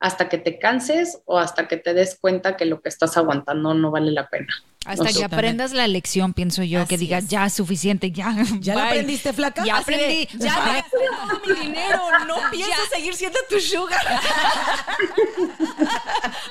hasta 0.00 0.28
que 0.28 0.38
te 0.38 0.58
canses 0.58 1.20
o 1.24 1.38
hasta 1.38 1.66
que 1.66 1.76
te 1.76 1.92
des 1.92 2.18
cuenta 2.20 2.56
que 2.56 2.64
lo 2.64 2.80
que 2.80 2.88
estás 2.88 3.16
aguantando 3.16 3.74
no 3.74 3.90
vale 3.90 4.12
la 4.12 4.28
pena. 4.28 4.48
Hasta 4.84 5.12
que 5.12 5.24
aprendas 5.24 5.72
la 5.72 5.86
lección, 5.88 6.32
pienso 6.32 6.62
yo, 6.62 6.86
que 6.86 6.96
digas, 6.96 7.28
ya, 7.28 7.50
suficiente, 7.50 8.10
ya. 8.10 8.34
¿Ya 8.60 8.74
la 8.74 8.86
aprendiste, 8.86 9.32
flaca? 9.32 9.64
Ya 9.64 9.78
aprendí. 9.78 10.28
ya 10.38 10.64
me 10.64 10.72
gasté 10.72 10.96
todo 10.96 11.40
mi 11.46 11.60
dinero, 11.60 12.00
no 12.26 12.36
pienso 12.50 12.80
seguir 12.90 13.14
siendo 13.14 13.38
tu 13.50 13.60
sugar. 13.60 14.00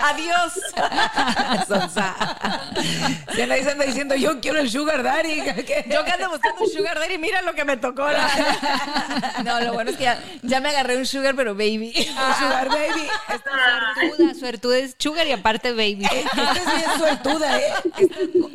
Adiós. 0.08 0.54
Sonsa. 1.68 2.16
Ya 3.36 3.48
nadie 3.48 3.64
se 3.64 3.72
anda 3.72 3.86
diciendo, 3.86 4.16
yo 4.16 4.40
quiero 4.40 4.60
el 4.60 4.70
sugar 4.70 5.04
daddy. 5.04 5.44
yo 5.90 6.06
que 6.06 6.12
ando 6.12 6.30
buscando 6.30 6.64
un 6.64 6.72
sugar 6.72 7.00
daddy, 7.00 7.18
mira 7.18 7.42
lo 7.42 7.54
que 7.54 7.66
me 7.66 7.78
tocó. 7.78 8.08
no, 9.44 9.60
lo 9.62 9.74
bueno 9.74 9.92
es 9.92 9.98
que 9.98 10.10
ya, 10.44 10.62
me 10.62 10.70
agarré 10.70 10.98
un 10.98 11.06
sugar, 11.06 11.36
pero 11.36 11.54
baby. 11.54 11.94
sugar 11.94 12.70
baby. 12.70 13.08
suertuda, 14.00 14.34
suertuda 14.34 14.78
es 14.80 14.96
sugar 14.98 15.28
y 15.28 15.32
aparte 15.34 15.72
baby. 15.72 16.06
Esta 16.06 16.52
es 16.52 16.76
bien 16.76 16.98
suertuda, 16.98 17.60
¿eh? 17.60 17.74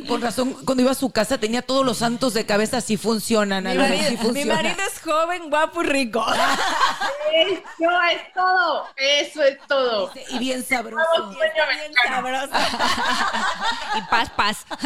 con 0.09 0.21
razón, 0.21 0.57
cuando 0.65 0.83
iba 0.83 0.91
a 0.91 0.95
su 0.95 1.11
casa 1.11 1.39
tenía 1.39 1.63
todos 1.63 1.85
los 1.85 1.99
santos 1.99 2.35
de 2.35 2.45
cabeza, 2.47 2.79
así 2.79 2.97
funcionan. 2.97 3.65
Mi, 3.65 3.77
marido, 3.77 4.33
mi 4.33 4.45
marido 4.45 4.77
es 4.87 5.01
joven, 5.01 5.51
guapo 5.51 5.83
y 5.83 5.87
rico. 5.87 6.25
Eso 7.33 8.01
es 8.11 8.33
todo, 8.35 8.87
eso 8.97 9.43
es 9.43 9.59
todo. 9.67 10.13
Y 10.31 10.39
bien 10.39 10.63
sabroso. 10.63 11.35
Y 11.45 11.77
bien 11.77 11.93
sabroso. 12.07 12.49
y 13.95 14.03
paz, 14.03 14.31
paz. 14.31 14.65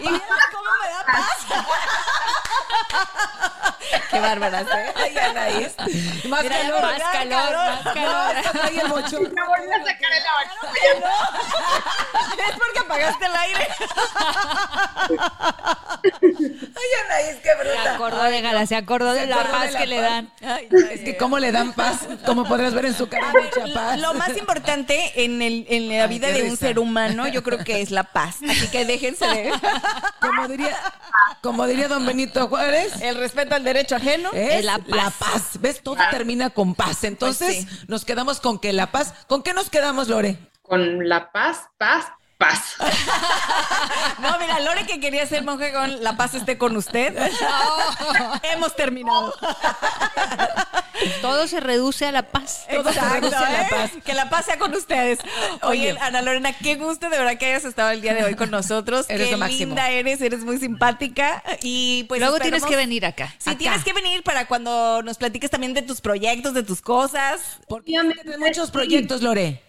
Y, 0.00 0.04
¿y 0.04 0.22
cómo 0.52 0.70
me 0.82 0.88
da 0.88 1.04
paz? 1.06 1.46
Qué 4.10 4.20
bárbara, 4.20 4.60
¿eh? 4.62 4.92
Ay, 4.96 5.18
Anaís. 5.18 5.74
Más 6.28 6.42
calor, 6.44 6.82
más 6.82 7.02
calor, 7.12 7.52
más 7.52 7.82
calor. 7.94 8.36
Ay, 8.62 8.78
el 8.78 8.88
mocho. 8.88 9.20
Me 9.20 9.28
volví 9.28 9.70
a 9.70 9.78
sacar 9.84 10.12
el 10.12 10.26
agua. 10.26 10.42
Es 12.48 12.56
porque 12.56 12.78
apagaste 12.80 13.26
el 13.26 13.36
aire. 13.36 13.68
Ay, 16.76 16.90
Anaís, 17.04 17.36
qué 17.42 17.54
bruta. 17.54 17.82
Se 17.82 17.88
acordó 17.88 18.22
de 18.24 18.40
Gala, 18.40 18.66
se 18.66 18.76
acordó 18.76 19.12
de 19.12 19.26
la 19.26 19.44
paz 19.44 19.74
que 19.76 19.86
le 19.86 20.00
dan. 20.00 20.30
es 20.70 21.00
que 21.00 21.16
cómo 21.16 21.38
le 21.38 21.52
dan 21.52 21.72
paz, 21.72 22.00
como 22.24 22.44
podrás 22.44 22.74
ver 22.74 22.86
en 22.86 22.94
su 22.94 23.08
cara, 23.08 23.32
mucha 23.32 23.74
paz. 23.74 23.98
Lo 23.98 24.14
más 24.14 24.36
importante 24.36 25.24
en, 25.24 25.42
el, 25.46 25.66
en 25.68 25.96
la 25.96 26.06
vida 26.06 26.28
de 26.28 26.50
un 26.50 26.56
ser 26.56 26.78
humano, 26.78 27.28
yo 27.28 27.42
creo 27.42 27.64
que 27.64 27.80
es 27.80 27.90
la 27.90 28.04
paz. 28.04 28.38
Así 28.48 28.68
que 28.68 28.84
déjense 28.84 29.26
de... 29.26 29.52
Como 30.20 30.48
diría, 30.48 30.76
como 31.40 31.66
diría 31.66 31.88
don 31.88 32.04
Benito 32.04 32.48
Juárez. 32.48 33.00
El 33.00 33.16
respeto 33.16 33.54
al 33.54 33.64
derecho 33.64 33.96
ajeno 33.96 34.30
es, 34.32 34.64
la, 34.64 34.78
paz. 34.78 35.60
¿Ves? 35.60 35.80
Todo 35.82 35.96
termina 36.10 36.50
con 36.50 36.74
paz. 36.74 37.04
Entonces, 37.04 37.66
pues 37.66 37.88
nos 37.88 38.04
quedamos 38.04 38.40
con 38.40 38.58
que 38.58 38.72
la 38.72 38.90
paz. 38.90 39.14
¿Con 39.28 39.42
qué 39.42 39.54
nos 39.54 39.70
quedamos, 39.70 40.08
Lore? 40.08 40.38
Con 40.62 41.08
la 41.08 41.30
paz, 41.30 41.68
paz, 41.78 42.06
paz. 42.38 42.74
no, 44.18 44.38
mira, 44.38 44.58
Lore 44.60 44.86
que 44.86 44.98
quería 44.98 45.26
ser 45.26 45.44
monje 45.44 45.72
con 45.72 46.02
la 46.02 46.16
paz 46.16 46.34
esté 46.34 46.58
con 46.58 46.76
usted. 46.76 47.16
Hemos 48.42 48.74
terminado. 48.74 49.32
Todo 51.20 51.46
se 51.46 51.60
reduce 51.60 52.06
a 52.06 52.12
la 52.12 52.22
paz. 52.30 52.66
Todo 52.70 52.92
se 52.92 53.00
reduce 53.00 53.36
a 53.36 53.50
la 53.50 53.62
¿eh? 53.62 53.66
paz. 53.70 53.90
Que 54.04 54.14
la 54.14 54.30
paz 54.30 54.46
sea 54.46 54.58
con 54.58 54.74
ustedes. 54.74 55.18
Oye, 55.62 55.96
Ana 56.00 56.22
Lorena, 56.22 56.52
qué 56.52 56.76
gusto 56.76 57.08
de 57.10 57.18
verdad 57.18 57.38
que 57.38 57.46
hayas 57.46 57.64
estado 57.64 57.90
el 57.90 58.00
día 58.00 58.14
de 58.14 58.24
hoy 58.24 58.34
con 58.34 58.50
nosotros. 58.50 59.06
Eres 59.10 59.28
qué 59.28 59.36
linda 59.36 59.90
eres, 59.90 60.20
eres 60.20 60.40
muy 60.40 60.58
simpática. 60.58 61.42
Y 61.62 62.04
pues 62.04 62.20
Luego 62.20 62.38
tienes 62.38 62.64
que 62.64 62.76
venir 62.76 63.06
acá. 63.06 63.34
Sí, 63.38 63.54
tienes 63.56 63.84
que 63.84 63.92
venir 63.92 64.22
para 64.22 64.46
cuando 64.46 65.02
nos 65.02 65.16
platiques 65.18 65.50
también 65.50 65.74
de 65.74 65.82
tus 65.82 66.00
proyectos, 66.00 66.54
de 66.54 66.62
tus 66.62 66.80
cosas. 66.80 67.40
Porque 67.68 67.92
tienes 67.92 68.38
muchos 68.38 68.70
proyectos, 68.70 69.22
Lore. 69.22 69.65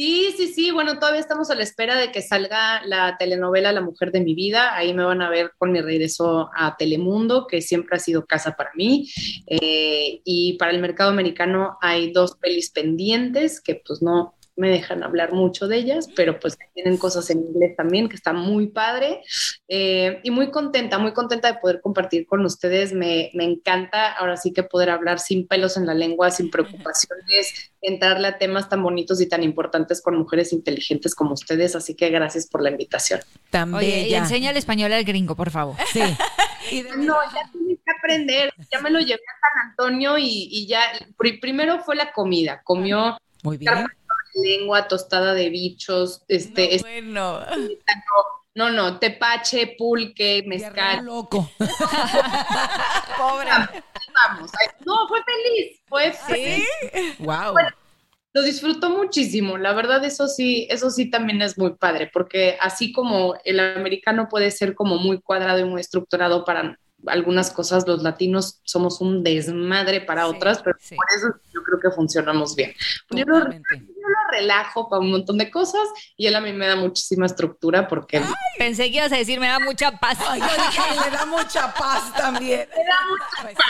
Sí, 0.00 0.32
sí, 0.34 0.46
sí. 0.46 0.70
Bueno, 0.70 0.98
todavía 0.98 1.20
estamos 1.20 1.50
a 1.50 1.54
la 1.54 1.62
espera 1.62 1.94
de 1.94 2.10
que 2.10 2.22
salga 2.22 2.82
la 2.86 3.18
telenovela 3.18 3.70
La 3.70 3.82
Mujer 3.82 4.12
de 4.12 4.22
mi 4.22 4.34
Vida. 4.34 4.74
Ahí 4.74 4.94
me 4.94 5.04
van 5.04 5.20
a 5.20 5.28
ver 5.28 5.52
con 5.58 5.72
mi 5.72 5.82
regreso 5.82 6.48
a 6.56 6.74
Telemundo, 6.78 7.46
que 7.46 7.60
siempre 7.60 7.98
ha 7.98 8.00
sido 8.00 8.24
casa 8.24 8.56
para 8.56 8.70
mí. 8.74 9.10
Eh, 9.46 10.22
y 10.24 10.54
para 10.54 10.72
el 10.72 10.80
mercado 10.80 11.10
americano 11.10 11.76
hay 11.82 12.12
dos 12.12 12.34
pelis 12.36 12.70
pendientes 12.70 13.60
que 13.60 13.82
pues 13.86 14.00
no, 14.00 14.36
me 14.60 14.68
dejan 14.68 15.02
hablar 15.02 15.32
mucho 15.32 15.68
de 15.68 15.78
ellas, 15.78 16.06
pero 16.14 16.38
pues 16.38 16.58
tienen 16.74 16.98
cosas 16.98 17.30
en 17.30 17.38
inglés 17.38 17.74
también, 17.76 18.10
que 18.10 18.16
está 18.16 18.34
muy 18.34 18.66
padre. 18.66 19.22
Eh, 19.68 20.20
y 20.22 20.30
muy 20.30 20.50
contenta, 20.50 20.98
muy 20.98 21.14
contenta 21.14 21.50
de 21.50 21.58
poder 21.58 21.80
compartir 21.80 22.26
con 22.26 22.44
ustedes. 22.44 22.92
Me, 22.92 23.30
me, 23.32 23.44
encanta 23.44 24.12
ahora 24.12 24.36
sí 24.36 24.52
que 24.52 24.62
poder 24.62 24.90
hablar 24.90 25.18
sin 25.18 25.48
pelos 25.48 25.78
en 25.78 25.86
la 25.86 25.94
lengua, 25.94 26.30
sin 26.30 26.50
preocupaciones, 26.50 27.72
entrarle 27.80 28.28
a 28.28 28.38
temas 28.38 28.68
tan 28.68 28.82
bonitos 28.82 29.20
y 29.22 29.28
tan 29.28 29.42
importantes 29.42 30.02
con 30.02 30.18
mujeres 30.18 30.52
inteligentes 30.52 31.14
como 31.14 31.32
ustedes. 31.32 31.74
Así 31.74 31.94
que 31.94 32.10
gracias 32.10 32.46
por 32.46 32.62
la 32.62 32.70
invitación. 32.70 33.20
También. 33.48 33.78
Oye, 33.78 34.08
y 34.08 34.14
enseña 34.14 34.50
el 34.50 34.58
español 34.58 34.92
al 34.92 35.04
gringo, 35.04 35.34
por 35.34 35.50
favor. 35.50 35.76
Sí. 35.90 36.02
no, 36.98 37.16
ya 37.32 37.50
tienes 37.50 37.78
que 37.82 37.92
aprender. 37.98 38.52
Ya 38.70 38.80
me 38.82 38.90
lo 38.90 39.00
llevé 39.00 39.14
a 39.14 39.40
San 39.40 39.70
Antonio 39.70 40.18
y, 40.18 40.48
y 40.50 40.66
ya, 40.66 40.82
primero 41.40 41.80
fue 41.80 41.96
la 41.96 42.12
comida. 42.12 42.60
Comió. 42.62 43.16
Muy 43.42 43.56
bien 43.56 43.72
lengua 44.42 44.88
tostada 44.88 45.34
de 45.34 45.50
bichos, 45.50 46.22
este, 46.28 46.76
no, 46.76 46.82
bueno. 46.82 47.38
no, 48.54 48.70
no, 48.70 48.98
tepache, 48.98 49.74
pulque, 49.78 50.42
mezcal. 50.46 51.04
loco. 51.04 51.50
Pobre. 53.18 53.50
Vamos, 54.12 54.50
no, 54.84 55.08
fue 55.08 55.20
feliz, 55.24 55.80
fue 55.86 56.12
feliz. 56.12 57.18
Wow. 57.20 57.54
lo 58.32 58.42
disfruto 58.42 58.90
muchísimo, 58.90 59.56
la 59.56 59.72
verdad 59.72 60.04
eso 60.04 60.26
sí, 60.28 60.66
eso 60.70 60.90
sí 60.90 61.10
también 61.10 61.40
es 61.42 61.56
muy 61.56 61.76
padre, 61.76 62.10
porque 62.12 62.58
así 62.60 62.92
como 62.92 63.36
el 63.44 63.60
americano 63.60 64.28
puede 64.28 64.50
ser 64.50 64.74
como 64.74 64.98
muy 64.98 65.20
cuadrado 65.20 65.60
y 65.60 65.64
muy 65.64 65.80
estructurado 65.80 66.44
para 66.44 66.76
algunas 67.06 67.50
cosas 67.50 67.86
los 67.86 68.02
latinos 68.02 68.60
somos 68.64 69.00
un 69.00 69.22
desmadre 69.22 70.00
para 70.00 70.26
otras, 70.26 70.62
pero 70.62 70.76
por 70.96 71.06
eso 71.16 71.28
yo 71.52 71.62
creo 71.62 71.80
que 71.80 71.90
funcionamos 71.90 72.54
bien. 72.54 72.72
Yo 73.10 73.24
lo, 73.26 73.38
relajo 74.30 74.88
para 74.88 75.00
un 75.00 75.10
montón 75.10 75.38
de 75.38 75.50
cosas 75.50 75.82
y 76.16 76.26
él 76.26 76.34
a 76.34 76.40
mí 76.40 76.52
me 76.52 76.66
da 76.66 76.76
muchísima 76.76 77.26
estructura 77.26 77.88
porque... 77.88 78.22
pensé 78.58 78.90
que 78.90 78.98
ibas 78.98 79.12
a 79.12 79.16
decir 79.16 79.40
me 79.40 79.48
da 79.48 79.58
mucha 79.58 79.92
paz. 79.92 80.18
Ay, 80.28 80.40
yo 80.40 80.46
dije, 80.46 80.82
me 81.04 81.10
da 81.16 81.26
mucha 81.26 81.74
paz 81.74 82.12
también. 82.14 82.68
Me 82.76 82.84
da 82.84 82.96
mucha 83.08 83.54
paz. 83.54 83.64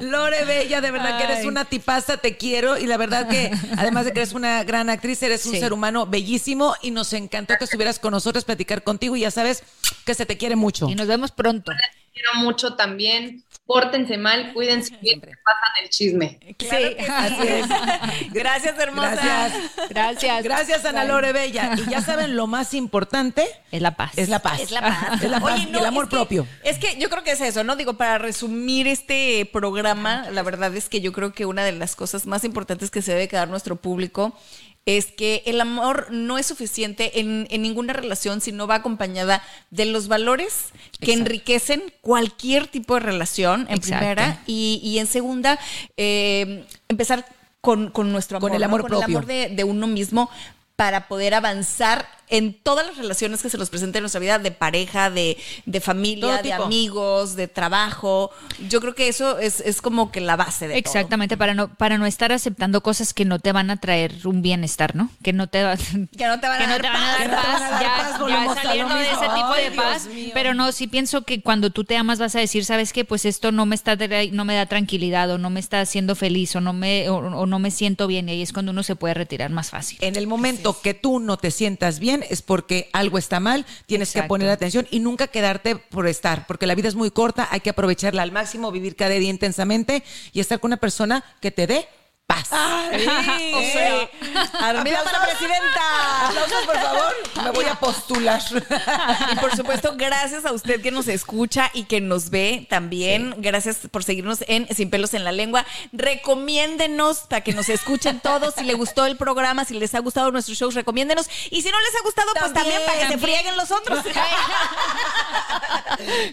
Lore 0.00 0.44
Bella, 0.44 0.80
de 0.80 0.90
verdad 0.90 1.18
que 1.18 1.24
eres 1.24 1.44
una 1.44 1.64
tipaza, 1.64 2.16
te 2.16 2.36
quiero 2.36 2.78
y 2.78 2.86
la 2.86 2.96
verdad 2.96 3.28
que 3.28 3.50
además 3.76 4.04
de 4.04 4.12
que 4.12 4.20
eres 4.20 4.32
una 4.32 4.64
gran 4.64 4.90
actriz, 4.90 5.22
eres 5.22 5.46
un 5.46 5.56
ser 5.56 5.72
humano 5.72 6.06
bellísimo 6.06 6.74
y 6.82 6.90
nos 6.90 7.12
encantó 7.12 7.54
que 7.58 7.64
estuvieras 7.64 7.98
con 7.98 8.12
nosotros, 8.12 8.44
platicar 8.44 8.82
contigo 8.82 9.16
y 9.16 9.20
ya 9.20 9.30
sabes 9.30 9.62
que 10.04 10.14
se 10.14 10.26
te 10.26 10.36
quiere 10.36 10.56
mucho. 10.56 10.88
Y 10.88 10.94
nos 10.94 11.06
vemos 11.06 11.32
pronto. 11.32 11.72
Te 11.72 12.12
quiero 12.12 12.34
mucho 12.36 12.74
también. 12.74 13.44
Pórtense 13.68 14.16
mal, 14.16 14.54
cuídense 14.54 14.96
bien, 15.02 15.20
pasan 15.20 15.72
el 15.84 15.90
chisme. 15.90 16.38
Claro 16.56 16.88
que 16.96 17.62
sí. 17.62 18.28
Gracias, 18.32 18.78
hermosa. 18.78 19.10
Gracias. 19.14 19.88
Gracias. 19.90 20.42
Gracias, 20.42 20.84
Ana 20.86 21.04
Lore 21.04 21.34
Bella. 21.34 21.74
Y 21.76 21.90
ya 21.90 22.00
saben, 22.00 22.34
lo 22.34 22.46
más 22.46 22.72
importante 22.72 23.46
Es 23.70 23.82
la 23.82 23.94
paz. 23.94 24.12
es 24.16 24.30
la 24.30 24.38
paz. 24.38 24.58
Es 24.60 24.70
la 24.70 24.80
paz. 24.80 25.22
Es 25.22 25.30
la 25.30 25.38
paz 25.40 25.52
Oye, 25.60 25.68
y 25.68 25.70
no, 25.72 25.80
el 25.80 25.84
amor 25.84 26.04
es 26.04 26.10
que- 26.10 26.16
propio. 26.16 26.46
Es 26.64 26.78
que 26.78 26.96
yo 26.98 27.10
creo 27.10 27.22
que 27.22 27.32
es 27.32 27.40
eso, 27.42 27.62
¿no? 27.62 27.76
Digo, 27.76 27.92
para 27.98 28.16
resumir 28.16 28.88
este 28.88 29.46
programa, 29.52 30.30
la 30.30 30.42
verdad 30.42 30.74
es 30.74 30.88
que 30.88 31.02
yo 31.02 31.12
creo 31.12 31.32
que 31.34 31.44
una 31.44 31.62
de 31.62 31.72
las 31.72 31.94
cosas 31.94 32.24
más 32.26 32.44
importantes 32.44 32.90
que 32.90 33.02
se 33.02 33.12
debe 33.12 33.28
quedar 33.28 33.48
nuestro 33.48 33.76
público 33.76 34.34
es 34.96 35.06
que 35.06 35.42
el 35.44 35.60
amor 35.60 36.06
no 36.10 36.38
es 36.38 36.46
suficiente 36.46 37.20
en, 37.20 37.46
en 37.50 37.62
ninguna 37.62 37.92
relación 37.92 38.40
si 38.40 38.52
no 38.52 38.66
va 38.66 38.76
acompañada 38.76 39.42
de 39.70 39.84
los 39.84 40.08
valores 40.08 40.66
que 41.00 41.12
Exacto. 41.12 41.12
enriquecen 41.12 41.82
cualquier 42.00 42.66
tipo 42.68 42.94
de 42.94 43.00
relación, 43.00 43.62
en 43.68 43.74
Exacto. 43.76 43.98
primera, 43.98 44.42
y, 44.46 44.80
y 44.82 44.98
en 44.98 45.06
segunda, 45.06 45.58
eh, 45.96 46.64
empezar 46.88 47.26
con, 47.60 47.90
con 47.90 48.12
nuestro 48.12 48.38
amor, 48.38 48.50
Con 48.50 48.54
el 48.54 48.60
¿no? 48.60 48.66
amor 48.66 48.80
con 48.82 48.88
propio. 48.90 49.06
el 49.06 49.12
amor 49.14 49.26
de, 49.26 49.48
de 49.50 49.64
uno 49.64 49.86
mismo 49.86 50.30
para 50.76 51.08
poder 51.08 51.34
avanzar 51.34 52.06
en 52.30 52.54
todas 52.54 52.86
las 52.86 52.96
relaciones 52.96 53.42
que 53.42 53.50
se 53.50 53.58
nos 53.58 53.70
presenten 53.70 54.00
en 54.00 54.02
nuestra 54.04 54.20
vida, 54.20 54.38
de 54.38 54.50
pareja, 54.50 55.10
de, 55.10 55.36
de 55.66 55.80
familia, 55.80 56.34
Todo 56.36 56.42
de 56.42 56.52
amigos, 56.52 57.36
de 57.36 57.48
trabajo. 57.48 58.30
Yo 58.68 58.80
creo 58.80 58.94
que 58.94 59.08
eso 59.08 59.38
es, 59.38 59.60
es 59.60 59.80
como 59.80 60.10
que 60.10 60.20
la 60.20 60.36
base 60.36 60.66
de 60.68 60.74
todo. 60.74 60.78
Exactamente, 60.78 61.36
para 61.36 61.54
no, 61.54 61.68
para 61.74 61.98
no 61.98 62.06
estar 62.06 62.32
aceptando 62.32 62.82
cosas 62.82 63.14
que 63.14 63.24
no 63.24 63.38
te 63.38 63.52
van 63.52 63.70
a 63.70 63.76
traer 63.76 64.14
un 64.26 64.42
bienestar, 64.42 64.94
¿no? 64.96 65.10
Que 65.22 65.32
no 65.32 65.46
te, 65.48 65.62
va- 65.62 65.76
Que 65.76 66.26
no 66.26 66.40
te 66.40 66.46
van 66.48 66.56
a 66.56 66.58
que 66.58 66.66
no 66.66 66.78
dar 66.78 66.82
paz. 66.82 67.18
dar 67.18 67.18
Que 67.18 67.28
no 67.28 67.30
te 67.30 67.36
van 67.36 67.54
a 67.54 67.58
paz, 67.58 67.70
dar 68.18 68.28
ya, 68.56 68.62
saliendo 68.62 68.94
de 68.94 69.04
ese 69.10 69.14
tipo 69.20 69.52
Ay, 69.52 69.64
de 69.64 69.70
paz. 69.72 70.06
mío. 70.06 70.30
Pero 70.34 70.54
no, 70.54 70.72
sí 70.72 70.86
pienso 70.86 71.22
que 71.22 71.40
cuando 71.42 71.70
tú 71.70 71.84
te 71.84 71.96
amas 71.96 72.18
vas 72.18 72.34
a 72.36 72.40
decir, 72.40 72.64
¿sabes 72.64 72.92
qué? 72.92 73.04
Pues 73.04 73.24
esto 73.24 73.52
no 73.52 73.66
me 73.66 73.74
está 73.74 73.96
no 74.32 74.44
me 74.44 74.54
da 74.54 74.66
tranquilidad 74.66 75.30
o 75.30 75.38
no 75.38 75.50
me 75.50 75.60
está 75.60 75.80
haciendo 75.80 76.14
feliz 76.14 76.54
o 76.56 76.60
no 76.60 76.72
me 76.72 77.08
o, 77.08 77.16
o 77.16 77.46
no 77.46 77.58
me 77.58 77.70
siento 77.70 78.06
bien 78.06 78.28
y 78.28 78.32
ahí 78.32 78.42
es 78.42 78.52
cuando 78.52 78.72
uno 78.72 78.82
se 78.82 78.96
puede 78.96 79.14
retirar 79.14 79.50
más 79.50 79.70
fácil. 79.70 79.98
En 80.00 80.16
el 80.16 80.26
momento 80.26 80.80
que 80.80 80.94
tú 80.94 81.18
no 81.20 81.36
te 81.36 81.50
sientas 81.50 81.98
bien 81.98 82.17
es 82.28 82.42
porque 82.42 82.88
algo 82.92 83.18
está 83.18 83.40
mal, 83.40 83.66
tienes 83.86 84.12
que 84.12 84.22
poner 84.22 84.50
atención 84.50 84.86
y 84.90 85.00
nunca 85.00 85.26
quedarte 85.26 85.76
por 85.76 86.06
estar, 86.06 86.46
porque 86.46 86.66
la 86.66 86.74
vida 86.74 86.88
es 86.88 86.94
muy 86.94 87.10
corta, 87.10 87.48
hay 87.50 87.60
que 87.60 87.70
aprovecharla 87.70 88.22
al 88.22 88.32
máximo, 88.32 88.70
vivir 88.70 88.96
cada 88.96 89.10
día 89.10 89.30
intensamente 89.30 90.02
y 90.32 90.40
estar 90.40 90.60
con 90.60 90.68
una 90.70 90.76
persona 90.78 91.24
que 91.40 91.50
te 91.50 91.66
dé 91.66 91.88
paz. 92.28 92.48
O 92.52 93.62
sea, 93.72 94.10
para 94.60 94.82
presidenta. 94.82 96.26
Aplausos, 96.28 96.66
por 96.66 96.78
favor. 96.78 97.14
Me 97.42 97.50
voy 97.50 97.64
a 97.64 97.74
postular. 97.74 98.40
Y 99.32 99.36
por 99.36 99.56
supuesto, 99.56 99.94
gracias 99.96 100.44
a 100.44 100.52
usted 100.52 100.82
que 100.82 100.90
nos 100.90 101.08
escucha 101.08 101.70
y 101.72 101.84
que 101.84 102.00
nos 102.00 102.28
ve 102.30 102.66
también. 102.68 103.34
Gracias 103.38 103.78
por 103.90 104.04
seguirnos 104.04 104.44
en 104.46 104.72
Sin 104.74 104.90
Pelos 104.90 105.14
en 105.14 105.24
la 105.24 105.32
Lengua. 105.32 105.64
Recomiéndenos 105.92 107.20
para 107.20 107.40
que 107.42 107.52
nos 107.54 107.68
escuchen 107.70 108.20
todos. 108.20 108.54
Si 108.54 108.64
les 108.64 108.76
gustó 108.76 109.06
el 109.06 109.16
programa, 109.16 109.64
si 109.64 109.74
les 109.78 109.94
ha 109.94 110.00
gustado 110.00 110.30
nuestros 110.30 110.58
shows, 110.58 110.74
recomiéndenos. 110.74 111.28
Y 111.50 111.62
si 111.62 111.70
no 111.70 111.80
les 111.80 111.94
ha 111.96 112.02
gustado, 112.04 112.28
pues 112.38 112.52
también 112.52 112.82
para 112.86 112.98
que 113.00 113.08
se 113.08 113.18
frieguen 113.18 113.56
los 113.56 113.70
otros. 113.70 114.04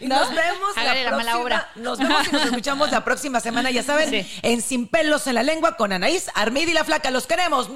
Y 0.01 0.07
nos 0.07 0.29
vemos 0.29 0.77
Hágale 0.77 1.03
la 1.03 1.11
mala 1.11 1.37
obra. 1.39 1.69
Nos 1.75 1.97
vemos 1.97 2.27
y 2.27 2.31
nos 2.31 2.45
escuchamos 2.45 2.91
la 2.91 3.03
próxima 3.03 3.39
semana, 3.39 3.71
ya 3.71 3.81
saben, 3.83 4.09
Sí. 4.09 4.39
en 4.43 4.61
Sin 4.61 4.87
Pelos 4.87 5.25
en 5.27 5.35
la 5.35 5.43
Lengua 5.43 5.75
con 5.77 5.84
Anaís, 5.93 6.29
Armida 6.33 6.71
y 6.71 6.73
la 6.73 6.83
Flaca. 6.83 7.11
Los 7.11 7.27
queremos. 7.27 7.69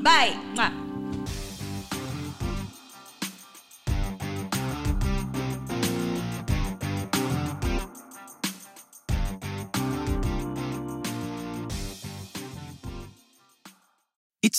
Bye. 0.00 0.91